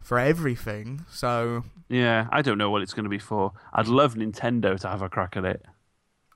for 0.07 0.17
everything. 0.17 1.05
So 1.11 1.65
Yeah, 1.89 2.27
I 2.31 2.41
don't 2.41 2.57
know 2.57 2.69
what 2.69 2.81
it's 2.81 2.93
going 2.93 3.03
to 3.03 3.09
be 3.09 3.19
for. 3.19 3.51
I'd 3.73 3.87
love 3.87 4.15
Nintendo 4.15 4.79
to 4.79 4.87
have 4.87 5.01
a 5.01 5.09
crack 5.09 5.35
at 5.35 5.43
it. 5.43 5.65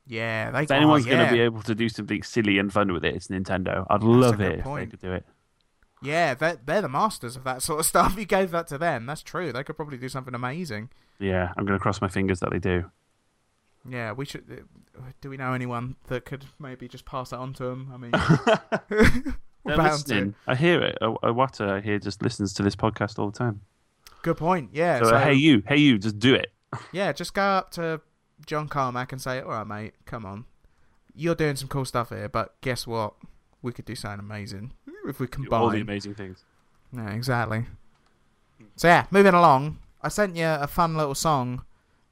yeah, 0.05 0.51
they. 0.51 0.63
If 0.63 0.71
anyone's 0.71 1.07
oh, 1.07 1.09
going 1.09 1.25
to 1.25 1.31
be 1.31 1.39
able 1.39 1.61
to 1.61 1.73
do 1.73 1.87
something 1.87 2.21
silly 2.21 2.59
and 2.59 2.71
fun 2.71 2.91
with 2.91 3.05
it, 3.05 3.15
it's 3.15 3.27
Nintendo. 3.29 3.87
I'd 3.89 4.03
love 4.03 4.37
good 4.39 4.51
it 4.51 4.59
if 4.59 4.65
they 4.65 4.85
could 4.87 4.99
do 4.99 5.13
it. 5.13 5.25
Yeah, 6.03 6.33
they're, 6.33 6.57
they're 6.65 6.81
the 6.81 6.89
masters 6.89 7.35
of 7.37 7.43
that 7.45 7.61
sort 7.61 7.79
of 7.79 7.85
stuff. 7.93 8.17
You 8.17 8.25
gave 8.25 8.51
that 8.51 8.67
to 8.67 8.77
them. 8.77 9.05
That's 9.05 9.23
true. 9.23 9.53
They 9.53 9.63
could 9.63 9.77
probably 9.77 9.97
do 9.97 10.09
something 10.09 10.35
amazing. 10.35 10.89
Yeah, 11.19 11.53
I'm 11.55 11.65
going 11.65 11.77
to 11.79 11.81
cross 11.81 12.01
my 12.01 12.09
fingers 12.09 12.39
that 12.41 12.49
they 12.51 12.59
do. 12.59 12.91
Yeah, 13.87 14.11
we 14.11 14.25
should. 14.25 14.65
uh, 14.97 15.01
Do 15.21 15.29
we 15.29 15.37
know 15.37 15.53
anyone 15.53 15.95
that 16.07 16.25
could 16.25 16.45
maybe 16.59 16.87
just 16.89 17.05
pass 17.05 17.29
that 17.29 17.37
on 17.37 17.53
to 17.53 17.63
them? 17.63 17.91
I 17.93 17.97
mean, 17.97 18.11
They're 19.65 19.77
listening. 19.77 20.31
to. 20.33 20.37
I 20.47 20.55
hear 20.55 20.81
it. 20.81 20.97
A 21.01 21.07
Iwata, 21.11 21.69
I 21.69 21.81
hear, 21.81 21.99
just 21.99 22.21
listens 22.21 22.53
to 22.55 22.63
this 22.63 22.75
podcast 22.75 23.19
all 23.19 23.29
the 23.29 23.37
time. 23.37 23.61
Good 24.23 24.37
point. 24.37 24.69
Yeah. 24.73 24.99
So, 24.99 25.05
So, 25.05 25.15
uh, 25.15 25.23
hey 25.23 25.33
you, 25.33 25.63
hey 25.67 25.77
you, 25.77 25.97
just 25.97 26.19
do 26.19 26.33
it. 26.35 26.51
yeah, 26.91 27.11
just 27.11 27.33
go 27.33 27.41
up 27.41 27.71
to 27.71 28.01
John 28.45 28.67
Carmack 28.67 29.11
and 29.11 29.21
say, 29.21 29.39
"All 29.41 29.49
right, 29.49 29.67
mate, 29.67 29.93
come 30.05 30.25
on, 30.25 30.45
you're 31.15 31.35
doing 31.35 31.55
some 31.55 31.67
cool 31.67 31.85
stuff 31.85 32.09
here, 32.09 32.29
but 32.29 32.59
guess 32.61 32.85
what? 32.87 33.13
We 33.61 33.71
could 33.71 33.85
do 33.85 33.93
something 33.95 34.19
amazing 34.19 34.71
if 35.07 35.19
we 35.19 35.27
combine 35.27 35.61
All 35.61 35.69
the 35.69 35.81
amazing 35.81 36.15
things. 36.15 36.43
Yeah, 36.95 37.09
exactly. 37.11 37.65
So 38.75 38.87
yeah, 38.87 39.05
moving 39.11 39.33
along. 39.33 39.79
I 40.01 40.07
sent 40.09 40.35
you 40.35 40.45
a 40.45 40.67
fun 40.67 40.95
little 40.97 41.13
song 41.15 41.63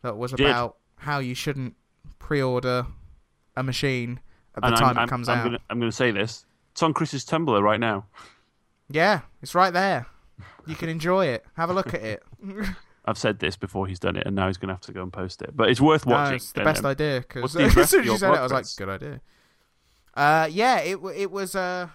that 0.03 0.15
was 0.17 0.31
You 0.31 0.37
did. 0.37 0.47
about 0.47 0.77
how 0.97 1.19
you 1.19 1.33
shouldn't 1.33 1.75
pre-order 2.19 2.85
a 3.55 3.63
machine 3.63 4.19
at 4.55 4.61
the 4.61 4.67
And 4.67 4.77
time 4.77 4.89
I'm, 4.89 4.97
I'm, 4.99 5.03
it 5.05 5.09
comes 5.09 5.29
I'm 5.29 5.37
out. 5.39 5.43
Gonna, 5.45 5.59
I'm 5.69 5.79
going 5.79 5.89
to 5.91 5.95
say 5.95 6.11
this. 6.11 6.45
It's 6.79 6.83
on 6.85 6.93
Chris's 6.93 7.25
Tumblr 7.25 7.61
right 7.61 7.77
now. 7.77 8.05
Yeah, 8.89 9.19
it's 9.41 9.53
right 9.53 9.73
there. 9.73 10.05
You 10.65 10.75
can 10.75 10.87
enjoy 10.87 11.25
it. 11.25 11.43
Have 11.57 11.69
a 11.69 11.73
look 11.73 11.93
at 11.93 12.01
it. 12.01 12.23
I've 13.05 13.17
said 13.17 13.39
this 13.39 13.57
before 13.57 13.85
he's 13.85 13.99
done 13.99 14.15
it, 14.15 14.25
and 14.25 14.33
now 14.33 14.47
he's 14.47 14.55
going 14.55 14.69
to 14.69 14.75
have 14.75 14.81
to 14.83 14.93
go 14.93 15.03
and 15.03 15.11
post 15.11 15.41
it. 15.41 15.49
But 15.53 15.69
it's 15.69 15.81
worth 15.81 16.05
No, 16.05 16.13
watching. 16.15 16.35
it's 16.37 16.53
the 16.53 16.63
best 16.63 16.79
um, 16.79 16.85
idea 16.85 17.15
what's 17.15 17.27
because 17.27 17.53
the 17.75 17.81
as 17.81 17.89
soon 17.89 17.99
as 17.99 18.05
you 18.05 18.17
said 18.17 18.31
it, 18.33 18.37
I 18.37 18.43
was 18.43 18.53
like, 18.53 18.65
good 18.77 18.87
idea. 18.87 19.19
Uh, 20.13 20.47
yeah, 20.49 20.79
it 20.79 20.99
it 21.17 21.29
was 21.29 21.53
uh, 21.53 21.89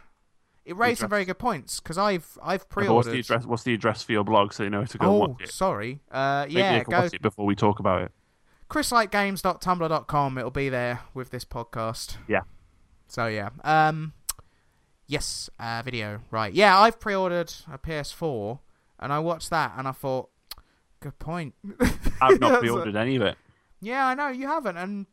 it 0.66 0.76
raised 0.76 1.00
some 1.00 1.08
very 1.08 1.24
good 1.24 1.38
points 1.38 1.80
because 1.80 1.96
I've 1.96 2.36
I've 2.42 2.68
but 2.68 2.86
What's 2.90 3.06
the 3.06 3.12
pre-ordered. 3.12 3.20
address? 3.20 3.46
What's 3.46 3.62
the 3.62 3.72
address 3.72 4.02
for 4.02 4.12
your 4.12 4.24
blog 4.24 4.52
so 4.52 4.64
they 4.64 4.68
know 4.68 4.84
to 4.84 4.98
go 4.98 5.06
oh, 5.06 5.18
watch 5.28 5.44
it? 5.44 5.50
sorry. 5.50 6.02
Uh, 6.10 6.44
Maybe 6.46 6.60
yeah, 6.60 6.84
can 6.84 6.90
go 6.90 7.00
watch 7.04 7.14
it 7.14 7.22
before 7.22 7.46
we 7.46 7.54
talk 7.54 7.78
about 7.78 8.02
it. 8.02 8.12
chrisslightgames.tumblr.com. 8.68 10.36
It'll 10.36 10.50
be 10.50 10.68
there 10.68 11.00
with 11.14 11.30
this 11.30 11.46
podcast. 11.46 12.18
Yeah. 12.28 12.42
So 13.08 13.28
yeah. 13.28 13.48
Um. 13.64 14.12
Yes. 15.06 15.50
Uh. 15.58 15.82
Video. 15.84 16.20
Right. 16.30 16.52
Yeah. 16.52 16.78
I've 16.78 16.98
pre-ordered 17.00 17.52
a 17.72 17.78
PS4, 17.78 18.58
and 19.00 19.12
I 19.12 19.18
watched 19.18 19.50
that, 19.50 19.72
and 19.76 19.86
I 19.88 19.92
thought, 19.92 20.30
good 21.00 21.18
point. 21.18 21.54
I've 22.20 22.40
not 22.40 22.60
pre-ordered 22.60 22.96
any 22.96 23.16
of 23.16 23.22
it. 23.22 23.36
Yeah, 23.80 24.06
I 24.06 24.14
know 24.14 24.28
you 24.28 24.46
haven't, 24.46 24.78
and 24.78 25.06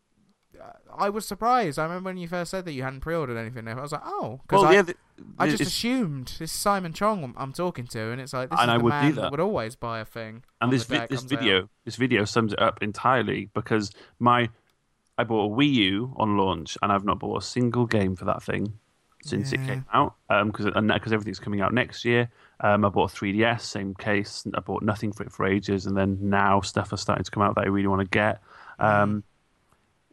uh, 0.61 0.65
I 0.97 1.09
was 1.09 1.25
surprised. 1.27 1.77
I 1.77 1.83
remember 1.83 2.07
when 2.09 2.17
you 2.17 2.27
first 2.29 2.51
said 2.51 2.63
that 2.65 2.71
you 2.71 2.83
hadn't 2.83 3.01
pre-ordered 3.01 3.37
anything. 3.37 3.67
I 3.67 3.73
was 3.81 3.91
like, 3.91 4.01
oh, 4.05 4.39
because 4.43 4.61
Well, 4.61 4.71
I, 4.71 4.75
yeah, 4.75 4.81
the, 4.83 4.95
I 5.37 5.45
just 5.47 5.55
it's- 5.61 5.67
assumed 5.67 6.27
this 6.39 6.51
is 6.53 6.59
Simon 6.59 6.93
Chong 6.93 7.21
I'm, 7.23 7.33
I'm 7.37 7.51
talking 7.51 7.85
to, 7.87 7.99
and 8.11 8.21
it's 8.21 8.31
like 8.31 8.49
this 8.49 8.59
And 8.61 8.69
is 8.69 8.73
I 8.75 8.77
the 8.77 8.83
would 8.85 8.89
do 8.91 8.95
man 8.95 9.15
that. 9.15 9.31
would 9.31 9.39
always 9.41 9.75
buy 9.75 9.99
a 9.99 10.05
thing. 10.05 10.43
and 10.61 10.71
this 10.71 10.85
vi- 10.85 11.05
this 11.07 11.19
comes 11.21 11.33
out. 11.33 11.39
video 11.39 11.69
this 11.83 11.97
video 11.97 12.23
sums 12.23 12.53
it 12.53 12.61
up 12.61 12.81
entirely 12.81 13.49
because 13.53 13.91
my 14.19 14.49
I 15.17 15.25
bought 15.25 15.51
a 15.51 15.55
Wii 15.55 15.73
U 15.73 16.13
on 16.15 16.37
launch 16.37 16.77
and 16.81 16.91
I've 16.93 17.03
not 17.03 17.19
bought 17.19 17.43
a 17.43 17.45
single 17.45 17.85
game 17.85 18.15
for 18.15 18.23
that 18.25 18.41
thing 18.41 18.73
since 19.23 19.53
it 19.53 19.59
came 19.65 19.85
out 19.93 20.15
because 20.45 20.65
because 20.65 21.13
everything's 21.13 21.39
coming 21.39 21.61
out 21.61 21.73
next 21.73 22.05
year. 22.05 22.29
Um, 22.59 22.85
I 22.85 22.89
bought 22.89 23.11
a 23.11 23.15
3DS, 23.15 23.61
same 23.61 23.95
case. 23.95 24.45
I 24.53 24.59
bought 24.59 24.83
nothing 24.83 25.11
for 25.11 25.23
it 25.23 25.31
for 25.31 25.45
ages, 25.45 25.85
and 25.85 25.97
then 25.97 26.17
now 26.21 26.61
stuff 26.61 26.93
is 26.93 27.01
starting 27.01 27.23
to 27.23 27.31
come 27.31 27.41
out 27.43 27.55
that 27.55 27.65
I 27.65 27.67
really 27.67 27.87
want 27.87 28.01
to 28.01 28.07
get. 28.07 28.41
Um, 28.79 29.23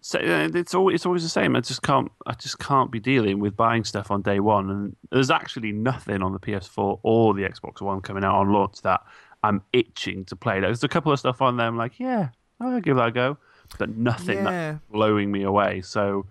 so 0.00 0.18
uh, 0.18 0.48
it's 0.54 0.74
always 0.74 0.94
it's 0.94 1.06
always 1.06 1.22
the 1.22 1.28
same. 1.28 1.56
I 1.56 1.60
just 1.60 1.82
can't 1.82 2.10
I 2.26 2.34
just 2.34 2.58
can't 2.58 2.90
be 2.90 3.00
dealing 3.00 3.40
with 3.40 3.56
buying 3.56 3.84
stuff 3.84 4.10
on 4.10 4.22
day 4.22 4.40
one. 4.40 4.70
And 4.70 4.96
there's 5.10 5.30
actually 5.30 5.72
nothing 5.72 6.22
on 6.22 6.32
the 6.32 6.38
PS4 6.38 7.00
or 7.02 7.34
the 7.34 7.42
Xbox 7.42 7.80
One 7.80 8.00
coming 8.00 8.24
out 8.24 8.36
on 8.36 8.52
launch 8.52 8.80
that 8.82 9.02
I'm 9.42 9.62
itching 9.72 10.24
to 10.26 10.36
play. 10.36 10.60
There's 10.60 10.84
a 10.84 10.88
couple 10.88 11.12
of 11.12 11.18
stuff 11.18 11.42
on 11.42 11.56
there. 11.56 11.66
I'm 11.66 11.76
like, 11.76 11.98
yeah, 11.98 12.28
I'll 12.60 12.80
give 12.80 12.96
that 12.96 13.08
a 13.08 13.12
go, 13.12 13.38
but 13.78 13.96
nothing 13.96 14.44
that's 14.44 14.80
blowing 14.90 15.30
me 15.30 15.42
away. 15.42 15.82
So 15.82 16.26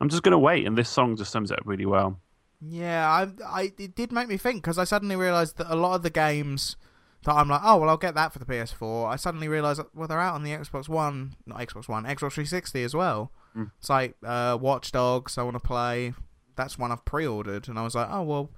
I'm 0.00 0.08
just 0.08 0.22
gonna 0.22 0.38
wait. 0.38 0.66
And 0.66 0.76
this 0.76 0.88
song 0.88 1.16
just 1.16 1.30
sums 1.32 1.50
it 1.50 1.58
up 1.58 1.66
really 1.66 1.86
well. 1.86 2.18
yeah. 2.60 3.08
I, 3.08 3.44
I, 3.62 3.72
it 3.78 3.94
did 3.94 4.12
make 4.12 4.28
me 4.28 4.36
think 4.36 4.62
because 4.62 4.78
I 4.78 4.84
suddenly 4.84 5.16
realised 5.16 5.56
that 5.58 5.72
a 5.72 5.76
lot 5.76 5.94
of 5.94 6.02
the 6.02 6.10
games 6.10 6.76
that 7.24 7.34
I'm 7.34 7.48
like, 7.48 7.60
oh 7.64 7.76
well, 7.78 7.90
I'll 7.90 7.96
get 7.96 8.14
that 8.14 8.32
for 8.32 8.38
the 8.38 8.44
PS4. 8.46 9.08
I 9.10 9.16
suddenly 9.16 9.48
realised, 9.48 9.80
well, 9.94 10.08
they're 10.08 10.20
out 10.20 10.34
on 10.34 10.42
the 10.42 10.52
Xbox 10.52 10.88
One, 10.88 11.34
not 11.46 11.58
Xbox 11.58 11.88
One, 11.88 12.04
Xbox 12.04 12.32
360 12.32 12.82
as 12.82 12.94
well. 12.94 13.30
Mm. 13.56 13.70
It's 13.78 13.90
like 13.90 14.14
uh, 14.24 14.56
Watch 14.60 14.92
Dogs. 14.92 15.36
I 15.36 15.42
want 15.42 15.56
to 15.56 15.60
play. 15.60 16.14
That's 16.56 16.78
one 16.78 16.92
I've 16.92 17.04
pre-ordered, 17.04 17.68
and 17.68 17.78
I 17.78 17.82
was 17.82 17.94
like, 17.94 18.08
oh 18.10 18.22
well. 18.22 18.50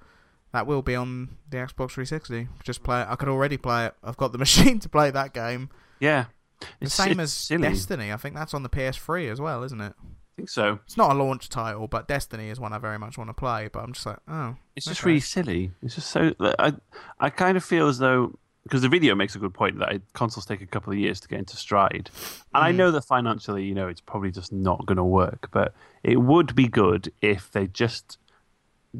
That 0.53 0.67
will 0.67 0.83
be 0.83 0.93
on 0.93 1.37
the 1.49 1.57
Xbox 1.57 1.93
360. 1.93 2.47
Just 2.63 2.83
play 2.83 3.01
it. 3.01 3.07
I 3.09 3.15
could 3.15 3.27
already 3.27 3.57
play 3.57 3.87
it. 3.87 3.95
I've 4.03 4.17
got 4.17 4.33
the 4.33 4.37
machine 4.45 4.77
to 4.81 4.87
play 4.87 5.09
that 5.09 5.33
game. 5.33 5.69
Yeah, 5.99 6.25
The 6.59 6.67
it's 6.81 6.93
same 6.93 7.13
it's 7.19 7.19
as 7.21 7.33
silly. 7.33 7.63
Destiny. 7.63 8.11
I 8.13 8.17
think 8.17 8.35
that's 8.35 8.53
on 8.53 8.61
the 8.61 8.69
PS3 8.69 9.31
as 9.31 9.41
well, 9.41 9.63
isn't 9.63 9.81
it? 9.81 9.93
I 10.33 10.35
think 10.37 10.49
so. 10.49 10.79
It's 10.85 10.97
not 10.97 11.11
a 11.11 11.13
launch 11.13 11.49
title, 11.49 11.87
but 11.87 12.07
Destiny 12.07 12.49
is 12.49 12.59
one 12.59 12.73
I 12.73 12.79
very 12.79 12.97
much 12.97 13.17
want 13.17 13.29
to 13.29 13.33
play. 13.33 13.69
But 13.71 13.83
I'm 13.83 13.93
just 13.93 14.05
like, 14.05 14.17
oh, 14.27 14.55
It's 14.75 14.87
just 14.87 15.01
Okay. 15.01 15.09
really 15.11 15.19
silly. 15.19 15.71
It's 15.83 15.95
just 15.95 16.09
so. 16.09 16.33
I 16.59 16.73
I 17.19 17.29
kind 17.29 17.55
of 17.57 17.63
feel 17.63 17.87
as 17.87 17.99
though 17.99 18.37
because 18.63 18.81
the 18.81 18.89
video 18.89 19.13
makes 19.13 19.35
a 19.35 19.39
good 19.39 19.53
point 19.53 19.77
that 19.79 20.01
consoles 20.13 20.45
take 20.45 20.61
a 20.61 20.65
couple 20.65 20.91
of 20.93 20.97
years 20.97 21.19
to 21.19 21.27
get 21.27 21.37
into 21.39 21.55
stride, 21.57 22.09
and 22.55 22.63
I 22.63 22.71
Mm. 22.71 22.75
know 22.77 22.91
that 22.91 23.03
financially, 23.05 23.63
you 23.65 23.75
know, 23.75 23.87
it's 23.87 24.01
probably 24.01 24.31
just 24.31 24.51
not 24.51 24.85
going 24.85 24.97
to 24.97 25.03
work. 25.03 25.49
But 25.51 25.75
it 26.01 26.17
would 26.21 26.55
be 26.55 26.67
good 26.67 27.11
if 27.21 27.51
they 27.51 27.67
just 27.67 28.17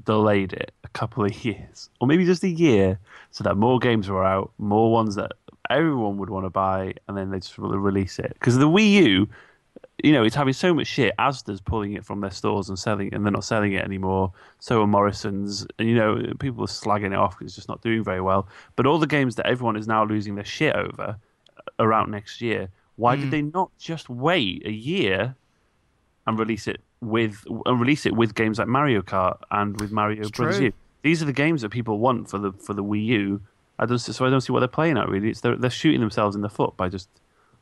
delayed 0.04 0.54
it 0.54 0.72
a 0.84 0.90
couple 0.90 1.24
of 1.26 1.32
years, 1.46 1.90
or 2.00 2.08
maybe 2.08 2.26
just 2.26 2.44
a 2.44 2.50
year, 2.50 3.00
so 3.32 3.44
that 3.44 3.56
more 3.58 3.80
games 3.80 4.10
were 4.10 4.24
out, 4.24 4.52
more 4.58 4.92
ones 4.92 5.16
that 5.16 5.32
everyone 5.70 6.18
would 6.18 6.30
want 6.30 6.46
to 6.46 6.50
buy, 6.50 6.94
and 7.08 7.18
then 7.18 7.32
they 7.32 7.40
just 7.40 7.58
release 7.58 8.20
it. 8.20 8.34
Because 8.34 8.58
the 8.58 8.68
Wii 8.70 8.92
U, 9.06 9.30
you 10.04 10.12
know, 10.12 10.24
it's 10.24 10.36
having 10.36 10.54
so 10.54 10.74
much 10.74 10.88
shit. 10.88 11.14
Asda's 11.18 11.62
pulling 11.62 11.94
it 11.94 12.04
from 12.06 12.20
their 12.22 12.32
stores 12.32 12.68
and 12.70 12.78
selling, 12.78 13.08
it, 13.08 13.14
and 13.14 13.26
they're 13.26 13.32
not 13.32 13.44
selling 13.46 13.74
it 13.74 13.84
anymore. 13.84 14.32
So 14.60 14.82
are 14.82 14.88
Morrisons, 14.88 15.66
and 15.80 15.88
you 15.88 15.96
know, 15.96 16.22
people 16.40 16.64
are 16.64 16.68
slagging 16.68 17.08
it 17.14 17.16
off 17.16 17.38
because 17.38 17.48
it's 17.52 17.56
just 17.56 17.70
not 17.70 17.82
doing 17.82 18.04
very 18.04 18.22
well. 18.22 18.48
But 18.76 18.86
all 18.86 19.00
the 19.00 19.08
games 19.08 19.36
that 19.36 19.46
everyone 19.48 19.76
is 19.78 19.88
now 19.88 20.04
losing 20.06 20.36
their 20.36 20.46
shit 20.46 20.76
over 20.76 21.18
are 21.80 21.94
out 21.94 22.10
next 22.10 22.42
year. 22.42 22.70
Why 22.96 23.16
Mm. 23.16 23.22
did 23.22 23.32
they 23.32 23.42
not 23.42 23.72
just 23.80 24.10
wait 24.10 24.66
a 24.66 24.72
year 24.72 25.36
and 26.28 26.38
release 26.38 26.68
it 26.68 26.82
with 27.02 27.44
and 27.66 27.80
release 27.80 28.06
it 28.06 28.16
with 28.16 28.36
games 28.36 28.60
like 28.60 28.68
Mario 28.68 29.02
Kart 29.02 29.38
and 29.52 29.80
with 29.80 29.92
Mario 29.92 30.22
It's 30.22 30.32
true. 30.32 30.54
U? 30.56 30.74
These 31.02 31.22
are 31.22 31.26
the 31.26 31.34
games 31.34 31.62
that 31.62 31.70
people 31.70 32.00
want 32.00 32.30
for 32.30 32.38
the 32.38 32.52
for 32.52 32.74
the 32.74 32.84
Wii 32.84 33.06
U. 33.06 33.42
I 33.80 33.86
don't 33.86 33.98
so 34.00 34.26
I 34.26 34.30
don't 34.30 34.42
see 34.42 34.54
what 34.54 34.60
they're 34.60 34.68
playing 34.68 34.98
at 34.98 35.10
really. 35.10 35.30
It's 35.30 35.42
they're 35.42 35.56
they're 35.56 35.70
shooting 35.70 36.02
themselves 36.02 36.36
in 36.36 36.42
the 36.42 36.50
foot 36.50 36.78
by 36.78 36.90
just 36.90 37.10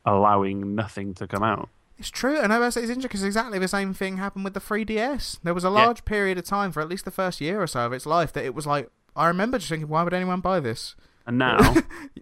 allowing 0.04 0.74
nothing 0.74 1.14
to 1.14 1.26
come 1.26 1.42
out. 1.42 1.68
It's 1.98 2.10
true, 2.10 2.38
and 2.38 2.52
I 2.52 2.58
was 2.58 2.76
it's 2.76 2.84
interesting 2.88 3.02
because 3.08 3.22
exactly 3.22 3.58
the 3.58 3.68
same 3.68 3.94
thing 3.94 4.16
happened 4.16 4.44
with 4.44 4.54
the 4.54 4.60
3DS. 4.60 5.38
There 5.42 5.54
was 5.54 5.64
a 5.64 5.68
Yeah. 5.68 5.84
large 5.84 6.04
period 6.04 6.38
of 6.38 6.44
time 6.44 6.72
for 6.72 6.80
at 6.80 6.88
least 6.88 7.04
the 7.04 7.10
first 7.10 7.40
year 7.40 7.62
or 7.62 7.66
so 7.66 7.80
of 7.86 7.92
its 7.92 8.06
life 8.06 8.32
that 8.32 8.44
it 8.44 8.54
was 8.54 8.66
like 8.66 8.90
I 9.14 9.28
remember 9.28 9.58
just 9.58 9.68
thinking, 9.68 9.88
why 9.88 10.02
would 10.02 10.14
anyone 10.14 10.40
buy 10.40 10.58
this? 10.60 10.94
And 11.26 11.38
now 11.38 11.58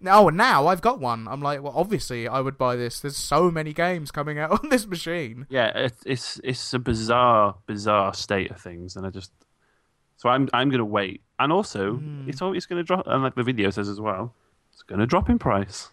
No, 0.01 0.27
and 0.27 0.37
now 0.37 0.67
I've 0.67 0.81
got 0.81 0.99
one. 0.99 1.27
I'm 1.27 1.41
like, 1.41 1.63
well, 1.63 1.73
obviously 1.75 2.27
I 2.27 2.39
would 2.41 2.57
buy 2.57 2.75
this. 2.75 2.99
There's 2.99 3.17
so 3.17 3.49
many 3.49 3.73
games 3.73 4.11
coming 4.11 4.37
out 4.37 4.51
on 4.63 4.69
this 4.69 4.85
machine. 4.85 5.47
Yeah, 5.49 5.69
it, 5.75 5.93
it's 6.05 6.39
it's 6.43 6.73
a 6.73 6.79
bizarre, 6.79 7.55
bizarre 7.65 8.13
state 8.13 8.51
of 8.51 8.59
things, 8.61 8.95
and 8.95 9.07
I 9.07 9.09
just 9.09 9.31
so 10.17 10.29
I'm 10.29 10.49
I'm 10.53 10.69
gonna 10.69 10.85
wait, 10.85 11.21
and 11.39 11.51
also 11.51 11.95
Hmm. 11.95 12.27
it's 12.29 12.41
always 12.41 12.65
gonna 12.67 12.83
drop, 12.83 13.07
and 13.07 13.23
like 13.23 13.35
the 13.35 13.43
video 13.43 13.69
says 13.71 13.89
as 13.89 13.99
well, 13.99 14.35
it's 14.73 14.83
gonna 14.83 15.07
drop 15.07 15.29
in 15.29 15.39
price. 15.39 15.89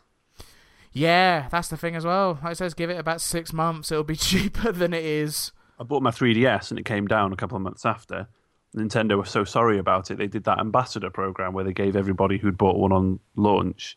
Yeah, 0.92 1.48
that's 1.50 1.68
the 1.68 1.76
thing 1.76 1.94
as 1.94 2.04
well. 2.04 2.38
Like 2.42 2.52
it 2.52 2.56
says, 2.56 2.74
give 2.74 2.90
it 2.90 2.98
about 2.98 3.20
six 3.20 3.52
months, 3.52 3.90
it'll 3.92 4.04
be 4.04 4.16
cheaper 4.30 4.72
than 4.72 4.92
it 4.92 5.04
is. 5.04 5.52
I 5.78 5.84
bought 5.84 6.02
my 6.02 6.10
3DS, 6.10 6.70
and 6.70 6.78
it 6.78 6.84
came 6.84 7.06
down 7.06 7.32
a 7.32 7.36
couple 7.36 7.56
of 7.56 7.62
months 7.62 7.86
after. 7.86 8.28
Nintendo 8.76 9.16
were 9.16 9.24
so 9.24 9.44
sorry 9.44 9.78
about 9.78 10.10
it. 10.10 10.18
They 10.18 10.26
did 10.26 10.44
that 10.44 10.58
ambassador 10.58 11.10
program 11.10 11.52
where 11.52 11.64
they 11.64 11.72
gave 11.72 11.96
everybody 11.96 12.38
who'd 12.38 12.58
bought 12.58 12.76
one 12.76 12.92
on 12.92 13.20
launch 13.36 13.96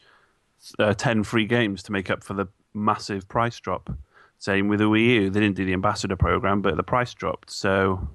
uh, 0.80 0.94
ten 0.94 1.24
free 1.24 1.46
games 1.46 1.84
to 1.84 1.92
make 1.92 2.10
up 2.10 2.24
for 2.24 2.34
the 2.34 2.48
massive 2.74 3.28
price 3.28 3.60
drop. 3.60 3.90
Same 4.38 4.70
with 4.70 4.80
the 4.80 4.86
Wii 4.86 5.06
U, 5.06 5.30
they 5.30 5.40
didn't 5.40 5.56
do 5.56 5.66
the 5.66 5.74
ambassador 5.74 6.16
program, 6.16 6.62
but 6.62 6.78
the 6.78 6.84
price 6.84 7.14
dropped. 7.14 7.52
So 7.52 8.08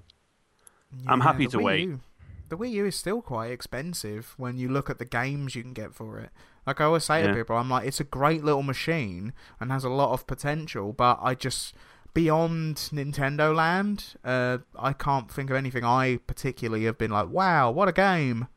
I'm 1.07 1.21
happy 1.21 1.47
to 1.49 1.59
Wii 1.59 1.63
wait. 1.65 1.81
U- 1.83 2.01
the 2.49 2.57
Wii 2.57 2.71
U 2.73 2.87
is 2.87 2.97
still 2.97 3.21
quite 3.21 3.51
expensive 3.51 4.35
when 4.37 4.57
you 4.57 4.69
look 4.69 4.89
at 4.89 4.99
the 4.99 5.05
games 5.05 5.55
you 5.55 5.63
can 5.63 5.73
get 5.73 5.95
for 5.95 6.19
it. 6.19 6.31
Like 6.67 6.81
I 6.81 6.85
always 6.85 7.05
say 7.05 7.23
to 7.23 7.33
people, 7.35 7.57
I'm 7.57 7.71
like, 7.71 7.87
it's 7.87 8.01
a 8.01 8.05
great 8.05 8.43
little 8.45 8.63
machine 8.63 9.33
and 9.61 9.71
has 9.71 9.85
a 9.85 9.89
lot 9.89 10.13
of 10.13 10.27
potential, 10.27 10.93
but 10.93 11.19
I 11.23 11.35
just 11.35 11.75
beyond 12.13 12.77
Nintendo 12.93 13.55
Land, 13.55 14.17
uh, 14.25 14.59
I 14.79 14.93
can't 14.93 15.31
think 15.31 15.51
of 15.51 15.57
anything 15.57 15.85
I 15.85 16.19
particularly 16.27 16.85
have 16.87 16.99
been 16.99 17.11
like, 17.11 17.29
wow, 17.29 17.71
what 17.71 17.89
a 17.89 17.93
game. 17.93 18.49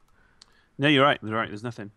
No, 0.77 0.87
you're 0.87 1.03
right. 1.03 1.19
You're 1.21 1.35
right. 1.35 1.49
There's 1.49 1.63
nothing 1.63 1.91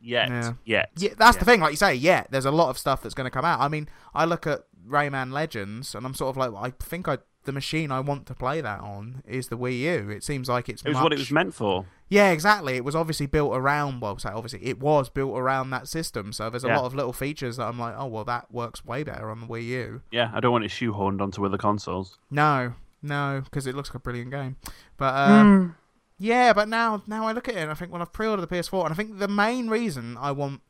yet. 0.00 0.28
Yeah. 0.28 0.52
Yet. 0.64 0.90
Yeah, 0.96 1.10
that's 1.16 1.36
Yeah. 1.36 1.38
the 1.40 1.44
thing. 1.44 1.60
Like 1.60 1.70
you 1.70 1.76
say, 1.76 1.94
yeah, 1.94 2.24
there's 2.30 2.44
a 2.44 2.50
lot 2.50 2.68
of 2.68 2.76
stuff 2.78 3.02
that's 3.02 3.14
going 3.14 3.26
to 3.26 3.30
come 3.30 3.44
out. 3.44 3.60
I 3.60 3.68
mean, 3.68 3.88
I 4.14 4.24
look 4.24 4.46
at 4.46 4.64
Rayman 4.86 5.32
Legends, 5.32 5.94
and 5.94 6.04
I'm 6.04 6.14
sort 6.14 6.30
of 6.30 6.36
like, 6.36 6.50
I 6.54 6.70
think 6.84 7.08
I 7.08 7.18
the 7.44 7.52
machine 7.52 7.90
I 7.90 8.00
want 8.00 8.26
to 8.26 8.34
play 8.34 8.60
that 8.60 8.80
on 8.80 9.22
is 9.26 9.48
the 9.48 9.56
Wii 9.56 9.78
U. 9.80 10.10
It 10.10 10.22
seems 10.22 10.48
like 10.50 10.68
it's 10.68 10.82
It 10.82 10.90
was 10.90 10.98
what 10.98 11.12
it 11.14 11.18
was 11.18 11.30
meant 11.30 11.54
for. 11.54 11.86
Yeah, 12.10 12.30
exactly. 12.30 12.74
It 12.76 12.84
was 12.84 12.94
obviously 12.94 13.26
built 13.26 13.54
around. 13.54 14.00
Well, 14.00 14.18
say 14.18 14.30
obviously 14.30 14.64
it 14.66 14.80
was 14.80 15.08
built 15.10 15.36
around 15.38 15.70
that 15.70 15.88
system. 15.88 16.32
So 16.32 16.48
there's 16.48 16.64
a 16.64 16.68
Yeah. 16.68 16.76
lot 16.78 16.86
of 16.86 16.94
little 16.94 17.12
features 17.12 17.56
that 17.58 17.66
I'm 17.68 17.78
like, 17.78 17.94
oh 17.98 18.06
well, 18.06 18.24
that 18.24 18.50
works 18.52 18.84
way 18.84 19.02
better 19.02 19.30
on 19.30 19.40
the 19.40 19.46
Wii 19.46 19.64
U. 19.66 20.02
Yeah, 20.10 20.30
I 20.32 20.40
don't 20.40 20.52
want 20.52 20.64
it 20.64 20.70
shoehorned 20.70 21.20
onto 21.20 21.44
other 21.44 21.58
consoles. 21.58 22.18
No, 22.30 22.72
no, 23.02 23.42
because 23.44 23.66
it 23.66 23.74
looks 23.74 23.90
like 23.90 23.96
a 23.96 24.00
brilliant 24.00 24.30
game. 24.30 24.56
But 24.96 25.14
um, 25.14 25.76
yeah, 26.18 26.52
but 26.54 26.68
now 26.68 27.02
now 27.06 27.26
I 27.26 27.32
look 27.32 27.48
at 27.48 27.56
it 27.56 27.58
and 27.60 27.70
I 27.70 27.74
think, 27.74 27.92
well, 27.92 28.00
I've 28.02 28.12
pre-ordered 28.12 28.42
the 28.42 28.54
PS4, 28.56 28.84
and 28.84 28.92
I 28.92 28.96
think 28.96 29.18
the 29.18 29.28
main 29.28 29.68
reason 29.68 30.16
I 30.18 30.32
want 30.32 30.62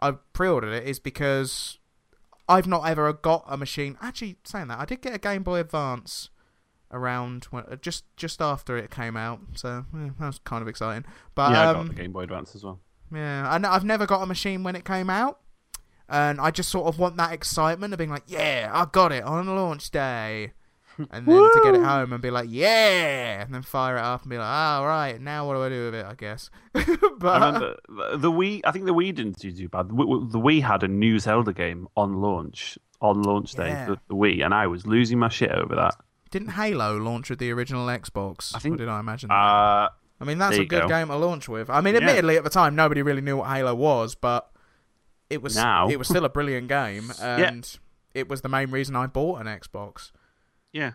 I 0.00 0.12
pre-ordered 0.32 0.72
it 0.72 0.86
is 0.86 0.98
because 1.00 1.78
I've 2.48 2.66
not 2.66 2.86
ever 2.88 3.12
got 3.12 3.44
a 3.48 3.56
machine. 3.56 3.98
Actually, 4.00 4.38
saying 4.44 4.68
that, 4.68 4.78
I 4.78 4.84
did 4.84 5.02
get 5.02 5.14
a 5.14 5.18
Game 5.18 5.42
Boy 5.42 5.58
Advance 5.60 6.30
around 6.92 7.44
when, 7.50 7.64
uh, 7.64 7.76
just 7.76 8.04
just 8.16 8.40
after 8.42 8.76
it 8.76 8.90
came 8.90 9.16
out, 9.16 9.40
so 9.54 9.84
yeah, 9.94 10.10
that 10.18 10.26
was 10.26 10.38
kind 10.44 10.62
of 10.62 10.68
exciting. 10.68 11.04
But 11.34 11.52
yeah, 11.52 11.60
I 11.62 11.66
um, 11.66 11.86
got 11.86 11.96
the 11.96 12.02
Game 12.02 12.12
Boy 12.12 12.22
Advance 12.22 12.54
as 12.54 12.64
well. 12.64 12.80
yeah, 13.14 13.54
and 13.54 13.66
I've 13.66 13.84
never 13.84 14.06
got 14.06 14.22
a 14.22 14.26
machine 14.26 14.62
when 14.62 14.76
it 14.76 14.84
came 14.84 15.08
out, 15.10 15.40
and 16.08 16.40
I 16.40 16.50
just 16.50 16.68
sort 16.70 16.86
of 16.86 16.98
want 16.98 17.16
that 17.16 17.32
excitement 17.32 17.92
of 17.92 17.98
being 17.98 18.10
like, 18.10 18.24
yeah, 18.26 18.70
I 18.72 18.86
got 18.90 19.12
it 19.12 19.24
on 19.24 19.46
launch 19.46 19.90
day, 19.90 20.52
and 20.98 21.26
then 21.26 21.36
to 21.36 21.60
get 21.62 21.74
it 21.74 21.82
home 21.82 22.12
and 22.12 22.20
be 22.20 22.30
like, 22.30 22.48
yeah, 22.50 23.42
and 23.42 23.54
then 23.54 23.62
fire 23.62 23.96
it 23.96 24.02
up 24.02 24.22
and 24.22 24.30
be 24.30 24.38
like, 24.38 24.46
oh 24.46 24.84
right, 24.84 25.20
now 25.20 25.46
what 25.46 25.54
do 25.54 25.62
I 25.62 25.68
do 25.68 25.84
with 25.86 25.94
it? 25.94 26.06
I 26.06 26.14
guess. 26.14 26.50
but 26.72 27.24
I 27.24 27.46
remember 27.46 27.76
the- 27.88 28.16
the 28.18 28.32
Wii. 28.32 28.60
I 28.64 28.72
think 28.72 28.86
the 28.86 28.94
Wii 28.94 29.14
didn't 29.14 29.38
do 29.38 29.52
too 29.52 29.68
bad. 29.68 29.88
The 29.88 29.94
Wii, 29.94 30.32
the 30.32 30.40
Wii 30.40 30.62
had 30.62 30.82
a 30.82 30.88
new 30.88 31.18
Zelda 31.18 31.52
game 31.52 31.88
on 31.96 32.20
launch 32.20 32.78
on 33.00 33.22
launch 33.22 33.52
day. 33.52 33.68
Yeah. 33.68 33.86
The, 33.86 34.00
the 34.08 34.14
Wii, 34.14 34.44
and 34.44 34.52
I 34.52 34.66
was 34.66 34.86
losing 34.86 35.18
my 35.18 35.28
shit 35.28 35.50
over 35.52 35.74
that. 35.76 35.94
Didn't 36.30 36.50
Halo 36.50 36.96
launch 36.98 37.30
with 37.30 37.38
the 37.38 37.50
original 37.50 37.86
Xbox? 37.86 38.54
I 38.54 38.58
think- 38.60 38.74
Or 38.74 38.78
did 38.78 38.88
I 38.88 39.00
imagine? 39.00 39.28
that? 39.28 39.34
Uh, 39.34 39.88
I 40.20 40.24
mean, 40.24 40.38
that's 40.38 40.56
a 40.58 40.64
good 40.64 40.82
go. 40.82 40.88
game 40.88 41.08
to 41.08 41.16
launch 41.16 41.48
with. 41.48 41.70
I 41.70 41.80
mean, 41.80 41.94
Yeah. 41.94 42.00
admittedly, 42.00 42.36
at 42.36 42.44
the 42.44 42.50
time, 42.50 42.74
nobody 42.76 43.02
really 43.02 43.22
knew 43.22 43.38
what 43.38 43.48
Halo 43.50 43.74
was, 43.74 44.14
but 44.14 44.50
it 45.30 45.40
was 45.42 45.56
Now. 45.56 45.88
it 45.88 45.96
was 45.98 46.08
still 46.08 46.24
a 46.24 46.28
brilliant 46.28 46.68
game. 46.68 47.10
And 47.20 47.78
it 48.14 48.28
was 48.28 48.42
the 48.42 48.48
main 48.48 48.70
reason 48.70 48.94
I 48.96 49.06
bought 49.06 49.40
an 49.40 49.46
Xbox. 49.46 50.12
Yeah. 50.72 50.92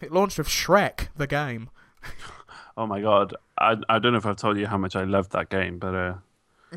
It 0.00 0.12
launched 0.12 0.38
with 0.38 0.48
Shrek, 0.48 1.08
the 1.16 1.26
game. 1.26 1.70
Oh 2.78 2.86
my 2.86 3.00
god. 3.00 3.34
I 3.58 3.76
I 3.88 3.98
don't 3.98 4.12
know 4.12 4.18
if 4.18 4.26
I've 4.26 4.36
told 4.36 4.58
you 4.58 4.66
how 4.66 4.76
much 4.76 4.94
I 4.96 5.04
loved 5.04 5.32
that 5.32 5.48
game, 5.48 5.78
but 5.78 5.94
uh, 5.94 6.14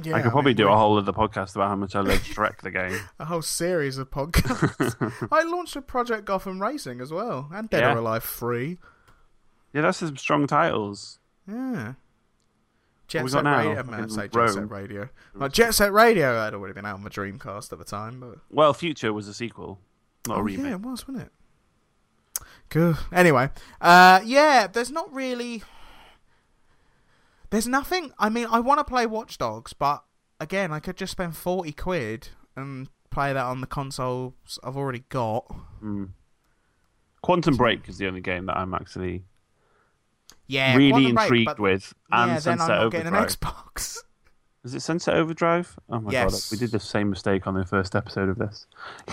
Yeah, 0.03 0.15
I 0.15 0.21
could 0.21 0.31
probably 0.31 0.51
mean, 0.51 0.57
do 0.57 0.69
a 0.69 0.75
whole 0.77 0.97
other 0.97 1.11
podcast 1.11 1.55
about 1.55 1.69
how 1.69 1.75
much 1.75 1.95
I 1.95 2.01
love 2.01 2.19
Shrek 2.19 2.61
the 2.61 2.69
game. 2.71 2.99
a 3.19 3.25
whole 3.25 3.41
series 3.41 3.97
of 3.97 4.11
podcasts. 4.11 5.27
I 5.31 5.43
launched 5.43 5.75
a 5.75 5.81
Project 5.81 6.25
Gotham 6.25 6.61
Racing 6.61 7.01
as 7.01 7.11
well, 7.11 7.49
and 7.51 7.69
Dead 7.69 7.81
Yeah. 7.81 7.95
or 7.95 7.97
Alive 7.97 8.23
3. 8.23 8.77
Yeah, 9.73 9.81
that's 9.81 9.97
some 9.97 10.15
strong 10.17 10.45
titles. 10.47 11.19
Yeah. 11.47 11.93
Jet 13.07 13.27
Set? 13.27 13.43
Radio. 13.43 13.79
I'm 13.79 13.87
Fucking 13.87 14.09
say 14.09 14.21
Jet 14.27 14.35
Rome. 14.35 14.53
Set 14.53 14.69
Radio. 14.69 15.09
Like 15.33 15.51
Jet 15.51 15.73
Set 15.73 15.91
Radio 15.91 16.35
had 16.39 16.53
already 16.53 16.73
been 16.73 16.85
out 16.85 16.93
on 16.95 17.03
my 17.03 17.09
Dreamcast 17.09 17.71
at 17.73 17.79
the 17.79 17.85
time, 17.85 18.19
but 18.19 18.37
Well, 18.51 18.73
Future 18.73 19.11
was 19.11 19.27
a 19.27 19.33
sequel, 19.33 19.79
not 20.27 20.37
a 20.37 20.39
oh, 20.39 20.43
remake. 20.43 20.65
yeah, 20.67 20.71
it 20.73 20.81
was, 20.81 21.07
wasn't 21.07 21.25
it? 21.25 21.31
Good. 22.69 22.97
Anyway, 23.11 23.49
uh, 23.81 24.21
yeah, 24.23 24.67
there's 24.67 24.91
not 24.91 25.11
really. 25.11 25.63
There's 27.49 27.67
nothing. 27.67 28.11
I 28.19 28.29
mean, 28.29 28.47
I 28.51 28.59
want 28.59 28.79
to 28.79 28.83
play 28.83 29.05
Watch 29.05 29.37
Dogs, 29.37 29.73
but 29.73 30.03
again, 30.39 30.71
I 30.71 30.79
could 30.79 30.97
just 30.97 31.11
spend 31.11 31.35
forty 31.35 31.71
quid 31.71 32.29
and 32.55 32.89
play 33.09 33.33
that 33.33 33.43
on 33.45 33.61
the 33.61 33.67
consoles 33.67 34.59
I've 34.63 34.77
already 34.77 35.03
got. 35.09 35.45
Mm. 35.83 36.09
Quantum 37.21 37.57
Break 37.57 37.89
is 37.89 37.97
the 37.97 38.07
only 38.07 38.21
game 38.21 38.45
that 38.45 38.57
I'm 38.57 38.73
actually 38.73 39.23
Yeah, 40.47 40.75
really 40.75 40.91
Quantum 41.11 41.17
intrigued 41.17 41.45
but- 41.47 41.59
with. 41.59 41.93
And 42.11 42.29
yeah, 42.29 42.33
then 42.35 42.41
Sunset 42.41 42.61
I'm 42.61 42.67
not 42.67 42.79
Overdrive. 42.85 43.03
getting 43.03 43.17
an 43.19 43.25
Xbox. 43.25 43.97
Is 44.65 44.73
it 44.75 44.81
Sunset 44.81 45.15
Overdrive? 45.15 45.79
Oh 45.89 46.01
my 46.01 46.11
Yes. 46.11 46.49
god, 46.49 46.51
we 46.51 46.59
did 46.59 46.71
the 46.71 46.81
same 46.81 47.09
mistake 47.09 47.47
on 47.47 47.53
the 47.53 47.65
first 47.65 47.95
episode 47.95 48.27
of 48.27 48.37
this. 48.37 48.67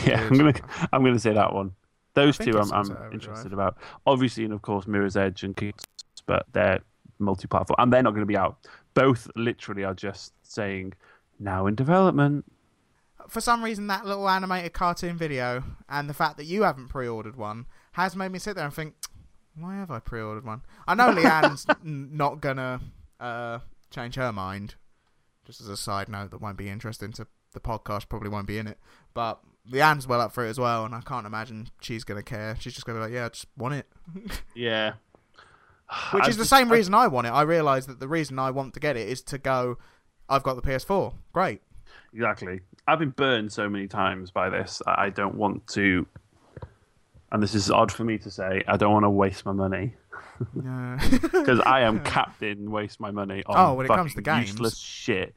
Yeah. 0.05 0.20
I'm 0.31 0.37
gonna 0.37 0.55
I'm 0.92 1.05
gonna 1.05 1.18
say 1.20 1.33
that 1.35 1.55
one. 1.55 1.72
Those 2.14 2.37
two 2.37 2.59
I'm, 2.59 2.72
I'm 2.72 3.12
interested 3.12 3.53
about. 3.53 3.77
Obviously, 4.07 4.44
and 4.44 4.53
of 4.53 4.62
course, 4.62 4.87
Mirror's 4.88 5.16
Edge 5.16 5.44
and 5.44 5.57
Kings, 5.57 5.83
but 6.27 6.46
they're 6.53 6.81
multi-platform, 7.18 7.76
and 7.79 7.92
they're 7.92 8.02
not 8.02 8.11
going 8.11 8.20
to 8.20 8.26
be 8.26 8.37
out. 8.37 8.59
Both 8.94 9.29
literally 9.37 9.85
are 9.85 9.94
just 9.94 10.33
saying 10.42 10.94
now 11.38 11.66
in 11.66 11.74
development. 11.74 12.44
For 13.29 13.40
some 13.40 13.62
reason, 13.62 13.88
that 13.88 14.07
little 14.07 14.29
animated 14.29 14.72
cartoon 14.72 15.16
video 15.16 15.64
and 15.88 16.09
the 16.09 16.14
fact 16.14 16.37
that 16.37 16.44
you 16.44 16.62
haven't 16.62 16.88
pre-ordered 16.88 17.37
one 17.37 17.66
has 17.92 18.14
made 18.14 18.31
me 18.31 18.38
sit 18.38 18.55
there 18.55 18.64
and 18.64 18.74
think, 18.74 18.94
why 19.59 19.76
have 19.76 19.90
I 19.90 19.98
pre-ordered 19.98 20.44
one? 20.44 20.62
I 20.87 20.94
know 20.94 21.11
Leanne's 21.12 21.66
n- 21.85 22.11
not 22.12 22.40
gonna 22.40 22.81
uh, 23.18 23.59
change 23.90 24.14
her 24.16 24.33
mind. 24.33 24.74
Just 25.44 25.61
as 25.61 25.68
a 25.68 25.76
side 25.76 26.09
note, 26.09 26.31
that 26.31 26.40
won't 26.40 26.57
be 26.59 26.68
interesting 26.68 27.12
to 27.12 27.26
the 27.52 27.61
podcast. 27.61 28.09
Probably 28.09 28.29
won't 28.29 28.46
be 28.46 28.59
in 28.59 28.66
it, 28.66 28.79
but 29.14 29.40
Leanne's 29.70 30.07
well 30.07 30.20
up 30.20 30.33
for 30.33 30.44
it 30.44 30.48
as 30.50 30.59
well, 30.61 30.85
and 30.85 30.94
I 30.94 31.00
can't 31.00 31.26
imagine 31.26 31.70
she's 31.81 32.05
gonna 32.05 32.22
care. 32.22 32.57
She's 32.61 32.74
just 32.74 32.87
gonna 32.87 32.98
be 32.98 33.05
like, 33.05 33.12
yeah, 33.12 33.26
I 33.26 33.29
just 33.31 33.46
want 33.57 33.74
it. 33.74 33.87
Yeah, 34.55 34.94
Which 36.12 36.25
I 36.25 36.29
is 36.29 36.37
the 36.37 36.44
same 36.44 36.70
I- 36.70 36.75
reason 36.75 36.94
I 36.94 37.07
want 37.07 37.27
it. 37.27 37.31
I 37.31 37.42
realise 37.42 37.87
that 37.87 38.01
the 38.01 38.09
reason 38.09 38.38
I 38.38 38.51
want 38.51 38.75
to 38.75 38.81
get 38.81 38.96
it 38.96 39.09
is 39.09 39.22
to 39.22 39.38
go. 39.38 39.79
I've 40.29 40.42
got 40.42 40.55
the 40.55 40.62
PS4. 40.62 41.14
Great. 41.33 41.62
Exactly. 42.12 42.61
I've 42.88 42.99
been 42.99 43.11
burned 43.11 43.53
so 43.53 43.68
many 43.68 43.87
times 43.87 44.31
by 44.31 44.49
this. 44.51 44.83
I 44.87 45.11
don't 45.11 45.37
want 45.37 45.66
to, 45.68 46.07
and 47.31 47.42
this 47.42 47.55
is 47.55 47.70
odd 47.70 47.92
for 47.92 48.05
me 48.05 48.18
to 48.18 48.31
say. 48.31 48.62
I 48.66 48.77
don't 48.77 48.92
want 48.92 49.05
to 49.05 49.11
waste 49.11 49.44
my 49.44 49.53
money 49.53 49.94
Yeah. 50.61 50.99
because 51.22 51.61
I 51.61 51.83
am 51.83 52.01
captain 52.05 52.70
waste 52.70 52.99
my 53.01 53.11
money 53.11 53.42
on 53.46 53.55
Oh, 53.57 53.75
when 53.75 53.87
it 53.87 53.88
comes 53.90 54.14
to 54.16 54.22
games. 54.22 54.51
useless 54.51 54.79
shit. 54.79 55.35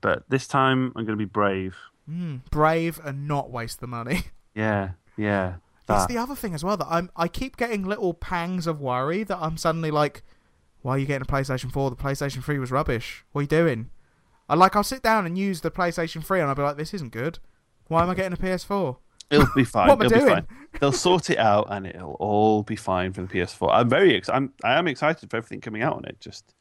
But 0.00 0.22
this 0.28 0.46
time 0.46 0.92
I'm 0.94 1.04
going 1.04 1.16
to 1.18 1.24
be 1.24 1.24
brave. 1.24 1.74
Mm, 2.08 2.42
brave 2.50 3.00
and 3.04 3.26
not 3.26 3.50
waste 3.50 3.80
the 3.80 3.86
money. 3.88 4.20
Yeah, 4.54 4.90
yeah. 5.18 5.56
It's 5.88 6.02
ah. 6.02 6.06
the 6.06 6.18
other 6.18 6.34
thing 6.34 6.52
as 6.52 6.64
well 6.64 6.76
that 6.76 6.88
I'm. 6.90 7.10
I 7.14 7.28
keep 7.28 7.56
getting 7.56 7.84
little 7.84 8.12
pangs 8.12 8.66
of 8.66 8.80
worry 8.80 9.22
that 9.22 9.38
I'm 9.38 9.56
suddenly 9.56 9.92
like, 9.92 10.22
"Why 10.82 10.96
are 10.96 10.98
you 10.98 11.06
getting 11.06 11.22
a 11.22 11.32
PlayStation 11.32 11.70
4? 11.70 11.90
The 11.90 11.96
PlayStation 11.96 12.42
3 12.42 12.58
was 12.58 12.72
rubbish. 12.72 13.24
What 13.32 13.40
are 13.40 13.42
you 13.42 13.48
doing?" 13.48 13.90
I 14.48 14.56
like. 14.56 14.74
I'll 14.74 14.82
sit 14.82 15.02
down 15.02 15.26
and 15.26 15.38
use 15.38 15.60
the 15.60 15.70
PlayStation 15.70 16.24
3, 16.24 16.40
and 16.40 16.48
I'll 16.48 16.56
be 16.56 16.62
like, 16.62 16.76
"This 16.76 16.92
isn't 16.94 17.12
good. 17.12 17.38
Why 17.86 18.02
am 18.02 18.10
I 18.10 18.14
getting 18.14 18.32
a 18.32 18.36
PS4?" 18.36 18.96
It'll 19.30 19.46
be 19.54 19.64
fine. 19.76 19.88
What 19.88 19.94
am 19.94 20.02
I 20.02 20.06
It'll 20.06 20.18
be 20.18 20.24
doing? 20.24 20.34
fine. 20.34 20.46
They'll 20.80 20.92
sort 20.92 21.30
it 21.30 21.38
out, 21.38 21.68
and 21.70 21.86
it'll 21.86 22.14
all 22.14 22.64
be 22.64 22.76
fine 22.76 23.12
for 23.12 23.22
the 23.22 23.28
PS4. 23.28 23.68
I'm 23.72 23.88
very 23.88 24.16
ex- 24.16 24.28
I'm 24.28 24.52
I 24.64 24.78
am 24.78 24.88
excited 24.88 25.30
for 25.30 25.36
everything 25.36 25.60
coming 25.60 25.82
out 25.82 25.94
on 25.94 26.04
it. 26.04 26.20
Just 26.20 26.54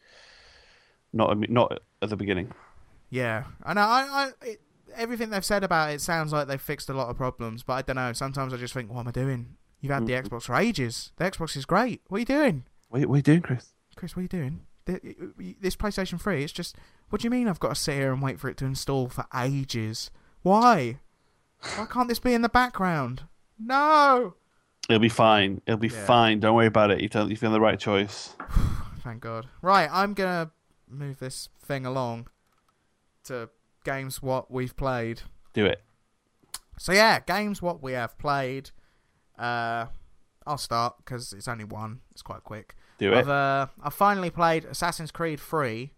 not 1.13 1.35
not 1.49 1.79
at 2.01 2.09
the 2.09 2.15
beginning. 2.15 2.53
Yeah, 3.09 3.45
I 3.63 3.73
know. 3.73 3.81
I, 3.81 4.07
I 4.09 4.31
it, 4.45 4.61
everything 4.97 5.29
they've 5.29 5.45
said 5.45 5.63
about 5.63 5.91
it 5.91 6.01
sounds 6.01 6.31
like 6.33 6.47
they've 6.47 6.61
fixed 6.61 6.89
a 6.89 6.93
lot 6.93 7.09
of 7.09 7.17
problems, 7.17 7.63
but 7.63 7.73
I 7.73 7.81
don't 7.81 7.95
know. 7.95 8.13
Sometimes 8.13 8.53
I 8.53 8.57
just 8.57 8.73
think, 8.73 8.91
"What 8.91 9.01
am 9.01 9.07
I 9.07 9.11
doing? 9.11 9.55
You've 9.81 9.91
had 9.91 10.05
the 10.07 10.13
Mm. 10.13 10.23
Xbox 10.27 10.43
for 10.43 10.55
ages. 10.55 11.11
The 11.17 11.25
Xbox 11.25 11.55
is 11.57 11.65
great. 11.65 12.01
What 12.07 12.17
are 12.17 12.19
you 12.19 12.25
doing?" 12.25 12.63
What, 12.89 13.05
what 13.05 13.15
are 13.15 13.17
you 13.17 13.21
doing, 13.23 13.41
Chris? 13.41 13.73
Chris, 13.95 14.15
what 14.15 14.21
are 14.21 14.23
you 14.23 14.27
doing? 14.29 14.61
This 14.85 15.75
PlayStation 15.75 16.21
3, 16.21 16.43
it's 16.43 16.53
just. 16.53 16.75
What 17.09 17.21
do 17.21 17.25
you 17.25 17.31
mean 17.31 17.47
I've 17.47 17.59
got 17.59 17.69
to 17.69 17.75
sit 17.75 17.95
here 17.95 18.11
and 18.13 18.21
wait 18.21 18.39
for 18.39 18.49
it 18.49 18.57
to 18.57 18.65
install 18.65 19.09
for 19.09 19.25
ages? 19.35 20.11
Why? 20.43 20.99
Why 21.75 21.85
can't 21.85 22.07
this 22.07 22.19
be 22.19 22.33
in 22.33 22.41
the 22.43 22.49
background? 22.49 23.23
No! 23.59 24.35
It'll 24.87 24.99
be 24.99 25.09
fine. 25.09 25.61
It'll 25.65 25.79
be 25.79 25.87
Yeah. 25.87 26.05
fine. 26.05 26.39
Don't 26.39 26.55
worry 26.55 26.67
about 26.67 26.91
it. 26.91 27.01
You've 27.01 27.11
done, 27.11 27.29
you've 27.29 27.39
done 27.39 27.51
the 27.53 27.59
right 27.59 27.79
choice. 27.79 28.35
Thank 29.03 29.21
God. 29.21 29.47
Right, 29.61 29.89
I'm 29.91 30.13
going 30.13 30.45
to 30.47 30.51
move 30.87 31.17
this 31.19 31.49
thing 31.63 31.85
along 31.85 32.27
to 33.25 33.49
games 33.85 34.21
what 34.21 34.51
we've 34.51 34.75
played. 34.75 35.21
Do 35.53 35.65
it. 35.65 35.81
So, 36.77 36.91
yeah, 36.91 37.19
games 37.21 37.61
what 37.61 37.81
we 37.81 37.93
have 37.93 38.17
played. 38.17 38.71
Uh, 39.39 39.85
I'll 40.45 40.57
start 40.57 40.95
because 40.97 41.31
it's 41.31 41.47
only 41.47 41.63
one. 41.63 42.01
It's 42.11 42.21
quite 42.21 42.43
quick. 42.43 42.75
Do 42.97 43.13
I've, 43.13 43.27
it. 43.27 43.31
uh, 43.31 43.67
I've 43.81 43.93
finally 43.93 44.29
played 44.29 44.65
Assassin's 44.65 45.11
Creed 45.11 45.39
3. 45.39 45.91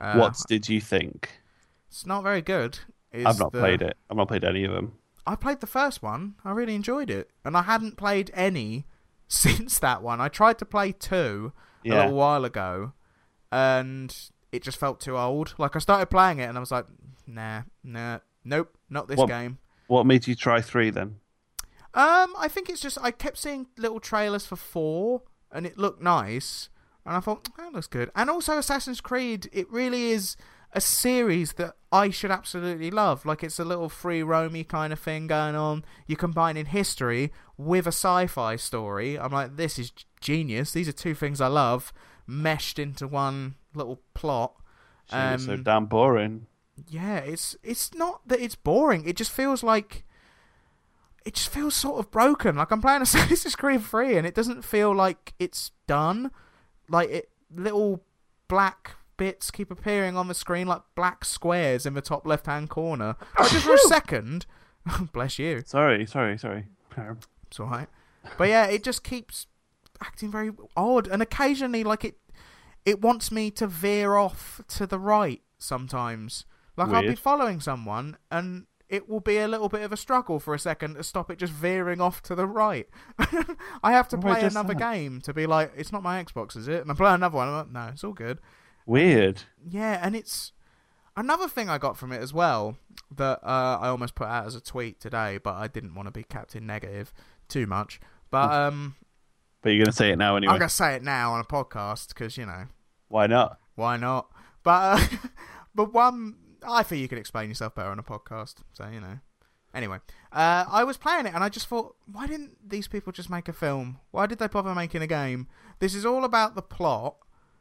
Uh, 0.00 0.14
what 0.16 0.36
did 0.48 0.68
you 0.68 0.80
think? 0.80 1.40
It's 1.88 2.06
not 2.06 2.22
very 2.22 2.42
good. 2.42 2.78
is 3.12 3.24
I've 3.26 3.38
not 3.38 3.52
the- 3.52 3.60
played 3.60 3.82
it. 3.82 3.96
I've 4.10 4.16
not 4.16 4.28
played 4.28 4.44
any 4.44 4.64
of 4.64 4.72
them. 4.72 4.92
I 5.26 5.34
played 5.34 5.60
the 5.60 5.66
first 5.66 6.02
one. 6.02 6.36
I 6.44 6.52
really 6.52 6.74
enjoyed 6.76 7.10
it, 7.10 7.30
and 7.44 7.56
I 7.56 7.62
hadn't 7.62 7.96
played 7.96 8.30
any 8.32 8.86
since 9.28 9.78
that 9.80 10.02
one. 10.02 10.20
I 10.20 10.28
tried 10.28 10.58
to 10.58 10.64
play 10.64 10.92
two 10.92 11.52
a 11.84 11.88
little 11.88 12.12
while 12.14 12.44
ago, 12.44 12.92
and 13.50 14.14
it 14.52 14.62
just 14.62 14.78
felt 14.78 15.00
too 15.00 15.16
old. 15.18 15.54
Like 15.58 15.76
I 15.76 15.78
started 15.78 16.06
playing 16.06 16.38
it, 16.38 16.44
and 16.44 16.56
I 16.56 16.60
was 16.60 16.70
like, 16.70 16.86
nah, 17.26 17.62
nah, 17.84 18.18
nope, 18.44 18.76
not 18.90 19.08
this 19.08 19.18
What- 19.18 19.28
game. 19.28 19.58
What 19.88 20.04
made 20.06 20.26
you 20.26 20.34
try 20.34 20.60
three 20.60 20.90
then? 20.90 21.20
Um, 21.94 22.34
I 22.38 22.48
think 22.48 22.68
it's 22.68 22.80
just 22.80 22.98
I 23.00 23.10
kept 23.10 23.38
seeing 23.38 23.68
little 23.78 24.00
trailers 24.00 24.44
for 24.44 24.56
four, 24.56 25.22
and 25.52 25.64
it 25.64 25.78
looked 25.78 26.02
nice, 26.02 26.68
and 27.06 27.16
I 27.16 27.20
thought 27.20 27.48
that 27.56 27.72
looks 27.72 27.86
good. 27.86 28.10
And 28.14 28.28
also 28.28 28.58
Assassin's 28.58 29.00
Creed, 29.00 29.48
it 29.52 29.70
really 29.70 30.10
is 30.10 30.36
a 30.72 30.80
series 30.80 31.54
that 31.54 31.74
I 31.92 32.10
should 32.10 32.30
absolutely 32.30 32.90
love. 32.90 33.24
Like 33.24 33.42
it's 33.42 33.58
a 33.58 33.64
little 33.64 33.88
free 33.88 34.22
roamy 34.22 34.64
kind 34.64 34.92
of 34.92 34.98
thing 34.98 35.26
going 35.26 35.54
on. 35.54 35.84
You're 36.06 36.18
combining 36.18 36.66
history 36.66 37.32
with 37.56 37.86
a 37.86 37.92
sci-fi 37.92 38.56
story. 38.56 39.18
I'm 39.18 39.32
like, 39.32 39.56
this 39.56 39.78
is 39.78 39.92
genius. 40.20 40.72
These 40.72 40.88
are 40.88 40.92
two 40.92 41.14
things 41.14 41.40
I 41.40 41.46
love 41.46 41.92
meshed 42.26 42.78
into 42.78 43.06
one 43.06 43.54
little 43.74 44.00
plot. 44.14 44.54
It's 45.12 45.44
so 45.44 45.54
Um, 45.54 45.62
damn 45.62 45.86
boring. 45.86 46.46
Yeah, 46.88 47.18
it's 47.18 47.56
it's 47.62 47.94
not 47.94 48.26
that 48.28 48.40
it's 48.40 48.54
boring. 48.56 49.06
It 49.08 49.16
just 49.16 49.30
feels 49.30 49.62
like 49.62 50.04
it 51.24 51.34
just 51.34 51.48
feels 51.48 51.74
sort 51.74 51.98
of 51.98 52.10
broken. 52.10 52.56
Like 52.56 52.70
I'm 52.70 52.80
playing 52.82 53.00
a 53.00 53.02
Assassin's 53.04 53.56
Creed 53.56 53.82
3 53.82 54.16
and 54.16 54.26
it 54.26 54.34
doesn't 54.34 54.62
feel 54.62 54.94
like 54.94 55.34
it's 55.38 55.70
done. 55.86 56.30
Like 56.88 57.10
it 57.10 57.30
little 57.54 58.02
black 58.48 58.96
bits 59.16 59.50
keep 59.50 59.70
appearing 59.70 60.16
on 60.16 60.28
the 60.28 60.34
screen 60.34 60.66
like 60.66 60.82
black 60.94 61.24
squares 61.24 61.86
in 61.86 61.94
the 61.94 62.02
top 62.02 62.26
left-hand 62.26 62.68
corner. 62.68 63.16
But 63.36 63.50
just 63.50 63.64
for 63.64 63.74
a 63.74 63.78
second, 63.88 64.44
bless 65.12 65.38
you. 65.38 65.62
Sorry, 65.64 66.04
sorry, 66.06 66.36
sorry. 66.38 66.66
It's 67.48 67.58
all 67.60 67.66
right. 67.66 67.88
But 68.36 68.48
yeah, 68.48 68.66
it 68.66 68.82
just 68.84 69.02
keeps 69.02 69.46
acting 70.02 70.30
very 70.30 70.50
odd, 70.76 71.06
and 71.06 71.22
occasionally, 71.22 71.84
like 71.84 72.04
it, 72.04 72.16
it 72.84 73.00
wants 73.00 73.30
me 73.30 73.50
to 73.52 73.66
veer 73.66 74.16
off 74.16 74.60
to 74.68 74.86
the 74.86 74.98
right 74.98 75.42
sometimes. 75.58 76.44
Like 76.76 76.90
I'll 76.90 77.02
be 77.02 77.14
following 77.14 77.60
someone, 77.60 78.18
and 78.30 78.66
it 78.88 79.08
will 79.08 79.20
be 79.20 79.38
a 79.38 79.48
little 79.48 79.68
bit 79.68 79.82
of 79.82 79.92
a 79.92 79.96
struggle 79.96 80.38
for 80.38 80.54
a 80.54 80.58
second 80.58 80.94
to 80.94 81.02
stop 81.02 81.30
it 81.30 81.38
just 81.38 81.52
veering 81.52 82.00
off 82.00 82.22
to 82.22 82.34
the 82.34 82.46
right. 82.46 82.88
I 83.82 83.92
have 83.92 84.08
to 84.08 84.18
play 84.18 84.42
another 84.42 84.74
that? 84.74 84.94
game 84.94 85.20
to 85.22 85.34
be 85.34 85.46
like, 85.46 85.72
it's 85.76 85.92
not 85.92 86.02
my 86.02 86.22
Xbox, 86.22 86.56
is 86.56 86.68
it? 86.68 86.82
And 86.82 86.90
I 86.90 86.94
play 86.94 87.12
another 87.12 87.36
one. 87.36 87.48
I'm 87.48 87.54
like, 87.54 87.72
no, 87.72 87.88
it's 87.92 88.04
all 88.04 88.12
good. 88.12 88.38
Weird. 88.86 89.42
Yeah, 89.68 89.98
and 90.00 90.14
it's 90.14 90.52
another 91.16 91.48
thing 91.48 91.68
I 91.68 91.78
got 91.78 91.96
from 91.96 92.12
it 92.12 92.22
as 92.22 92.32
well 92.32 92.76
that 93.16 93.40
uh, 93.42 93.78
I 93.80 93.88
almost 93.88 94.14
put 94.14 94.28
out 94.28 94.46
as 94.46 94.54
a 94.54 94.60
tweet 94.60 95.00
today, 95.00 95.38
but 95.42 95.54
I 95.54 95.66
didn't 95.66 95.94
want 95.94 96.06
to 96.06 96.12
be 96.12 96.22
Captain 96.22 96.64
Negative 96.66 97.12
too 97.48 97.66
much. 97.66 98.00
But 98.30 98.52
um, 98.52 98.94
But 99.66 99.72
you're 99.74 99.84
gonna 99.84 99.92
say 99.92 100.10
it 100.12 100.16
now 100.16 100.36
anyway. 100.36 100.52
I'm 100.52 100.60
gonna 100.60 100.68
say 100.68 100.94
it 100.94 101.02
now 101.02 101.32
on 101.32 101.40
a 101.40 101.44
podcast 101.44 102.10
because 102.10 102.36
you 102.36 102.46
know 102.46 102.66
Why 103.08 103.26
not? 103.26 103.58
why 103.74 103.96
not? 103.96 104.30
But 104.62 105.00
uh, 105.00 105.06
but 105.74 105.92
one, 105.92 106.36
I 106.64 106.84
think 106.84 107.02
you 107.02 107.08
can 107.08 107.18
explain 107.18 107.48
yourself 107.48 107.74
better 107.74 107.88
on 107.90 107.98
a 107.98 108.02
podcast. 108.04 108.58
So 108.74 108.86
you 108.86 109.00
know. 109.00 109.18
Anyway, 109.74 109.98
uh, 110.32 110.66
I 110.70 110.84
was 110.84 110.96
playing 110.96 111.26
it 111.26 111.34
and 111.34 111.42
I 111.42 111.48
just 111.48 111.66
thought, 111.66 111.96
why 112.10 112.28
didn't 112.28 112.52
these 112.64 112.86
people 112.86 113.12
just 113.12 113.28
make 113.28 113.48
a 113.48 113.52
film? 113.52 113.98
Why 114.12 114.26
did 114.26 114.38
they 114.38 114.46
bother 114.46 114.72
making 114.72 115.02
a 115.02 115.08
game? 115.08 115.48
This 115.80 115.96
is 115.96 116.06
all 116.06 116.24
about 116.24 116.54
the 116.54 116.62
plot, 116.62 117.16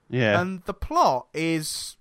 Yeah. 0.08 0.40
and 0.40 0.62
the 0.66 0.76
plot 0.76 1.26
is 1.34 1.98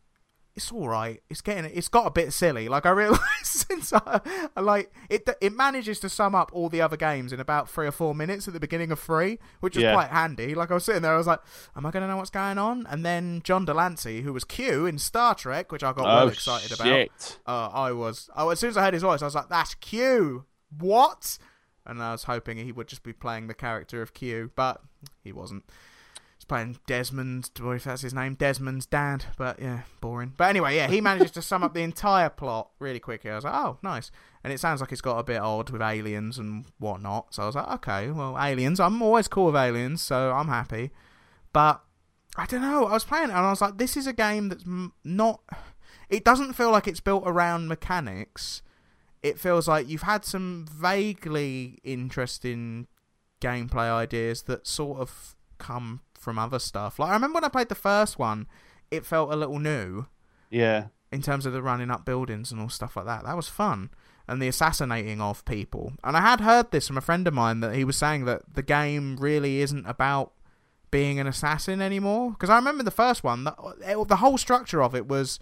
it's 0.56 0.70
all 0.70 0.88
right. 0.88 1.20
It's 1.28 1.40
getting 1.40 1.64
it's 1.64 1.88
got 1.88 2.06
a 2.06 2.10
bit 2.10 2.32
silly. 2.32 2.68
Like 2.68 2.86
I 2.86 2.90
realize 2.90 3.20
since 3.42 3.92
I, 3.92 4.20
I 4.56 4.60
like 4.60 4.92
it, 5.08 5.28
it 5.40 5.52
manages 5.52 5.98
to 6.00 6.08
sum 6.08 6.34
up 6.34 6.50
all 6.52 6.68
the 6.68 6.80
other 6.80 6.96
games 6.96 7.32
in 7.32 7.40
about 7.40 7.68
three 7.68 7.86
or 7.86 7.92
four 7.92 8.14
minutes 8.14 8.46
at 8.46 8.54
the 8.54 8.60
beginning 8.60 8.92
of 8.92 9.00
three, 9.00 9.38
which 9.60 9.76
is 9.76 9.82
Yeah. 9.82 9.94
quite 9.94 10.10
handy. 10.10 10.54
Like 10.54 10.70
I 10.70 10.74
was 10.74 10.84
sitting 10.84 11.02
there, 11.02 11.14
I 11.14 11.18
was 11.18 11.26
like, 11.26 11.40
"Am 11.76 11.84
I 11.84 11.90
going 11.90 12.02
to 12.02 12.08
know 12.08 12.16
what's 12.16 12.30
going 12.30 12.58
on?" 12.58 12.86
And 12.88 13.04
then 13.04 13.40
John 13.42 13.64
de 13.64 13.74
Lancie, 13.74 14.22
who 14.22 14.32
was 14.32 14.44
Q 14.44 14.86
in 14.86 14.98
Star 14.98 15.34
Trek, 15.34 15.72
which 15.72 15.82
I 15.82 15.92
got 15.92 16.04
well 16.04 16.24
oh, 16.24 16.28
excited 16.28 16.72
about. 16.72 16.86
Uh, 17.46 17.68
I 17.72 17.92
was. 17.92 18.30
Oh, 18.36 18.50
as 18.50 18.60
soon 18.60 18.70
as 18.70 18.76
I 18.76 18.82
heard 18.84 18.94
his 18.94 19.02
voice, 19.02 19.22
I 19.22 19.24
was 19.24 19.34
like, 19.34 19.48
"That's 19.48 19.74
Q." 19.74 20.44
What? 20.78 21.38
And 21.86 22.02
I 22.02 22.12
was 22.12 22.24
hoping 22.24 22.56
he 22.58 22.72
would 22.72 22.88
just 22.88 23.02
be 23.02 23.12
playing 23.12 23.46
the 23.48 23.54
character 23.54 24.00
of 24.00 24.14
Q, 24.14 24.50
but 24.54 24.80
he 25.22 25.32
wasn't. 25.32 25.64
He's 26.44 26.48
playing 26.48 26.76
Desmond, 26.86 27.50
if 27.58 27.84
that's 27.84 28.02
his 28.02 28.12
name, 28.12 28.34
Desmond's 28.34 28.84
dad. 28.84 29.24
But 29.38 29.58
yeah, 29.62 29.80
boring. 30.02 30.34
But 30.36 30.50
anyway, 30.50 30.76
yeah, 30.76 30.88
he 30.88 31.00
manages 31.00 31.30
to 31.30 31.42
sum 31.42 31.62
up 31.62 31.72
the 31.72 31.80
entire 31.80 32.28
plot 32.28 32.68
really 32.78 33.00
quickly. 33.00 33.30
I 33.30 33.36
was 33.36 33.44
like, 33.44 33.54
"Oh, 33.54 33.78
nice." 33.82 34.10
And 34.42 34.52
it 34.52 34.60
sounds 34.60 34.82
like 34.82 34.92
it's 34.92 35.00
got 35.00 35.18
a 35.18 35.22
bit 35.22 35.38
odd 35.38 35.70
with 35.70 35.80
aliens 35.80 36.38
and 36.38 36.66
whatnot. 36.78 37.32
So 37.34 37.44
I 37.44 37.46
was 37.46 37.54
like, 37.54 37.68
"Okay, 37.76 38.10
well, 38.10 38.36
aliens. 38.38 38.78
I'm 38.78 39.00
always 39.00 39.26
cool 39.26 39.46
with 39.46 39.56
aliens, 39.56 40.02
so 40.02 40.32
I'm 40.32 40.48
happy." 40.48 40.90
But 41.54 41.82
I 42.36 42.44
don't 42.44 42.60
know. 42.60 42.84
I 42.86 42.92
was 42.92 43.04
playing 43.04 43.30
it 43.30 43.36
and 43.36 43.46
I 43.46 43.50
was 43.50 43.60
like, 43.60 43.78
this 43.78 43.96
is 43.96 44.06
a 44.06 44.12
game 44.12 44.50
that's 44.50 44.64
not. 45.02 45.40
It 46.10 46.24
doesn't 46.24 46.52
feel 46.52 46.70
like 46.70 46.86
it's 46.86 47.00
built 47.00 47.22
around 47.24 47.68
mechanics. 47.68 48.60
It 49.22 49.38
feels 49.38 49.66
like 49.66 49.88
you've 49.88 50.02
had 50.02 50.24
some 50.24 50.66
vaguely 50.70 51.78
interesting 51.82 52.88
gameplay 53.40 53.90
ideas 53.90 54.42
that 54.42 54.66
sort 54.66 54.98
of 54.98 55.36
come 55.56 56.00
from 56.24 56.38
other 56.38 56.58
stuff. 56.58 56.98
Like 56.98 57.10
I 57.10 57.14
remember 57.14 57.34
when 57.36 57.44
I 57.44 57.48
played 57.48 57.68
the 57.68 57.74
first 57.74 58.18
one, 58.18 58.46
it 58.90 59.06
felt 59.06 59.32
a 59.32 59.36
little 59.36 59.58
new 59.58 60.06
Yeah. 60.50 60.86
in 61.12 61.22
terms 61.22 61.46
of 61.46 61.52
the 61.52 61.62
running 61.62 61.90
up 61.90 62.04
buildings 62.04 62.50
and 62.50 62.60
all 62.60 62.68
stuff 62.68 62.96
like 62.96 63.06
that. 63.06 63.24
That 63.24 63.36
was 63.36 63.48
fun. 63.48 63.90
And 64.26 64.40
the 64.40 64.48
assassinating 64.48 65.20
of 65.20 65.44
people. 65.44 65.92
And 66.02 66.16
I 66.16 66.22
had 66.22 66.40
heard 66.40 66.70
this 66.70 66.86
from 66.88 66.96
a 66.96 67.02
friend 67.02 67.28
of 67.28 67.34
mine 67.34 67.60
that 67.60 67.74
he 67.74 67.84
was 67.84 67.96
saying 67.96 68.24
that 68.24 68.54
the 68.54 68.62
game 68.62 69.16
really 69.16 69.60
isn't 69.60 69.84
about 69.86 70.32
being 70.90 71.20
an 71.20 71.26
assassin 71.26 71.82
anymore. 71.82 72.30
Because 72.30 72.48
I 72.50 72.56
remember 72.56 72.82
the 72.82 72.90
first 72.90 73.22
one, 73.22 73.44
the, 73.44 73.54
it- 73.86 74.08
the 74.08 74.16
whole 74.16 74.38
structure 74.38 74.82
of 74.82 74.94
it 74.94 75.06
was 75.06 75.38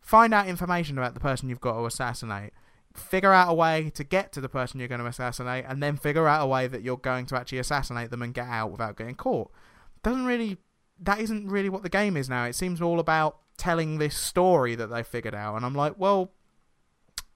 find 0.00 0.32
out 0.32 0.46
information 0.46 0.96
about 0.98 1.14
the 1.14 1.20
person 1.20 1.48
you've 1.48 1.60
got 1.60 1.72
to 1.78 1.84
assassinate, 1.86 2.52
figure 2.94 3.32
out 3.32 3.50
a 3.50 3.54
way 3.54 3.90
to 3.94 4.04
get 4.04 4.30
to 4.32 4.40
the 4.40 4.48
person 4.48 4.78
you're 4.78 4.88
going 4.88 5.00
to 5.00 5.06
assassinate, 5.06 5.64
and 5.66 5.82
then 5.82 5.96
figure 5.96 6.28
out 6.28 6.42
a 6.42 6.46
way 6.46 6.68
that 6.68 6.82
you're 6.82 6.96
going 6.96 7.26
to 7.26 7.36
actually 7.36 7.58
assassinate 7.58 8.10
them 8.10 8.22
and 8.22 8.32
get 8.34 8.46
out 8.46 8.70
without 8.70 8.96
getting 8.96 9.16
caught. 9.16 9.50
Doesn't 10.06 10.24
really. 10.24 10.56
That 11.00 11.18
isn't 11.18 11.48
really 11.48 11.68
what 11.68 11.82
the 11.82 11.88
game 11.88 12.16
is 12.16 12.28
now. 12.28 12.44
It 12.44 12.54
seems 12.54 12.80
all 12.80 13.00
about 13.00 13.38
telling 13.58 13.98
this 13.98 14.16
story 14.16 14.76
that 14.76 14.86
they 14.86 15.02
figured 15.02 15.34
out, 15.34 15.56
and 15.56 15.66
I'm 15.66 15.74
like, 15.74 15.94
well, 15.98 16.30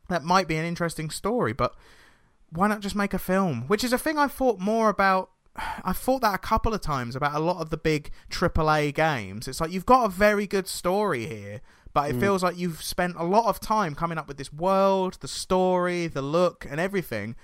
that 0.09 0.23
might 0.23 0.47
be 0.47 0.55
an 0.55 0.65
interesting 0.65 1.11
story, 1.11 1.53
but 1.53 1.75
why 2.51 2.69
not 2.69 2.79
just 2.79 2.95
make 2.95 3.13
a 3.13 3.19
film? 3.19 3.63
Which 3.67 3.83
is 3.83 3.93
a 3.93 3.99
thing 3.99 4.19
I've 4.19 4.31
thought 4.33 4.61
more 4.61 4.89
about. 4.89 5.31
I've 5.85 5.97
thought 5.97 6.23
that 6.23 6.33
a 6.35 6.39
couple 6.39 6.73
of 6.73 6.81
times 6.81 7.17
about 7.17 7.35
a 7.35 7.41
lot 7.41 7.61
of 7.61 7.71
the 7.71 7.77
big 7.77 8.13
AAA 8.31 8.95
games. 8.95 9.49
It's 9.49 9.61
like 9.61 9.73
you've 9.73 9.85
got 9.85 10.05
a 10.05 10.09
very 10.09 10.47
good 10.47 10.69
story 10.69 11.27
here, 11.27 11.61
but 11.93 12.09
it 12.09 12.17
Mm. 12.17 12.21
feels 12.21 12.43
like 12.45 12.57
you've 12.57 12.83
spent 12.85 13.17
a 13.19 13.25
lot 13.25 13.47
of 13.47 13.59
time 13.59 13.97
coming 13.97 14.17
up 14.17 14.29
with 14.29 14.37
this 14.37 14.53
world, 14.53 15.19
the 15.21 15.29
story, 15.29 16.07
the 16.07 16.23
look, 16.23 16.65
and 16.71 16.79
everything. 16.79 17.35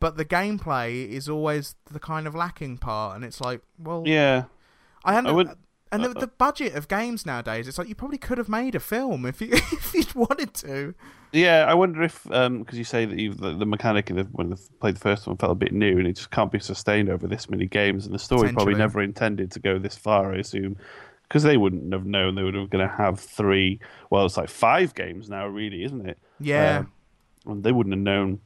But 0.00 0.16
the 0.16 0.24
gameplay 0.24 1.08
is 1.08 1.28
always 1.28 1.74
the 1.90 2.00
kind 2.00 2.26
of 2.26 2.34
lacking 2.34 2.78
part, 2.78 3.16
and 3.16 3.24
it's 3.24 3.40
like, 3.40 3.60
well, 3.78 4.02
Yeah. 4.06 4.44
I 5.04 5.14
hadn't. 5.14 5.30
I 5.30 5.32
would- 5.32 5.50
and 5.90 6.02
the, 6.02 6.10
uh, 6.10 6.20
the 6.20 6.26
budget 6.26 6.74
of 6.74 6.88
games 6.88 7.26
nowadays, 7.26 7.68
it's 7.68 7.76
like 7.76 7.86
you 7.86 7.94
probably 7.94 8.16
could 8.16 8.38
have 8.38 8.48
made 8.48 8.74
a 8.74 8.80
film 8.80 9.26
if 9.26 9.42
you 9.42 9.48
if 9.52 9.92
you'd 9.92 10.14
wanted 10.14 10.54
to. 10.54 10.94
Yeah, 11.32 11.66
I 11.68 11.74
wonder 11.74 12.02
if 12.02 12.22
because 12.24 12.78
you 12.78 12.84
say 12.84 13.04
that 13.04 13.18
you 13.18 13.34
the, 13.34 13.52
the 13.54 13.66
mechanic 13.66 14.08
of 14.08 14.16
the, 14.16 14.22
when 14.32 14.48
they 14.50 14.56
played 14.80 14.94
the 14.96 15.00
first 15.00 15.26
one 15.26 15.36
felt 15.36 15.52
a 15.52 15.54
bit 15.54 15.72
new 15.72 15.98
and 15.98 16.06
it 16.06 16.14
just 16.14 16.30
can't 16.30 16.50
be 16.50 16.58
sustained 16.60 17.10
over 17.10 17.26
this 17.26 17.50
many 17.50 17.66
games, 17.66 18.06
and 18.06 18.14
the 18.14 18.18
story 18.18 18.52
probably 18.54 18.74
never 18.74 19.02
intended 19.02 19.50
to 19.52 19.60
go 19.60 19.78
this 19.78 19.94
far. 19.96 20.32
I 20.32 20.38
assume 20.38 20.78
because 21.28 21.42
they 21.42 21.58
wouldn't 21.58 21.92
have 21.92 22.06
known 22.06 22.36
they 22.36 22.42
were 22.42 22.52
going 22.52 22.88
to 22.88 22.88
have 22.88 23.20
three. 23.20 23.78
Well, 24.08 24.24
it's 24.24 24.38
like 24.38 24.48
five 24.48 24.94
games 24.94 25.28
now, 25.28 25.46
really, 25.46 25.84
isn't 25.84 26.08
it? 26.08 26.18
Yeah, 26.40 26.78
Um, 26.78 26.92
and 27.46 27.64
they 27.64 27.72
wouldn't 27.72 27.92
have 27.94 28.02
known 28.02 28.40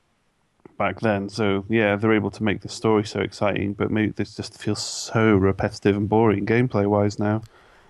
back 0.77 1.01
then. 1.01 1.29
So 1.29 1.65
yeah, 1.69 1.97
they're 1.97 2.13
able 2.15 2.31
to 2.33 2.43
make 2.43 2.61
the 2.61 2.69
story 2.69 3.05
so 3.05 3.21
exciting, 3.21 3.75
but 3.75 3.91
maybe 3.91 4.13
this 4.13 4.35
just 4.35 4.61
feels 4.61 4.83
so 4.83 5.35
repetitive 5.35 5.97
and 5.97 6.09
boring 6.09 6.47
gameplay 6.47 6.87
wise 6.87 7.19
now. 7.19 7.43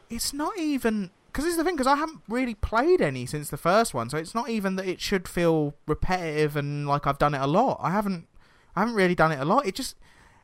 it's 0.08 0.32
not 0.32 0.58
even 0.58 1.10
because 1.26 1.44
this 1.44 1.52
is 1.52 1.58
the 1.58 1.64
thing 1.64 1.76
because 1.76 1.86
I 1.86 1.96
haven't 1.96 2.22
really 2.28 2.54
played 2.54 3.02
any 3.02 3.26
since 3.26 3.50
the 3.50 3.58
first 3.58 3.92
one, 3.92 4.08
so 4.08 4.16
it's 4.16 4.34
not 4.34 4.48
even 4.48 4.76
that 4.76 4.86
it 4.86 5.02
should 5.02 5.28
feel 5.28 5.74
repetitive 5.86 6.56
and 6.56 6.88
like 6.88 7.06
I've 7.06 7.18
done 7.18 7.34
it 7.34 7.42
a 7.42 7.46
lot. 7.46 7.78
I 7.82 7.90
haven't, 7.90 8.26
I 8.74 8.80
haven't 8.80 8.94
really 8.94 9.14
done 9.14 9.32
it 9.32 9.40
a 9.40 9.44
lot. 9.44 9.66
It 9.66 9.74
just, 9.74 9.96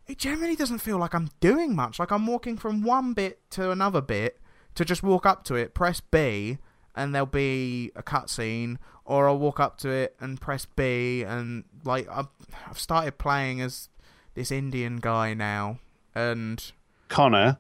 it 0.07 0.19
generally 0.19 0.55
doesn't 0.55 0.81
feel 0.81 0.99
like 0.99 1.15
I'm 1.15 1.31
doing 1.41 1.75
much. 1.75 1.99
Like 1.99 2.11
I'm 2.11 2.27
walking 2.27 2.59
from 2.59 2.83
one 2.83 3.15
bit 3.15 3.41
to 3.53 3.71
another 3.71 4.03
bit 4.03 4.39
to 4.75 4.85
just 4.85 5.03
walk 5.03 5.25
up 5.25 5.45
to 5.45 5.55
it, 5.55 5.73
press 5.73 6.01
B, 6.01 6.59
and 6.95 7.15
there'll 7.15 7.27
be 7.27 7.91
a 7.97 8.03
cutscene, 8.03 8.79
or 9.05 9.29
I'll 9.29 9.39
walk 9.39 9.61
up 9.61 9.79
to 9.79 9.89
it 9.91 10.17
and 10.21 10.41
press 10.41 10.65
B, 10.65 11.23
and 11.23 11.65
like 11.85 12.09
I've, 12.11 12.29
I've 12.69 12.79
started 12.79 13.19
playing 13.19 13.61
as 13.61 13.89
this 14.35 14.51
Indian 14.51 14.97
guy 14.97 15.35
now, 15.35 15.79
and 16.15 16.73
Connor, 17.09 17.59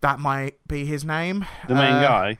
that 0.00 0.18
might 0.18 0.56
be 0.68 0.84
his 0.84 1.04
name. 1.04 1.46
the 1.68 1.74
main 1.74 1.94
Uh, 1.94 2.02
guy. 2.02 2.38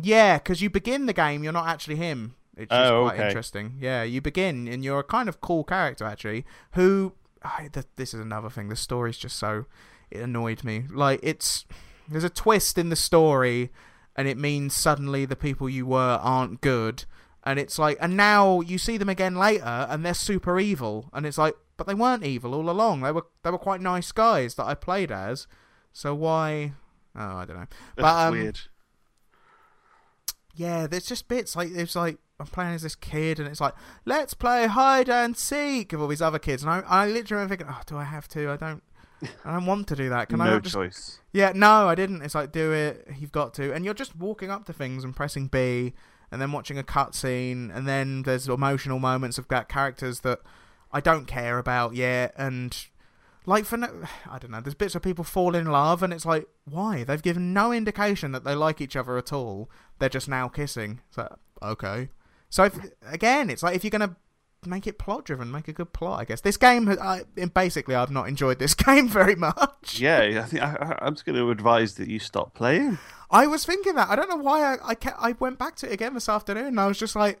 Yeah, 0.00 0.38
because 0.38 0.60
you 0.60 0.68
begin 0.70 1.06
the 1.06 1.12
game, 1.12 1.42
you're 1.42 1.52
not 1.52 1.68
actually 1.68 1.96
him. 1.96 2.34
It's 2.56 2.70
just 2.70 2.92
Oh, 2.92 3.04
quite 3.04 3.14
okay. 3.18 3.26
interesting. 3.28 3.76
Yeah, 3.80 4.02
you 4.02 4.20
begin 4.20 4.66
and 4.68 4.82
you're 4.84 4.98
a 5.00 5.04
kind 5.04 5.28
of 5.28 5.40
cool 5.40 5.62
character 5.64 6.04
actually. 6.04 6.44
Who, 6.72 7.12
I, 7.42 7.68
th- 7.72 7.86
this 7.96 8.12
is 8.14 8.20
another 8.20 8.48
thing. 8.50 8.68
The 8.68 8.76
story's 8.76 9.18
just 9.18 9.36
so 9.36 9.66
it 10.10 10.20
annoyed 10.20 10.64
me. 10.64 10.84
Like 10.90 11.20
it's 11.22 11.64
there's 12.08 12.24
a 12.24 12.30
twist 12.30 12.78
in 12.78 12.88
the 12.88 12.96
story, 12.96 13.70
and 14.16 14.26
it 14.26 14.38
means 14.38 14.74
suddenly 14.74 15.24
the 15.24 15.36
people 15.36 15.68
you 15.68 15.86
were 15.86 16.18
aren't 16.22 16.60
good, 16.60 17.04
and 17.44 17.60
it's 17.60 17.78
like, 17.78 17.96
and 18.00 18.16
now 18.16 18.60
you 18.60 18.78
see 18.78 18.96
them 18.96 19.08
again 19.08 19.36
later, 19.36 19.86
and 19.88 20.04
they're 20.04 20.14
super 20.14 20.58
evil, 20.58 21.10
and 21.12 21.24
it's 21.24 21.38
like, 21.38 21.54
but 21.76 21.86
they 21.86 21.94
weren't 21.94 22.24
evil 22.24 22.54
all 22.54 22.68
along. 22.68 23.02
They 23.02 23.12
were 23.12 23.26
they 23.44 23.50
were 23.50 23.58
quite 23.58 23.80
nice 23.80 24.10
guys 24.10 24.54
that 24.56 24.64
I 24.64 24.74
played 24.74 25.12
as. 25.12 25.46
So 25.92 26.14
why? 26.14 26.72
Oh, 27.14 27.36
I 27.36 27.44
don't 27.44 27.56
know. 27.56 27.66
But 27.94 28.02
That's 28.02 28.18
um, 28.18 28.32
weird. 28.32 28.60
yeah, 30.54 30.86
there's 30.86 31.06
just 31.06 31.28
bits 31.28 31.54
like 31.54 31.70
it's 31.70 31.94
like 31.94 32.18
I'm 32.40 32.46
playing 32.46 32.74
as 32.74 32.82
this 32.82 32.96
kid, 32.96 33.38
and 33.38 33.48
it's 33.48 33.60
like 33.60 33.74
let's 34.04 34.34
play 34.34 34.66
hide 34.66 35.08
and 35.08 35.36
seek 35.36 35.92
with 35.92 36.00
all 36.00 36.08
these 36.08 36.22
other 36.22 36.38
kids, 36.38 36.62
and 36.62 36.70
I, 36.70 36.80
I 36.86 37.06
literally 37.06 37.42
am 37.42 37.48
thinking, 37.48 37.68
oh, 37.70 37.82
do 37.86 37.96
I 37.96 38.04
have 38.04 38.26
to? 38.28 38.50
I 38.50 38.56
don't, 38.56 38.82
I 39.44 39.52
don't 39.52 39.66
want 39.66 39.88
to 39.88 39.96
do 39.96 40.08
that. 40.10 40.28
Can 40.28 40.40
I 40.40 40.50
no 40.50 40.60
choice. 40.60 41.20
Yeah, 41.32 41.52
no, 41.54 41.88
I 41.88 41.94
didn't. 41.94 42.22
It's 42.22 42.34
like 42.34 42.52
do 42.52 42.72
it. 42.72 43.08
You've 43.18 43.32
got 43.32 43.54
to, 43.54 43.72
and 43.72 43.84
you're 43.84 43.94
just 43.94 44.16
walking 44.16 44.50
up 44.50 44.64
to 44.66 44.72
things 44.72 45.04
and 45.04 45.16
pressing 45.16 45.48
B, 45.48 45.94
and 46.30 46.40
then 46.40 46.52
watching 46.52 46.78
a 46.78 46.82
cutscene, 46.82 47.74
and 47.74 47.86
then 47.86 48.22
there's 48.22 48.48
emotional 48.48 48.98
moments 48.98 49.38
of 49.38 49.48
characters 49.68 50.20
that 50.20 50.40
I 50.92 51.00
don't 51.00 51.26
care 51.26 51.58
about 51.58 51.94
yet, 51.94 52.34
and 52.36 52.76
like 53.46 53.64
for 53.64 53.76
no, 53.76 53.88
I 54.30 54.38
don't 54.38 54.50
know. 54.50 54.60
There's 54.60 54.74
bits 54.74 54.94
where 54.94 55.00
people 55.00 55.24
fall 55.24 55.54
in 55.54 55.66
love, 55.66 56.02
and 56.02 56.12
it's 56.12 56.26
like 56.26 56.46
why? 56.64 57.04
They've 57.04 57.22
given 57.22 57.52
no 57.52 57.72
indication 57.72 58.32
that 58.32 58.44
they 58.44 58.54
like 58.54 58.80
each 58.80 58.96
other 58.96 59.16
at 59.16 59.32
all. 59.32 59.70
They're 59.98 60.08
just 60.08 60.28
now 60.28 60.48
kissing. 60.48 61.00
So 61.10 61.36
okay. 61.62 62.10
So 62.50 62.64
if, 62.64 62.78
again, 63.06 63.50
it's 63.50 63.62
like 63.62 63.74
if 63.74 63.82
you're 63.82 63.90
gonna 63.90 64.16
make 64.64 64.86
it 64.86 64.98
plot 64.98 65.24
driven, 65.24 65.50
make 65.50 65.68
a 65.68 65.72
good 65.72 65.92
plot. 65.92 66.20
I 66.20 66.24
guess 66.24 66.40
this 66.40 66.56
game, 66.56 66.88
I, 66.88 67.22
basically, 67.54 67.94
I've 67.94 68.10
not 68.10 68.28
enjoyed 68.28 68.58
this 68.58 68.74
game 68.74 69.08
very 69.08 69.34
much. 69.34 70.00
Yeah, 70.00 70.42
I 70.42 70.42
think 70.42 70.62
I, 70.62 70.98
I'm 71.00 71.14
just 71.14 71.26
going 71.26 71.36
to 71.36 71.50
advise 71.50 71.94
that 71.94 72.08
you 72.08 72.18
stop 72.18 72.54
playing. 72.54 72.98
I 73.30 73.46
was 73.46 73.64
thinking 73.66 73.94
that. 73.96 74.08
I 74.08 74.16
don't 74.16 74.28
know 74.28 74.36
why 74.36 74.74
I 74.74 74.78
I, 74.82 74.94
kept, 74.94 75.18
I 75.20 75.32
went 75.32 75.58
back 75.58 75.76
to 75.76 75.86
it 75.86 75.92
again 75.92 76.14
this 76.14 76.28
afternoon. 76.28 76.66
And 76.66 76.80
I 76.80 76.86
was 76.86 76.98
just 76.98 77.16
like, 77.16 77.40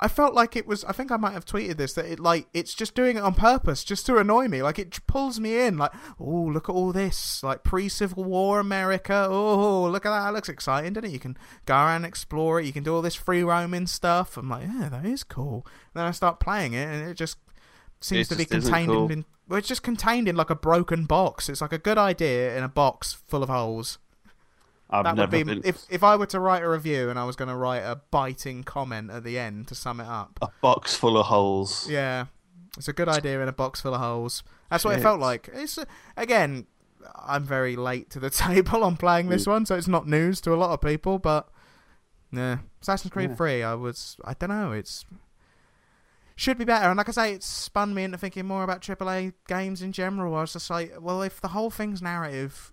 I 0.00 0.06
felt 0.06 0.32
like 0.32 0.54
it 0.54 0.66
was. 0.66 0.84
I 0.84 0.92
think 0.92 1.10
I 1.10 1.16
might 1.16 1.32
have 1.32 1.44
tweeted 1.44 1.76
this 1.76 1.94
that 1.94 2.06
it 2.06 2.20
like 2.20 2.46
it's 2.54 2.72
just 2.72 2.94
doing 2.94 3.16
it 3.16 3.22
on 3.22 3.34
purpose, 3.34 3.82
just 3.82 4.06
to 4.06 4.16
annoy 4.18 4.46
me. 4.46 4.62
Like 4.62 4.78
it 4.78 4.98
pulls 5.06 5.40
me 5.40 5.60
in. 5.66 5.76
Like, 5.76 5.90
oh, 6.20 6.24
look 6.52 6.68
at 6.68 6.72
all 6.72 6.92
this, 6.92 7.42
like 7.42 7.64
pre-Civil 7.64 8.22
War 8.22 8.60
America. 8.60 9.26
Oh, 9.28 9.88
look 9.90 10.06
at 10.06 10.10
that. 10.10 10.24
That 10.24 10.34
looks 10.34 10.48
exciting, 10.48 10.92
doesn't 10.92 11.10
it? 11.10 11.12
You 11.12 11.18
can 11.18 11.36
go 11.66 11.74
around 11.74 11.96
and 11.96 12.06
explore 12.06 12.60
it. 12.60 12.66
You 12.66 12.72
can 12.72 12.84
do 12.84 12.94
all 12.94 13.02
this 13.02 13.16
free 13.16 13.42
roaming 13.42 13.86
stuff. 13.88 14.36
I'm 14.36 14.48
like, 14.48 14.68
yeah, 14.68 14.88
that 14.88 15.04
is 15.04 15.24
cool. 15.24 15.66
And 15.66 16.00
then 16.00 16.06
I 16.06 16.12
start 16.12 16.38
playing 16.38 16.74
it, 16.74 16.86
and 16.86 17.08
it 17.08 17.14
just 17.14 17.38
seems 18.00 18.26
It 18.28 18.34
to 18.34 18.38
be 18.38 18.44
contained 18.44 18.92
cool. 18.92 19.10
in. 19.10 19.24
Well, 19.48 19.58
it's 19.58 19.68
just 19.68 19.82
contained 19.82 20.28
in 20.28 20.36
like 20.36 20.50
a 20.50 20.54
broken 20.54 21.06
box. 21.06 21.48
It's 21.48 21.60
like 21.60 21.72
a 21.72 21.78
good 21.78 21.98
idea 21.98 22.56
in 22.56 22.62
a 22.62 22.68
box 22.68 23.14
full 23.14 23.42
of 23.42 23.48
holes. 23.48 23.98
I've 24.90 25.04
that 25.04 25.16
never 25.16 25.36
would 25.36 25.46
be 25.46 25.54
been 25.54 25.62
if 25.64 25.84
if 25.90 26.02
I 26.02 26.16
were 26.16 26.26
to 26.26 26.40
write 26.40 26.62
a 26.62 26.68
review 26.68 27.10
and 27.10 27.18
I 27.18 27.24
was 27.24 27.36
going 27.36 27.48
to 27.48 27.56
write 27.56 27.82
a 27.82 28.00
biting 28.10 28.64
comment 28.64 29.10
at 29.10 29.22
the 29.22 29.38
end 29.38 29.68
to 29.68 29.74
sum 29.74 30.00
it 30.00 30.06
up. 30.06 30.38
a 30.40 30.48
box 30.62 30.94
full 30.94 31.18
of 31.18 31.26
holes. 31.26 31.88
Yeah, 31.90 32.26
it's 32.76 32.88
a 32.88 32.92
good 32.92 33.08
idea 33.08 33.42
in 33.42 33.48
a 33.48 33.52
box 33.52 33.80
full 33.80 33.94
of 33.94 34.00
holes. 34.00 34.42
That's 34.70 34.84
what 34.84 34.98
it 34.98 35.02
felt 35.02 35.20
like. 35.20 35.48
It's 35.52 35.78
again, 36.16 36.66
I'm 37.14 37.44
very 37.44 37.76
late 37.76 38.10
to 38.10 38.20
the 38.20 38.30
table 38.30 38.84
on 38.84 38.96
playing 38.96 39.28
this 39.28 39.44
mm. 39.44 39.52
one, 39.52 39.66
so 39.66 39.74
it's 39.74 39.88
not 39.88 40.06
news 40.06 40.40
to 40.42 40.54
a 40.54 40.56
lot 40.56 40.70
of 40.70 40.80
people. 40.80 41.18
But 41.18 41.48
yeah, 42.32 42.58
Assassin's 42.80 43.12
Creed 43.12 43.30
Yeah. 43.30 43.36
3, 43.36 43.62
I 43.62 43.74
was, 43.74 44.16
I 44.24 44.34
don't 44.34 44.50
know, 44.50 44.72
it's 44.72 45.04
should 46.36 46.56
be 46.56 46.64
better. 46.64 46.88
And 46.88 46.96
like 46.96 47.08
I 47.08 47.12
say, 47.12 47.32
it 47.32 47.42
spun 47.42 47.94
me 47.94 48.04
into 48.04 48.16
thinking 48.16 48.46
more 48.46 48.62
about 48.62 48.80
AAA 48.80 49.32
games 49.48 49.82
in 49.82 49.90
general. 49.92 50.36
I 50.36 50.42
was 50.42 50.52
just 50.52 50.70
like, 50.70 50.94
well, 51.00 51.20
if 51.22 51.40
the 51.40 51.48
whole 51.48 51.70
thing's 51.70 52.00
narrative, 52.00 52.72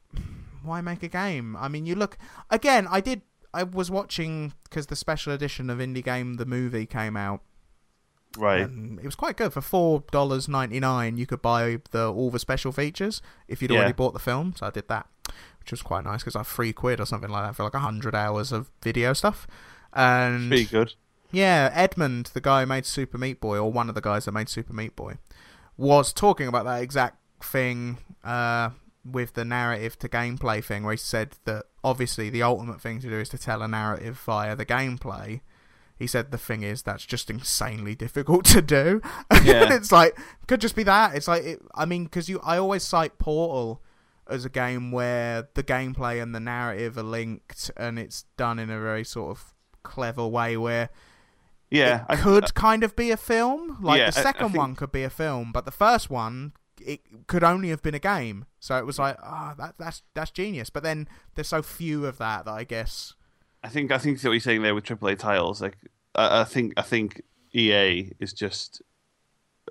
why 0.66 0.82
make 0.82 1.03
a 1.03 1.07
game? 1.07 1.55
I 1.55 1.68
mean, 1.68 1.86
you 1.86 1.95
look 1.95 2.18
again. 2.49 2.88
I 2.89 3.01
did. 3.01 3.22
I 3.53 3.63
was 3.63 3.89
watching 3.89 4.53
because 4.66 4.88
the 4.88 4.95
special 4.95 5.32
edition 5.34 5.70
of 5.70 5.78
Indie 5.80 6.03
Game 6.03 6.36
the 6.36 6.45
movie 6.45 6.86
came 6.86 7.16
out. 7.16 7.41
Right. 8.38 8.61
And 8.61 8.99
it 8.99 9.05
was 9.05 9.16
quite 9.16 9.38
good 9.38 9.53
for 9.53 9.61
four 9.61 10.03
dollars 10.11 10.49
ninety 10.49 10.80
nine. 10.82 11.18
You 11.18 11.26
could 11.26 11.41
buy 11.41 11.80
the 11.91 12.11
all 12.11 12.30
the 12.30 12.39
special 12.39 12.72
features 12.74 13.22
if 13.47 13.61
you'd 13.61 13.72
Yeah. 13.72 13.78
already 13.78 13.93
bought 13.93 14.13
the 14.13 14.20
film. 14.20 14.53
So 14.57 14.66
I 14.68 14.72
did 14.72 14.89
that, 14.89 15.07
which 15.59 15.72
was 15.72 15.82
quite 15.82 16.03
nice 16.03 16.20
because 16.22 16.36
I 16.36 16.43
three 16.43 16.74
quid 16.74 16.99
or 16.99 17.05
something 17.05 17.30
like 17.30 17.45
that 17.45 17.55
for 17.55 17.63
like 17.63 17.74
hundred 17.76 18.13
hours 18.13 18.51
of 18.51 18.70
video 18.84 19.13
stuff. 19.13 19.47
And 19.93 20.49
Pretty 20.49 20.66
good. 20.66 20.95
yeah, 21.32 21.70
Edmund, 21.74 22.32
the 22.34 22.41
guy 22.41 22.61
who 22.61 22.66
made 22.66 22.86
Super 22.86 23.18
Meat 23.18 23.39
Boy, 23.39 23.57
or 23.57 23.72
one 23.72 23.88
of 23.88 23.95
the 23.95 24.01
guys 24.01 24.26
that 24.26 24.34
made 24.34 24.49
Super 24.49 24.74
Meat 24.74 24.97
Boy, 24.97 25.13
was 25.78 26.11
talking 26.11 26.49
about 26.49 26.66
that 26.66 26.82
exact 26.84 27.16
thing 27.41 27.99
uh, 28.26 28.72
with 29.06 29.34
the 29.34 29.45
narrative 29.45 29.99
to 29.99 30.10
gameplay 30.10 30.64
thing, 30.64 30.84
where 30.84 30.93
he 30.93 30.97
said 30.97 31.38
that 31.45 31.66
obviously 31.84 32.30
the 32.32 32.41
ultimate 32.43 32.82
thing 32.82 32.99
to 33.01 33.10
do 33.10 33.20
is 33.20 33.30
to 33.30 33.38
tell 33.38 33.62
a 33.62 33.68
narrative 33.68 34.18
via 34.26 34.56
the 34.56 34.66
gameplay. 34.66 35.41
He 35.97 36.08
said 36.08 36.32
the 36.32 36.38
thing 36.38 36.64
is 36.64 36.82
that's 36.82 37.06
just 37.06 37.30
insanely 37.30 37.95
difficult 37.95 38.45
to 38.45 38.62
do. 38.62 39.01
Yeah. 39.43 39.74
it's 39.74 39.91
like 39.91 40.18
could 40.47 40.60
just 40.60 40.76
be 40.76 40.84
that. 40.84 41.16
It's 41.16 41.28
like 41.28 41.43
it, 41.43 41.62
I 41.76 41.86
mean, 41.86 42.06
because 42.06 42.28
you, 42.28 42.39
I 42.43 42.58
always 42.58 42.84
cite 42.84 43.18
Portal 43.20 43.82
as 44.28 44.43
a 44.43 44.49
game 44.49 44.91
where 44.91 45.47
the 45.53 45.62
gameplay 45.64 46.22
and 46.22 46.34
the 46.34 46.39
narrative 46.39 46.97
are 46.97 47.03
linked, 47.03 47.70
and 47.78 47.99
it's 47.99 48.24
done 48.38 48.58
in 48.60 48.70
a 48.72 48.80
very 48.80 49.03
sort 49.03 49.30
of 49.38 49.53
clever 49.84 50.26
way 50.28 50.58
where 50.58 50.89
Yeah. 51.70 52.01
it 52.01 52.06
I- 52.10 52.16
could 52.16 52.45
uh 52.45 52.47
kind 52.56 52.84
of 52.84 52.95
be 52.95 53.12
a 53.12 53.18
film. 53.18 53.78
Like 53.82 53.99
Yeah, 53.99 54.10
the 54.10 54.18
I- 54.18 54.22
I 54.22 54.24
second 54.24 54.47
think- 54.47 54.58
one 54.58 54.76
could 54.76 54.91
be 54.91 55.03
a 55.03 55.10
film, 55.12 55.51
but 55.51 55.66
the 55.66 55.72
first 55.72 56.10
one 56.10 56.53
it 56.86 57.27
could 57.27 57.43
only 57.43 57.69
have 57.69 57.81
been 57.81 57.95
a 57.95 57.99
game. 57.99 58.45
So 58.59 58.77
it 58.77 58.86
was 58.86 58.99
like, 58.99 59.17
ah, 59.21 59.53
that 59.57 59.75
that's 59.77 60.03
that's 60.13 60.31
genius. 60.31 60.69
But 60.69 60.83
then 60.83 61.07
there's 61.36 61.47
so 61.47 61.61
few 61.61 62.05
of 62.05 62.17
that 62.17 62.45
that 62.45 62.51
I 62.51 62.63
guess. 62.63 63.13
I 63.63 63.69
think 63.69 63.91
I 63.91 63.97
think 63.97 64.21
what 64.23 64.31
you're 64.31 64.39
saying 64.39 64.61
there 64.61 64.75
with 64.75 64.83
AAA 64.86 65.17
titles, 65.17 65.61
like 65.61 65.77
I, 66.13 66.41
I 66.41 66.43
think 66.43 66.73
I 66.77 66.81
think 66.81 67.21
EA 67.53 68.11
is 68.19 68.33
just 68.33 68.81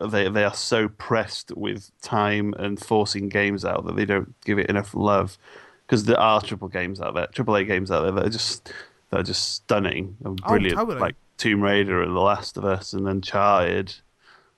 they 0.01 0.29
they 0.29 0.45
are 0.45 0.55
so 0.55 0.89
pressed 0.89 1.57
with 1.57 1.91
time 2.03 2.55
and 2.59 2.81
forcing 2.81 3.29
games 3.29 3.65
out 3.65 3.87
that 3.87 3.95
they 3.97 4.05
don't 4.05 4.35
give 4.45 4.59
it 4.59 4.69
enough 4.69 4.95
love 4.95 5.39
because 5.87 6.05
there 6.05 6.19
are 6.19 6.41
triple 6.41 6.69
games 6.69 7.01
out 7.01 7.15
there, 7.15 7.27
AAA 7.29 7.67
games 7.67 7.91
out 7.91 8.03
there 8.03 8.13
that 8.13 8.27
are 8.27 8.31
just 8.31 8.73
that 9.11 9.21
are 9.21 9.25
just 9.25 9.53
stunning 9.55 10.17
and 10.25 10.41
Oh, 10.45 10.49
brilliant, 10.49 10.77
totally. 10.77 10.99
like 11.01 11.15
Tomb 11.37 11.63
Raider 11.63 12.03
and 12.03 12.17
The 12.17 12.21
Last 12.21 12.57
of 12.57 12.65
Us 12.65 12.93
and 12.93 13.07
then 13.07 13.17
Uncharted. 13.17 13.95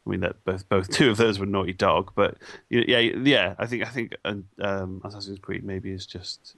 I 0.07 0.11
mean 0.11 0.21
that 0.21 0.45
both 0.45 0.69
both 0.69 0.89
two 0.89 1.11
of 1.11 1.17
those 1.17 1.39
were 1.39 1.47
Naughty 1.47 1.73
Dog, 1.73 2.13
but 2.15 2.37
yeah, 2.71 2.99
yeah, 2.99 3.55
I 3.59 3.67
think 3.67 3.85
I 3.85 3.89
think 3.89 4.15
um, 4.25 5.01
Assassin's 5.05 5.41
Creed 5.41 5.65
maybe 5.65 5.91
is 5.91 6.07
just 6.07 6.55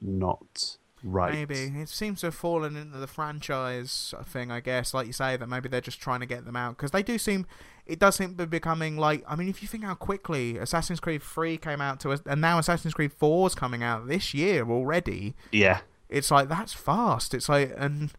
not 0.00 0.76
right. 1.04 1.32
Maybe 1.32 1.80
it 1.80 1.88
seems 1.88 2.20
to 2.20 2.28
have 2.28 2.34
fallen 2.34 2.76
into 2.76 2.98
the 2.98 3.06
franchise 3.06 4.14
thing. 4.24 4.50
I 4.50 4.60
guess, 4.60 4.92
like 4.92 5.06
you 5.06 5.12
say, 5.12 5.36
that 5.36 5.48
maybe 5.48 5.68
they're 5.68 5.80
just 5.80 6.00
trying 6.00 6.20
to 6.20 6.26
get 6.26 6.44
them 6.44 6.56
out 6.56 6.76
because 6.76 6.90
they 6.90 7.02
do 7.02 7.18
seem. 7.18 7.46
It 7.86 7.98
does 7.98 8.16
seem 8.16 8.30
to 8.30 8.46
be 8.46 8.46
becoming 8.46 8.96
like. 8.96 9.24
I 9.28 9.36
mean, 9.36 9.48
if 9.48 9.62
you 9.62 9.68
think 9.68 9.84
how 9.84 9.94
quickly 9.94 10.58
Assassin's 10.58 10.98
Creed 10.98 11.22
Three 11.22 11.58
came 11.58 11.80
out 11.80 12.00
to 12.00 12.10
us, 12.10 12.20
and 12.26 12.40
now 12.40 12.58
Assassin's 12.58 12.94
Creed 12.94 13.12
Four 13.12 13.46
is 13.46 13.54
coming 13.54 13.82
out 13.82 14.08
this 14.08 14.34
year 14.34 14.68
already. 14.68 15.34
Yeah, 15.52 15.80
it's 16.08 16.32
like 16.32 16.48
that's 16.48 16.72
fast. 16.72 17.32
It's 17.32 17.48
like 17.48 17.72
and 17.76 18.12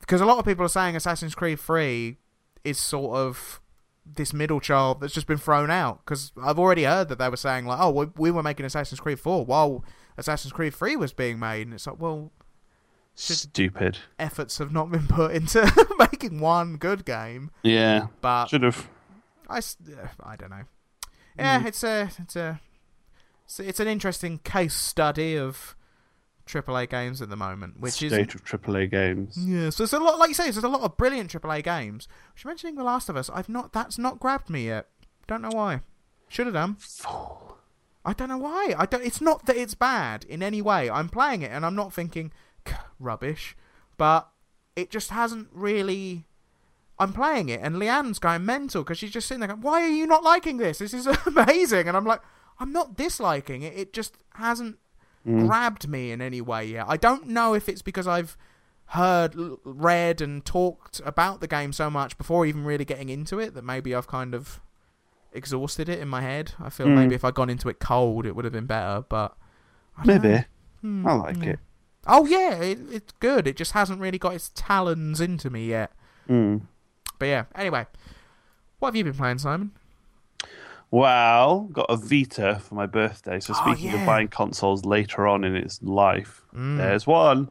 because 0.00 0.22
a 0.22 0.26
lot 0.26 0.38
of 0.38 0.46
people 0.46 0.64
are 0.64 0.70
saying 0.70 0.96
Assassin's 0.96 1.34
Creed 1.34 1.60
Three 1.60 2.16
is 2.64 2.78
sort 2.78 3.16
of 3.16 3.60
this 4.14 4.32
middle 4.32 4.60
child 4.60 5.00
that's 5.00 5.12
just 5.14 5.26
been 5.26 5.38
thrown 5.38 5.70
out. 5.70 6.04
Because 6.04 6.32
I've 6.42 6.58
already 6.58 6.84
heard 6.84 7.08
that 7.08 7.18
they 7.18 7.28
were 7.28 7.36
saying 7.36 7.66
like, 7.66 7.78
oh, 7.80 7.90
we, 7.90 8.06
we 8.16 8.30
were 8.30 8.42
making 8.42 8.66
Assassin's 8.66 9.00
Creed 9.00 9.20
Four 9.20 9.44
while 9.44 9.84
Assassin's 10.16 10.52
Creed 10.52 10.74
Three 10.74 10.96
was 10.96 11.12
being 11.12 11.38
made, 11.38 11.66
and 11.66 11.74
it's 11.74 11.86
like, 11.86 12.00
well, 12.00 12.32
stupid. 13.14 13.98
efforts 14.18 14.58
have 14.58 14.72
not 14.72 14.90
been 14.90 15.06
put 15.06 15.32
into 15.32 15.70
making 15.98 16.40
one 16.40 16.76
good 16.76 17.04
game. 17.04 17.50
Yeah, 17.62 18.08
But 18.20 18.46
should 18.46 18.62
have. 18.62 18.88
I, 19.48 19.60
I 20.22 20.36
don't 20.36 20.50
know. 20.50 20.56
Mm. 20.56 20.64
Yeah, 21.38 21.66
it's 21.66 21.84
a 21.84 22.10
it's 22.18 22.36
a 22.36 22.60
it's, 23.44 23.60
it's 23.60 23.80
an 23.80 23.88
interesting 23.88 24.38
case 24.38 24.74
study 24.74 25.36
of 25.36 25.76
AAA 26.46 26.88
games 26.88 27.20
at 27.20 27.28
the 27.28 27.36
moment, 27.36 27.80
which 27.80 28.02
is 28.02 28.12
state 28.12 28.34
of 28.34 28.44
AAA 28.44 28.90
games. 28.90 29.36
Yeah, 29.36 29.70
so 29.70 29.82
there's 29.82 29.92
a 29.92 29.98
lot, 29.98 30.18
like 30.18 30.28
you 30.28 30.34
say, 30.34 30.44
there's 30.44 30.58
a 30.58 30.68
lot 30.68 30.82
of 30.82 30.96
brilliant 30.96 31.32
AAA 31.32 31.64
games. 31.64 32.06
Which 32.34 32.44
mentioning 32.44 32.76
The 32.76 32.84
Last 32.84 33.08
of 33.08 33.16
Us, 33.16 33.28
I've 33.30 33.48
not, 33.48 33.72
that's 33.72 33.98
not 33.98 34.20
grabbed 34.20 34.48
me 34.48 34.66
yet. 34.66 34.86
Don't 35.26 35.42
know 35.42 35.50
why. 35.50 35.80
Should 36.28 36.46
have 36.46 36.54
done. 36.54 36.76
Fool. 36.78 37.58
I 38.04 38.12
don't 38.12 38.28
know 38.28 38.38
why. 38.38 38.72
I 38.78 38.86
don't. 38.86 39.04
It's 39.04 39.20
not 39.20 39.46
that 39.46 39.56
it's 39.56 39.74
bad 39.74 40.24
in 40.24 40.40
any 40.40 40.62
way. 40.62 40.88
I'm 40.88 41.08
playing 41.08 41.42
it 41.42 41.50
and 41.50 41.66
I'm 41.66 41.74
not 41.74 41.92
thinking 41.92 42.32
rubbish, 43.00 43.56
but 43.98 44.28
it 44.76 44.90
just 44.90 45.10
hasn't 45.10 45.48
really. 45.52 46.26
I'm 46.98 47.12
playing 47.12 47.48
it 47.50 47.60
and 47.62 47.76
Leanne's 47.76 48.18
going 48.18 48.46
mental 48.46 48.82
because 48.82 48.96
she's 48.98 49.10
just 49.10 49.26
sitting 49.26 49.40
there 49.40 49.48
going, 49.48 49.60
"Why 49.60 49.82
are 49.82 49.88
you 49.88 50.06
not 50.06 50.22
liking 50.22 50.58
this? 50.58 50.78
This 50.78 50.94
is 50.94 51.06
amazing." 51.26 51.88
And 51.88 51.96
I'm 51.96 52.04
like, 52.04 52.20
"I'm 52.60 52.72
not 52.72 52.96
disliking 52.96 53.62
it. 53.62 53.76
It 53.76 53.92
just 53.92 54.16
hasn't 54.34 54.78
grabbed 55.26 55.88
me 55.88 56.12
in 56.12 56.22
any 56.22 56.40
way 56.40 56.64
yet. 56.66 56.86
I 56.88 56.96
don't 56.96 57.26
know 57.28 57.52
if 57.54 57.68
it's 57.68 57.82
because 57.82 58.06
I've 58.06 58.36
heard, 58.90 59.34
read, 59.64 60.20
and 60.20 60.44
talked 60.44 61.00
about 61.04 61.40
the 61.40 61.48
game 61.48 61.72
so 61.72 61.90
much 61.90 62.16
before 62.16 62.46
even 62.46 62.64
really 62.64 62.84
getting 62.84 63.08
into 63.08 63.38
it 63.40 63.54
that 63.54 63.64
maybe 63.64 63.94
I've 63.94 64.06
kind 64.06 64.34
of 64.34 64.60
exhausted 65.32 65.88
it 65.88 65.98
in 65.98 66.08
my 66.08 66.22
head. 66.22 66.52
I 66.60 66.70
feel 66.70 66.86
Mm. 66.86 66.94
maybe 66.94 67.14
if 67.16 67.24
I'd 67.24 67.34
gone 67.34 67.50
into 67.50 67.68
it 67.68 67.80
cold, 67.80 68.24
it 68.26 68.36
would 68.36 68.44
have 68.44 68.52
been 68.52 68.66
better. 68.66 69.04
But 69.08 69.36
I 69.98 70.06
Maybe. 70.06 70.44
Hmm, 70.80 71.06
I 71.06 71.12
like 71.14 71.36
yeah. 71.42 71.50
it. 71.50 71.58
Oh 72.06 72.24
yeah, 72.26 72.54
it, 72.60 72.78
it's 72.92 73.12
good. 73.18 73.48
It 73.48 73.56
just 73.56 73.72
hasn't 73.72 74.00
really 74.00 74.18
got 74.18 74.34
its 74.34 74.52
talons 74.54 75.20
into 75.20 75.50
me 75.50 75.66
yet. 75.66 75.90
Mm. 76.28 76.62
But 77.18 77.26
yeah. 77.26 77.44
Anyway, 77.56 77.86
what 78.78 78.88
have 78.90 78.96
you 78.96 79.02
been 79.04 79.14
playing, 79.14 79.38
Simon? 79.38 79.72
Well, 80.90 81.62
got 81.72 81.86
a 81.88 81.96
Vita 81.96 82.60
for 82.62 82.74
my 82.74 82.86
birthday. 82.86 83.40
So 83.40 83.54
Oh, 83.56 83.62
speaking 83.72 83.90
yeah. 83.90 84.00
of 84.00 84.06
buying 84.06 84.28
consoles 84.28 84.84
later 84.84 85.26
on 85.26 85.44
in 85.44 85.56
its 85.56 85.82
life, 85.82 86.42
Mm. 86.54 86.76
there's 86.78 87.06
one. 87.06 87.50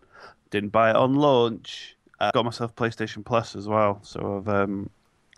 Didn't 0.52 0.70
buy 0.70 0.92
it 0.92 0.96
on 0.96 1.16
launch. 1.16 1.96
Uh, 2.20 2.32
got 2.32 2.46
myself 2.46 2.74
PlayStation 2.76 3.26
Plus 3.26 3.56
as 3.56 3.68
well. 3.68 4.00
So 4.04 4.38
I've 4.38 4.48
um, 4.48 4.90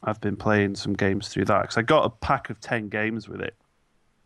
I've 0.03 0.21
been 0.21 0.35
playing 0.35 0.75
some 0.75 0.93
games 0.93 1.27
through 1.29 1.45
that 1.45 1.61
because 1.63 1.77
I 1.77 1.81
got 1.81 2.05
a 2.05 2.09
pack 2.09 2.49
of 2.51 2.59
ten 2.59 2.87
games 2.87 3.27
with 3.27 3.41
it. 3.41 3.55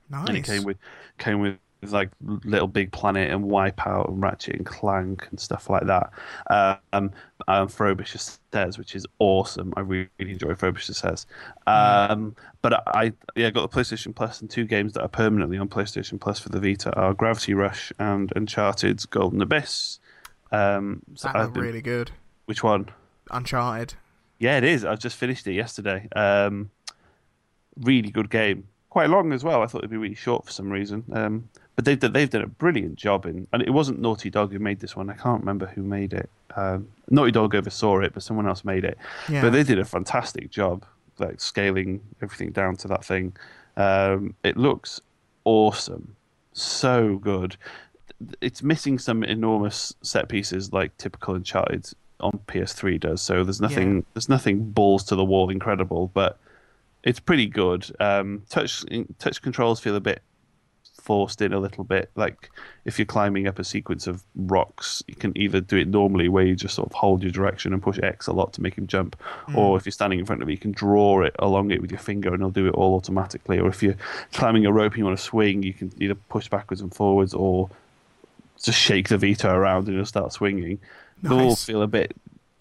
Nice. 0.09 0.27
and 0.27 0.37
it 0.37 0.43
came 0.43 0.63
with 0.65 0.77
came 1.17 1.39
with 1.39 1.55
like 1.89 2.09
Little 2.21 2.67
Big 2.67 2.91
Planet 2.91 3.31
and 3.31 3.45
Wipeout 3.45 4.09
and 4.09 4.21
Ratchet 4.21 4.55
and 4.55 4.65
Clank 4.65 5.27
and 5.31 5.39
stuff 5.39 5.69
like 5.69 5.87
that. 5.87 6.11
Um, 6.93 7.11
and 7.47 7.71
Frobisher 7.71 8.19
Says, 8.53 8.77
which 8.77 8.95
is 8.95 9.07
awesome. 9.17 9.73
I 9.75 9.79
really, 9.79 10.09
really 10.19 10.33
enjoy 10.33 10.53
Frobisher 10.53 10.93
Says. 10.93 11.25
Um, 11.65 12.35
but 12.61 12.83
I 12.87 13.13
yeah 13.35 13.49
got 13.49 13.69
the 13.71 13.75
PlayStation 13.75 14.13
Plus 14.13 14.41
and 14.41 14.49
two 14.49 14.65
games 14.65 14.93
that 14.93 15.01
are 15.01 15.07
permanently 15.07 15.57
on 15.57 15.67
PlayStation 15.69 16.19
Plus 16.21 16.37
for 16.39 16.49
the 16.49 16.59
Vita 16.59 16.93
are 16.95 17.13
Gravity 17.15 17.55
Rush 17.55 17.91
and 17.97 18.31
Uncharted 18.35 19.03
Golden 19.09 19.41
Abyss. 19.41 19.99
Um, 20.51 21.01
so 21.15 21.29
that 21.29 21.39
looked 21.39 21.53
been- 21.55 21.63
really 21.63 21.81
good. 21.81 22.11
which 22.45 22.63
one? 22.63 22.89
Uncharted. 23.31 23.95
Yeah, 24.37 24.57
it 24.57 24.63
is. 24.63 24.83
I've 24.85 24.99
just 24.99 25.15
finished 25.17 25.47
it 25.47 25.53
yesterday. 25.53 26.07
Um, 26.15 26.69
really 27.77 28.09
good 28.11 28.29
game. 28.29 28.67
Quite 28.89 29.09
long 29.09 29.31
as 29.31 29.43
well. 29.43 29.61
I 29.61 29.67
thought 29.67 29.79
it'd 29.79 29.89
be 29.89 29.97
really 29.97 30.15
short 30.15 30.45
for 30.45 30.51
some 30.51 30.69
reason. 30.69 31.03
Um, 31.13 31.49
but 31.81 31.85
they've 31.85 31.99
done- 31.99 32.13
they've 32.13 32.29
done 32.29 32.43
a 32.43 32.47
brilliant 32.47 32.95
job 32.95 33.25
in, 33.25 33.47
and 33.51 33.61
it 33.63 33.71
wasn't 33.71 33.99
Naughty 33.99 34.29
Dog 34.29 34.51
who 34.51 34.59
made 34.59 34.79
this 34.79 34.95
one. 34.95 35.09
I 35.09 35.13
can't 35.13 35.39
remember 35.41 35.65
who 35.67 35.81
made 35.81 36.13
it. 36.13 36.29
Um, 36.55 36.87
Naughty 37.09 37.31
Dog 37.31 37.55
oversaw 37.55 37.99
it, 38.01 38.13
but 38.13 38.21
someone 38.23 38.47
else 38.47 38.63
made 38.63 38.83
it. 38.83 38.97
Yeah. 39.27 39.41
But 39.41 39.53
they 39.53 39.63
did 39.63 39.79
a 39.79 39.85
fantastic 39.85 40.51
job, 40.51 40.85
like 41.17 41.41
scaling 41.41 42.01
everything 42.21 42.51
down 42.51 42.75
to 42.77 42.87
that 42.89 43.03
thing. 43.03 43.33
Um, 43.77 44.35
it 44.43 44.57
looks 44.57 45.01
awesome, 45.43 46.15
so 46.53 47.17
good. 47.17 47.57
It's 48.41 48.61
missing 48.61 48.99
some 48.99 49.23
enormous 49.23 49.95
set 50.03 50.29
pieces, 50.29 50.71
like 50.71 50.95
typical 50.97 51.33
Uncharted 51.35 51.89
on 52.19 52.39
PS3 52.47 52.99
does. 52.99 53.21
So 53.21 53.43
there's 53.43 53.61
nothing, 53.61 53.95
Yeah. 53.97 54.01
there's 54.13 54.29
nothing 54.29 54.69
balls 54.71 55.03
to 55.05 55.15
the 55.15 55.25
wall 55.25 55.49
incredible, 55.49 56.11
but 56.13 56.37
it's 57.03 57.19
pretty 57.19 57.47
good. 57.47 57.87
Um, 57.99 58.43
touch 58.49 58.85
touch 59.17 59.41
controls 59.41 59.79
feel 59.79 59.95
a 59.95 59.99
bit 59.99 60.21
forced 61.01 61.41
in 61.41 61.51
a 61.51 61.59
little 61.59 61.83
bit. 61.83 62.11
Like 62.15 62.49
if 62.85 62.99
you're 62.99 63.05
climbing 63.05 63.47
up 63.47 63.59
a 63.59 63.63
sequence 63.63 64.07
of 64.07 64.23
rocks, 64.35 65.03
you 65.07 65.15
can 65.15 65.37
either 65.37 65.59
do 65.59 65.77
it 65.77 65.87
normally, 65.87 66.29
where 66.29 66.45
you 66.45 66.55
just 66.55 66.75
sort 66.75 66.87
of 66.87 66.93
hold 66.93 67.23
your 67.23 67.31
direction 67.31 67.73
and 67.73 67.81
push 67.81 67.99
X 68.01 68.27
a 68.27 68.33
lot 68.33 68.53
to 68.53 68.61
make 68.61 68.77
him 68.77 68.87
jump, 68.87 69.15
or 69.55 69.77
if 69.77 69.85
you're 69.85 69.91
standing 69.91 70.19
in 70.19 70.25
front 70.25 70.41
of 70.41 70.47
it, 70.47 70.51
you 70.51 70.57
can 70.57 70.71
draw 70.71 71.21
it 71.21 71.35
along 71.39 71.71
it 71.71 71.81
with 71.81 71.91
your 71.91 71.99
finger, 71.99 72.29
and 72.29 72.41
it'll 72.41 72.51
do 72.51 72.67
it 72.67 72.75
all 72.75 72.95
automatically. 72.95 73.59
Or 73.59 73.67
if 73.67 73.83
you're 73.83 73.97
climbing 74.33 74.65
a 74.65 74.71
rope 74.71 74.93
and 74.93 74.99
you 74.99 75.05
want 75.05 75.17
to 75.17 75.23
swing, 75.23 75.63
you 75.63 75.73
can 75.73 75.91
either 75.99 76.15
push 76.15 76.47
backwards 76.47 76.81
and 76.81 76.93
forwards, 76.93 77.33
or 77.33 77.69
just 78.61 78.79
shake 78.79 79.09
the 79.09 79.17
Vita 79.17 79.51
around 79.51 79.87
and 79.87 79.95
it'll 79.95 80.05
start 80.05 80.31
swinging. 80.33 80.79
They'll 81.23 81.39
all 81.39 81.55
feel 81.55 81.81
a 81.81 81.87
bit 81.87 82.15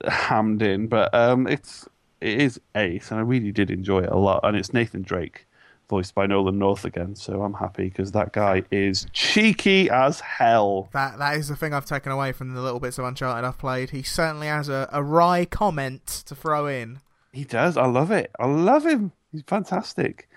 hammed 0.07 0.63
in, 0.63 0.87
but 0.87 1.15
um, 1.15 1.47
it's 1.47 1.89
it 2.21 2.41
is 2.41 2.61
ace, 2.75 3.11
and 3.11 3.21
I 3.21 3.23
really 3.23 3.53
did 3.53 3.71
enjoy 3.71 4.01
it 4.01 4.11
a 4.11 4.17
lot. 4.17 4.41
And 4.43 4.57
it's 4.57 4.73
Nathan 4.73 5.03
Drake, 5.03 5.47
voiced 5.91 6.15
by 6.15 6.25
Nolan 6.25 6.59
North 6.59 6.87
again, 6.87 7.15
so 7.15 7.43
I'm 7.43 7.53
happy 7.53 7.91
because 7.91 8.13
that 8.13 8.33
guy 8.33 8.63
is 8.71 9.07
cheeky 9.13 9.91
as 9.91 10.21
hell. 10.21 10.89
That 10.95 11.19
that 11.19 11.37
is 11.37 11.49
the 11.49 11.57
thing 11.57 11.75
I've 11.75 11.85
taken 11.85 12.11
away 12.13 12.33
from 12.33 12.55
the 12.55 12.63
little 12.63 12.81
bits 12.81 12.97
of 12.99 13.05
Uncharted 13.05 13.45
I've 13.45 13.59
played. 13.59 13.91
He 13.91 14.03
certainly 14.03 14.47
has 14.47 14.71
a, 14.71 14.89
a 14.91 15.03
wry 15.03 15.45
comment 15.45 16.07
to 16.27 16.35
throw 16.35 16.67
in. 16.67 17.01
He 17.33 17.45
does. 17.45 17.77
I 17.77 17.85
love 17.87 18.11
it. 18.11 18.31
I 18.41 18.47
love 18.47 18.87
him. 18.87 19.13
He's 19.31 19.43
fantastic. 19.43 20.29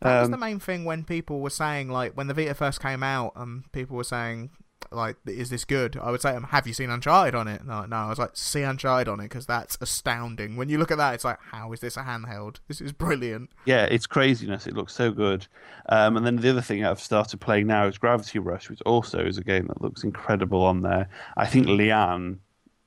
That 0.00 0.18
was 0.20 0.26
Um, 0.26 0.32
the 0.32 0.38
main 0.38 0.58
thing 0.58 0.84
when 0.84 1.04
people 1.04 1.40
were 1.40 1.50
saying, 1.50 1.88
like, 1.88 2.14
when 2.14 2.26
the 2.26 2.34
Vita 2.34 2.54
first 2.54 2.82
came 2.82 3.04
out, 3.04 3.32
and 3.36 3.70
people 3.72 3.96
were 3.96 4.02
saying, 4.04 4.50
like, 4.94 5.16
is 5.26 5.50
this 5.50 5.64
good? 5.64 5.96
I 5.96 6.10
would 6.10 6.20
say 6.20 6.32
them, 6.32 6.44
have 6.44 6.66
you 6.66 6.72
seen 6.72 6.90
Uncharted 6.90 7.34
on 7.34 7.48
it? 7.48 7.64
No, 7.64 7.84
no. 7.86 7.96
I 7.96 8.08
was 8.08 8.18
like, 8.18 8.30
see 8.34 8.62
Uncharted 8.62 9.08
on 9.08 9.20
it 9.20 9.24
because 9.24 9.46
that's 9.46 9.78
astounding. 9.80 10.56
When 10.56 10.68
you 10.68 10.78
look 10.78 10.90
at 10.90 10.98
that, 10.98 11.14
it's 11.14 11.24
like, 11.24 11.38
how 11.50 11.72
is 11.72 11.80
this 11.80 11.96
a 11.96 12.02
handheld? 12.02 12.56
This 12.68 12.80
is 12.80 12.92
brilliant. 12.92 13.50
Yeah, 13.64 13.84
it's 13.84 14.06
craziness. 14.06 14.66
It 14.66 14.74
looks 14.74 14.94
so 14.94 15.10
good. 15.12 15.46
Um, 15.88 16.16
and 16.16 16.24
then 16.26 16.36
the 16.36 16.50
other 16.50 16.60
thing 16.62 16.84
I've 16.84 17.00
started 17.00 17.40
playing 17.40 17.66
now 17.66 17.86
is 17.86 17.98
Gravity 17.98 18.38
Rush, 18.38 18.70
which 18.70 18.80
also 18.82 19.18
is 19.20 19.38
a 19.38 19.44
game 19.44 19.66
that 19.68 19.80
looks 19.82 20.04
incredible 20.04 20.62
on 20.62 20.82
there. 20.82 21.08
I 21.36 21.46
think 21.46 21.66
Leanne, 21.66 22.38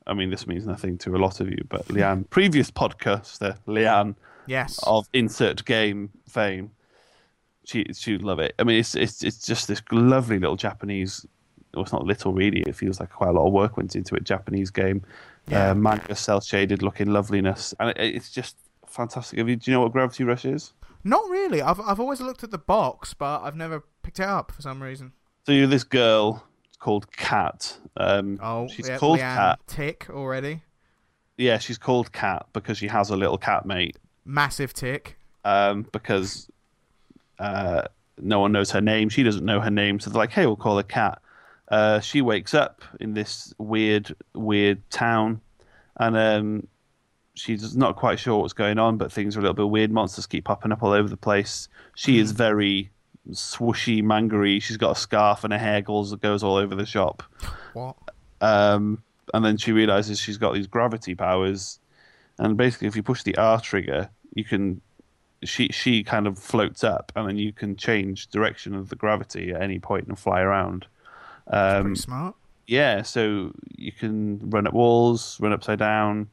I 0.08 0.14
mean, 0.14 0.30
this 0.30 0.48
means 0.48 0.66
nothing 0.66 0.98
to 1.00 1.16
a 1.16 1.18
lot 1.18 1.40
of 1.40 1.50
you, 1.50 1.66
but 1.70 1.86
Leanne, 1.90 2.30
previous 2.30 2.72
podcaster, 2.72 3.58
Leanne 3.68 4.16
Yes. 4.48 4.80
of 4.84 5.10
insert 5.14 5.66
game 5.66 6.12
fame, 6.30 6.72
she 7.64 7.84
she'd 7.94 8.22
love 8.22 8.38
it. 8.40 8.54
I 8.60 8.64
mean, 8.64 8.80
it's 8.80 8.94
it's 8.94 9.24
it's 9.24 9.46
just 9.46 9.68
this 9.68 9.82
lovely 9.92 10.38
little 10.38 10.56
Japanese. 10.56 11.26
Well, 11.76 11.84
it's 11.84 11.94
not 11.94 12.04
little 12.06 12.34
really. 12.34 12.62
It 12.62 12.76
feels 12.76 13.00
like 13.00 13.12
quite 13.12 13.30
a 13.30 13.34
lot 13.34 13.48
of 13.48 13.54
work 13.54 13.78
went 13.78 13.96
into 13.96 14.16
it. 14.16 14.24
Japanese 14.24 14.70
game, 14.72 15.04
Yeah. 15.48 15.72
uh, 15.72 15.76
manga 15.76 16.16
cell 16.16 16.42
shaded 16.42 16.82
looking 16.82 17.08
loveliness, 17.12 17.74
and 17.80 17.90
it, 17.90 17.98
it's 18.16 18.32
just 18.32 18.56
fantastic. 18.88 19.38
Have 19.40 19.50
you, 19.50 19.56
do 19.56 19.70
you 19.72 19.76
know 19.78 19.82
what 19.82 19.92
Gravity 19.92 20.24
Rush 20.24 20.46
is? 20.46 20.74
Not 21.04 21.30
really. 21.30 21.62
I've 21.62 21.80
I've 21.80 22.00
always 22.00 22.20
looked 22.22 22.44
at 22.44 22.50
the 22.52 22.58
box, 22.58 23.14
but 23.14 23.42
I've 23.44 23.56
never 23.56 23.84
picked 24.02 24.20
it 24.20 24.26
up 24.26 24.52
for 24.52 24.62
some 24.62 24.82
reason. 24.82 25.12
So 25.46 25.52
you're 25.52 25.68
this 25.68 25.84
girl 25.84 26.44
called 26.80 27.12
Cat. 27.12 27.78
Um, 27.98 28.40
Oh, 28.42 28.68
she's 28.68 28.88
yeah, 28.90 28.98
called 28.98 29.20
Leanne 29.20 29.36
Cat. 29.36 29.60
Tick 29.68 30.08
already. 30.10 30.64
Yeah, 31.38 31.58
she's 31.60 31.78
called 31.78 32.12
Cat 32.12 32.48
because 32.54 32.78
she 32.80 32.88
has 32.88 33.10
a 33.12 33.16
little 33.16 33.38
cat 33.38 33.66
mate. 33.66 33.98
Massive 34.26 34.74
tick. 34.74 35.18
Um, 35.44 35.86
because 35.92 36.50
uh, 37.38 37.84
no 38.20 38.40
one 38.40 38.52
knows 38.52 38.72
her 38.72 38.82
name. 38.82 39.10
She 39.10 39.22
doesn't 39.22 39.46
know 39.46 39.60
her 39.60 39.70
name, 39.70 40.00
so 40.00 40.10
they're 40.10 40.18
like, 40.18 40.32
"Hey, 40.32 40.46
we'll 40.48 40.56
call 40.56 40.78
her 40.78 40.84
Cat." 40.84 41.22
Uh, 41.70 42.00
she 42.00 42.22
wakes 42.22 42.54
up 42.54 42.82
in 43.00 43.14
this 43.14 43.54
weird, 43.58 44.16
weird 44.34 44.88
town, 44.90 45.42
and 45.98 46.16
um, 46.16 46.68
she's 47.34 47.76
not 47.76 47.96
quite 47.96 48.20
sure 48.20 48.40
what's 48.40 48.54
going 48.54 48.78
on, 48.78 48.98
but 48.98 49.12
things 49.12 49.36
are 49.36 49.40
a 49.40 49.42
little 49.42 49.56
bit 49.56 49.70
weird. 49.70 49.92
Monsters 49.92 50.28
keep 50.28 50.46
popping 50.46 50.72
up 50.72 50.84
all 50.84 50.92
over 50.92 51.10
the 51.10 51.18
place. 51.18 51.68
She 51.96 52.20
is 52.20 52.32
very 52.32 52.92
swooshy, 53.32 54.04
mangery. 54.04 54.62
She's 54.62 54.78
got 54.78 54.98
a 54.98 55.00
scarf 55.00 55.44
and 55.44 55.52
her 55.52 55.60
hair 55.60 55.82
goes 55.82 56.14
goes 56.16 56.44
all 56.44 56.56
over 56.56 56.76
the 56.76 56.86
shop. 56.86 57.24
What? 57.74 57.96
Um, 58.42 59.04
and 59.34 59.44
then 59.44 59.58
she 59.58 59.72
realizes 59.72 60.20
she's 60.20 60.38
got 60.38 60.54
these 60.54 60.68
gravity 60.68 61.16
powers, 61.16 61.80
and 62.38 62.58
basically, 62.58 62.88
if 62.88 62.96
you 62.96 63.04
push 63.04 63.24
the 63.24 63.36
R 63.38 63.60
trigger, 63.60 64.10
you 64.34 64.44
can. 64.44 64.82
She 65.44 65.68
she 65.68 66.04
kind 66.04 66.28
of 66.28 66.40
floats 66.40 66.84
up, 66.84 67.12
and 67.16 67.28
then 67.28 67.38
you 67.38 67.52
can 67.54 67.76
change 67.76 68.28
direction 68.28 68.74
of 68.74 68.90
the 68.90 68.96
gravity 68.96 69.52
at 69.52 69.62
any 69.62 69.80
point 69.80 70.08
and 70.08 70.18
fly 70.18 70.42
around. 70.42 70.88
Um, 71.48 71.84
Pretty 71.84 72.00
smart. 72.00 72.36
yeah, 72.68 73.02
so 73.02 73.52
you 73.78 73.92
can 73.92 74.40
run 74.50 74.68
up 74.68 74.74
walls, 74.74 75.38
run 75.40 75.54
upside 75.54 75.80
down, 75.80 76.28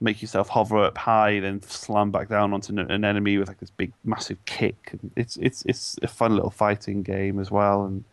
make 0.00 0.22
yourself 0.22 0.48
hover 0.48 0.78
up 0.84 0.96
high, 0.96 1.40
then 1.40 1.60
slam 1.62 2.10
back 2.10 2.28
down 2.28 2.52
onto 2.54 2.78
an- 2.78 3.04
enemy 3.04 3.36
with 3.38 3.48
like 3.48 3.58
this 3.60 3.70
big, 3.70 3.92
massive 4.04 4.42
kick. 4.46 4.92
It's 5.16 5.36
it's 5.36 5.62
it's 5.66 5.98
a 6.02 6.08
fun 6.08 6.34
little 6.34 6.50
fighting 6.50 7.02
game 7.02 7.38
as 7.38 7.50
well, 7.50 7.84
and 7.84 8.04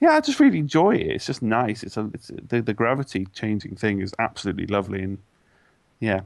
yeah, 0.00 0.10
I 0.10 0.20
just 0.20 0.38
really 0.40 0.58
enjoy 0.58 0.92
it. 0.96 1.08
It's 1.08 1.26
just 1.26 1.42
nice. 1.42 1.82
It's 1.82 1.96
a 1.96 2.08
it's 2.14 2.30
the 2.48 2.60
the 2.62 2.74
gravity 2.74 3.26
changing 3.34 3.74
thing 3.76 4.00
is 4.00 4.14
absolutely 4.18 4.66
lovely, 4.66 5.02
and 5.02 5.18
yeah. 6.00 6.20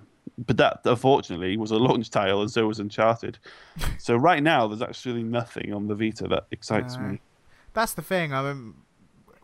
But 0.46 0.58
that 0.58 0.80
unfortunately 0.84 1.56
was 1.56 1.70
a 1.70 1.76
launch 1.76 2.10
title, 2.10 2.42
and 2.42 2.50
so 2.50 2.66
was 2.66 2.78
Uncharted. 2.78 3.38
so 3.98 4.14
right 4.14 4.42
now, 4.42 4.66
there's 4.68 4.82
actually 4.82 5.22
nothing 5.22 5.72
on 5.72 5.88
the 5.88 5.94
Vita 5.94 6.28
that 6.28 6.46
excites 6.50 6.96
No. 6.96 7.02
me. 7.02 7.20
That's 7.72 7.94
the 7.94 8.02
thing. 8.02 8.34
I 8.34 8.42
mean, 8.52 8.74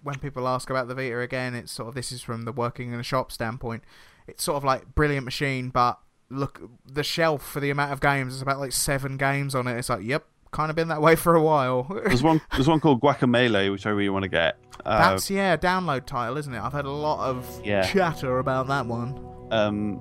when 0.05 0.19
people 0.21 0.47
ask 0.47 0.71
about 0.71 0.87
the 0.87 0.95
Vita 0.95 1.19
again, 1.19 1.55
it's 1.57 1.73
sort 1.73 1.89
of 1.89 1.95
this 1.97 2.13
is 2.13 2.23
from 2.23 2.45
the 2.45 2.53
working 2.53 2.93
in 2.93 3.01
a 3.01 3.03
shop 3.03 3.33
standpoint. 3.33 3.83
It's 4.29 4.45
sort 4.45 4.57
of 4.57 4.63
like 4.65 4.95
brilliant 4.95 5.25
machine, 5.25 5.71
but 5.71 5.99
look, 6.31 6.61
the 6.87 7.03
shelf 7.03 7.45
for 7.47 7.59
the 7.61 7.71
amount 7.71 7.93
of 7.93 8.01
games 8.01 8.35
is 8.35 8.43
about 8.43 8.61
like 8.61 8.71
seven 8.73 9.17
games 9.17 9.55
on 9.55 9.67
it. 9.67 9.77
It's 9.77 9.89
like, 9.89 10.03
yep, 10.05 10.25
kind 10.53 10.71
of 10.71 10.77
been 10.77 10.89
that 10.89 11.03
way 11.03 11.17
for 11.25 11.35
a 11.35 11.43
while. 11.43 11.85
There's 12.07 12.23
one 12.23 12.41
there's 12.53 12.69
one 12.69 12.79
called 12.81 13.01
Guacamelee, 13.01 13.71
which 13.73 13.87
I 13.87 13.91
really 13.91 14.11
want 14.11 14.23
to 14.23 14.29
get. 14.29 14.59
Uh, 14.85 15.11
That's 15.11 15.31
yeah, 15.31 15.55
a 15.55 15.59
download 15.59 16.05
title, 16.07 16.37
isn't 16.37 16.53
it? 16.55 16.61
I've 16.61 16.73
had 16.73 16.85
a 16.85 16.91
lot 16.91 17.29
of 17.29 17.61
Yeah. 17.65 17.83
chatter 17.83 18.39
about 18.39 18.67
that 18.69 18.87
one. 18.87 19.19
Um, 19.51 20.01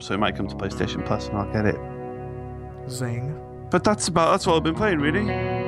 so 0.00 0.14
it 0.14 0.18
might 0.18 0.36
come 0.36 0.46
to 0.48 0.54
PlayStation 0.56 1.04
Plus, 1.04 1.28
and 1.28 1.36
I'll 1.38 1.52
get 1.52 1.66
it. 1.66 1.78
Zing. 2.88 3.38
But 3.70 3.84
that's 3.84 4.08
about 4.08 4.32
that's 4.32 4.46
all 4.46 4.56
I've 4.56 4.62
been 4.62 4.74
playing, 4.74 4.98
really. 4.98 5.61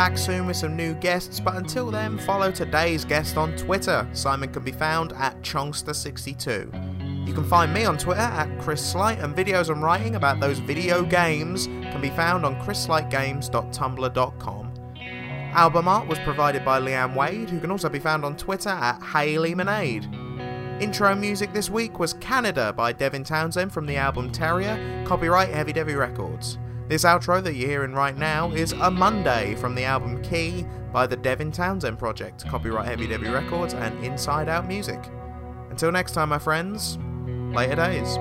Back 0.00 0.16
soon 0.16 0.46
with 0.46 0.56
some 0.56 0.76
new 0.76 0.94
guests, 0.94 1.40
but 1.40 1.56
until 1.56 1.90
then, 1.90 2.16
follow 2.20 2.50
today's 2.50 3.04
guest 3.04 3.36
on 3.36 3.54
Twitter. 3.54 4.08
Simon 4.14 4.50
can 4.50 4.64
be 4.64 4.72
found 4.72 5.12
at 5.12 5.38
Chongster62. 5.42 7.28
You 7.28 7.34
can 7.34 7.44
find 7.44 7.74
me 7.74 7.84
on 7.84 7.98
Twitter 7.98 8.22
at 8.22 8.48
Chris 8.58 8.80
Slight, 8.80 9.18
and 9.18 9.36
videos 9.36 9.68
I'm 9.68 9.84
writing 9.84 10.16
about 10.16 10.40
those 10.40 10.58
video 10.58 11.02
games 11.02 11.66
can 11.66 12.00
be 12.00 12.08
found 12.08 12.46
on 12.46 12.58
chrisslightgames.tumblr.com. 12.62 14.72
Album 15.52 15.86
art 15.86 16.08
was 16.08 16.18
provided 16.20 16.64
by 16.64 16.80
Leanne 16.80 17.14
Wade, 17.14 17.50
who 17.50 17.60
can 17.60 17.70
also 17.70 17.90
be 17.90 17.98
found 17.98 18.24
on 18.24 18.38
Twitter 18.38 18.70
at 18.70 19.02
Haley 19.02 19.54
Manade. 19.54 20.06
Intro 20.80 21.14
music 21.14 21.52
this 21.52 21.68
week 21.68 21.98
was 21.98 22.14
Canada 22.14 22.72
by 22.72 22.94
Devin 22.94 23.24
Townsend 23.24 23.70
from 23.70 23.84
the 23.84 23.98
album 23.98 24.32
Terria, 24.32 25.04
copyright 25.04 25.50
HevyDevy 25.50 25.98
Records. 25.98 26.56
This 26.90 27.04
outro 27.04 27.40
that 27.44 27.54
you're 27.54 27.68
hearing 27.68 27.92
right 27.92 28.18
now 28.18 28.50
is 28.50 28.72
A 28.72 28.90
Monday 28.90 29.54
from 29.54 29.76
the 29.76 29.84
album 29.84 30.20
Ki 30.24 30.66
by 30.92 31.06
the 31.06 31.16
Devin 31.16 31.52
Townsend 31.52 32.00
Project, 32.00 32.44
copyright 32.48 32.88
HevyDevy 32.88 33.32
Records 33.32 33.74
and 33.74 34.04
Inside 34.04 34.48
Out 34.48 34.66
Music. 34.66 34.98
Until 35.70 35.92
next 35.92 36.14
time, 36.14 36.30
my 36.30 36.40
friends, 36.40 36.98
later 37.54 37.76
days. 37.76 38.18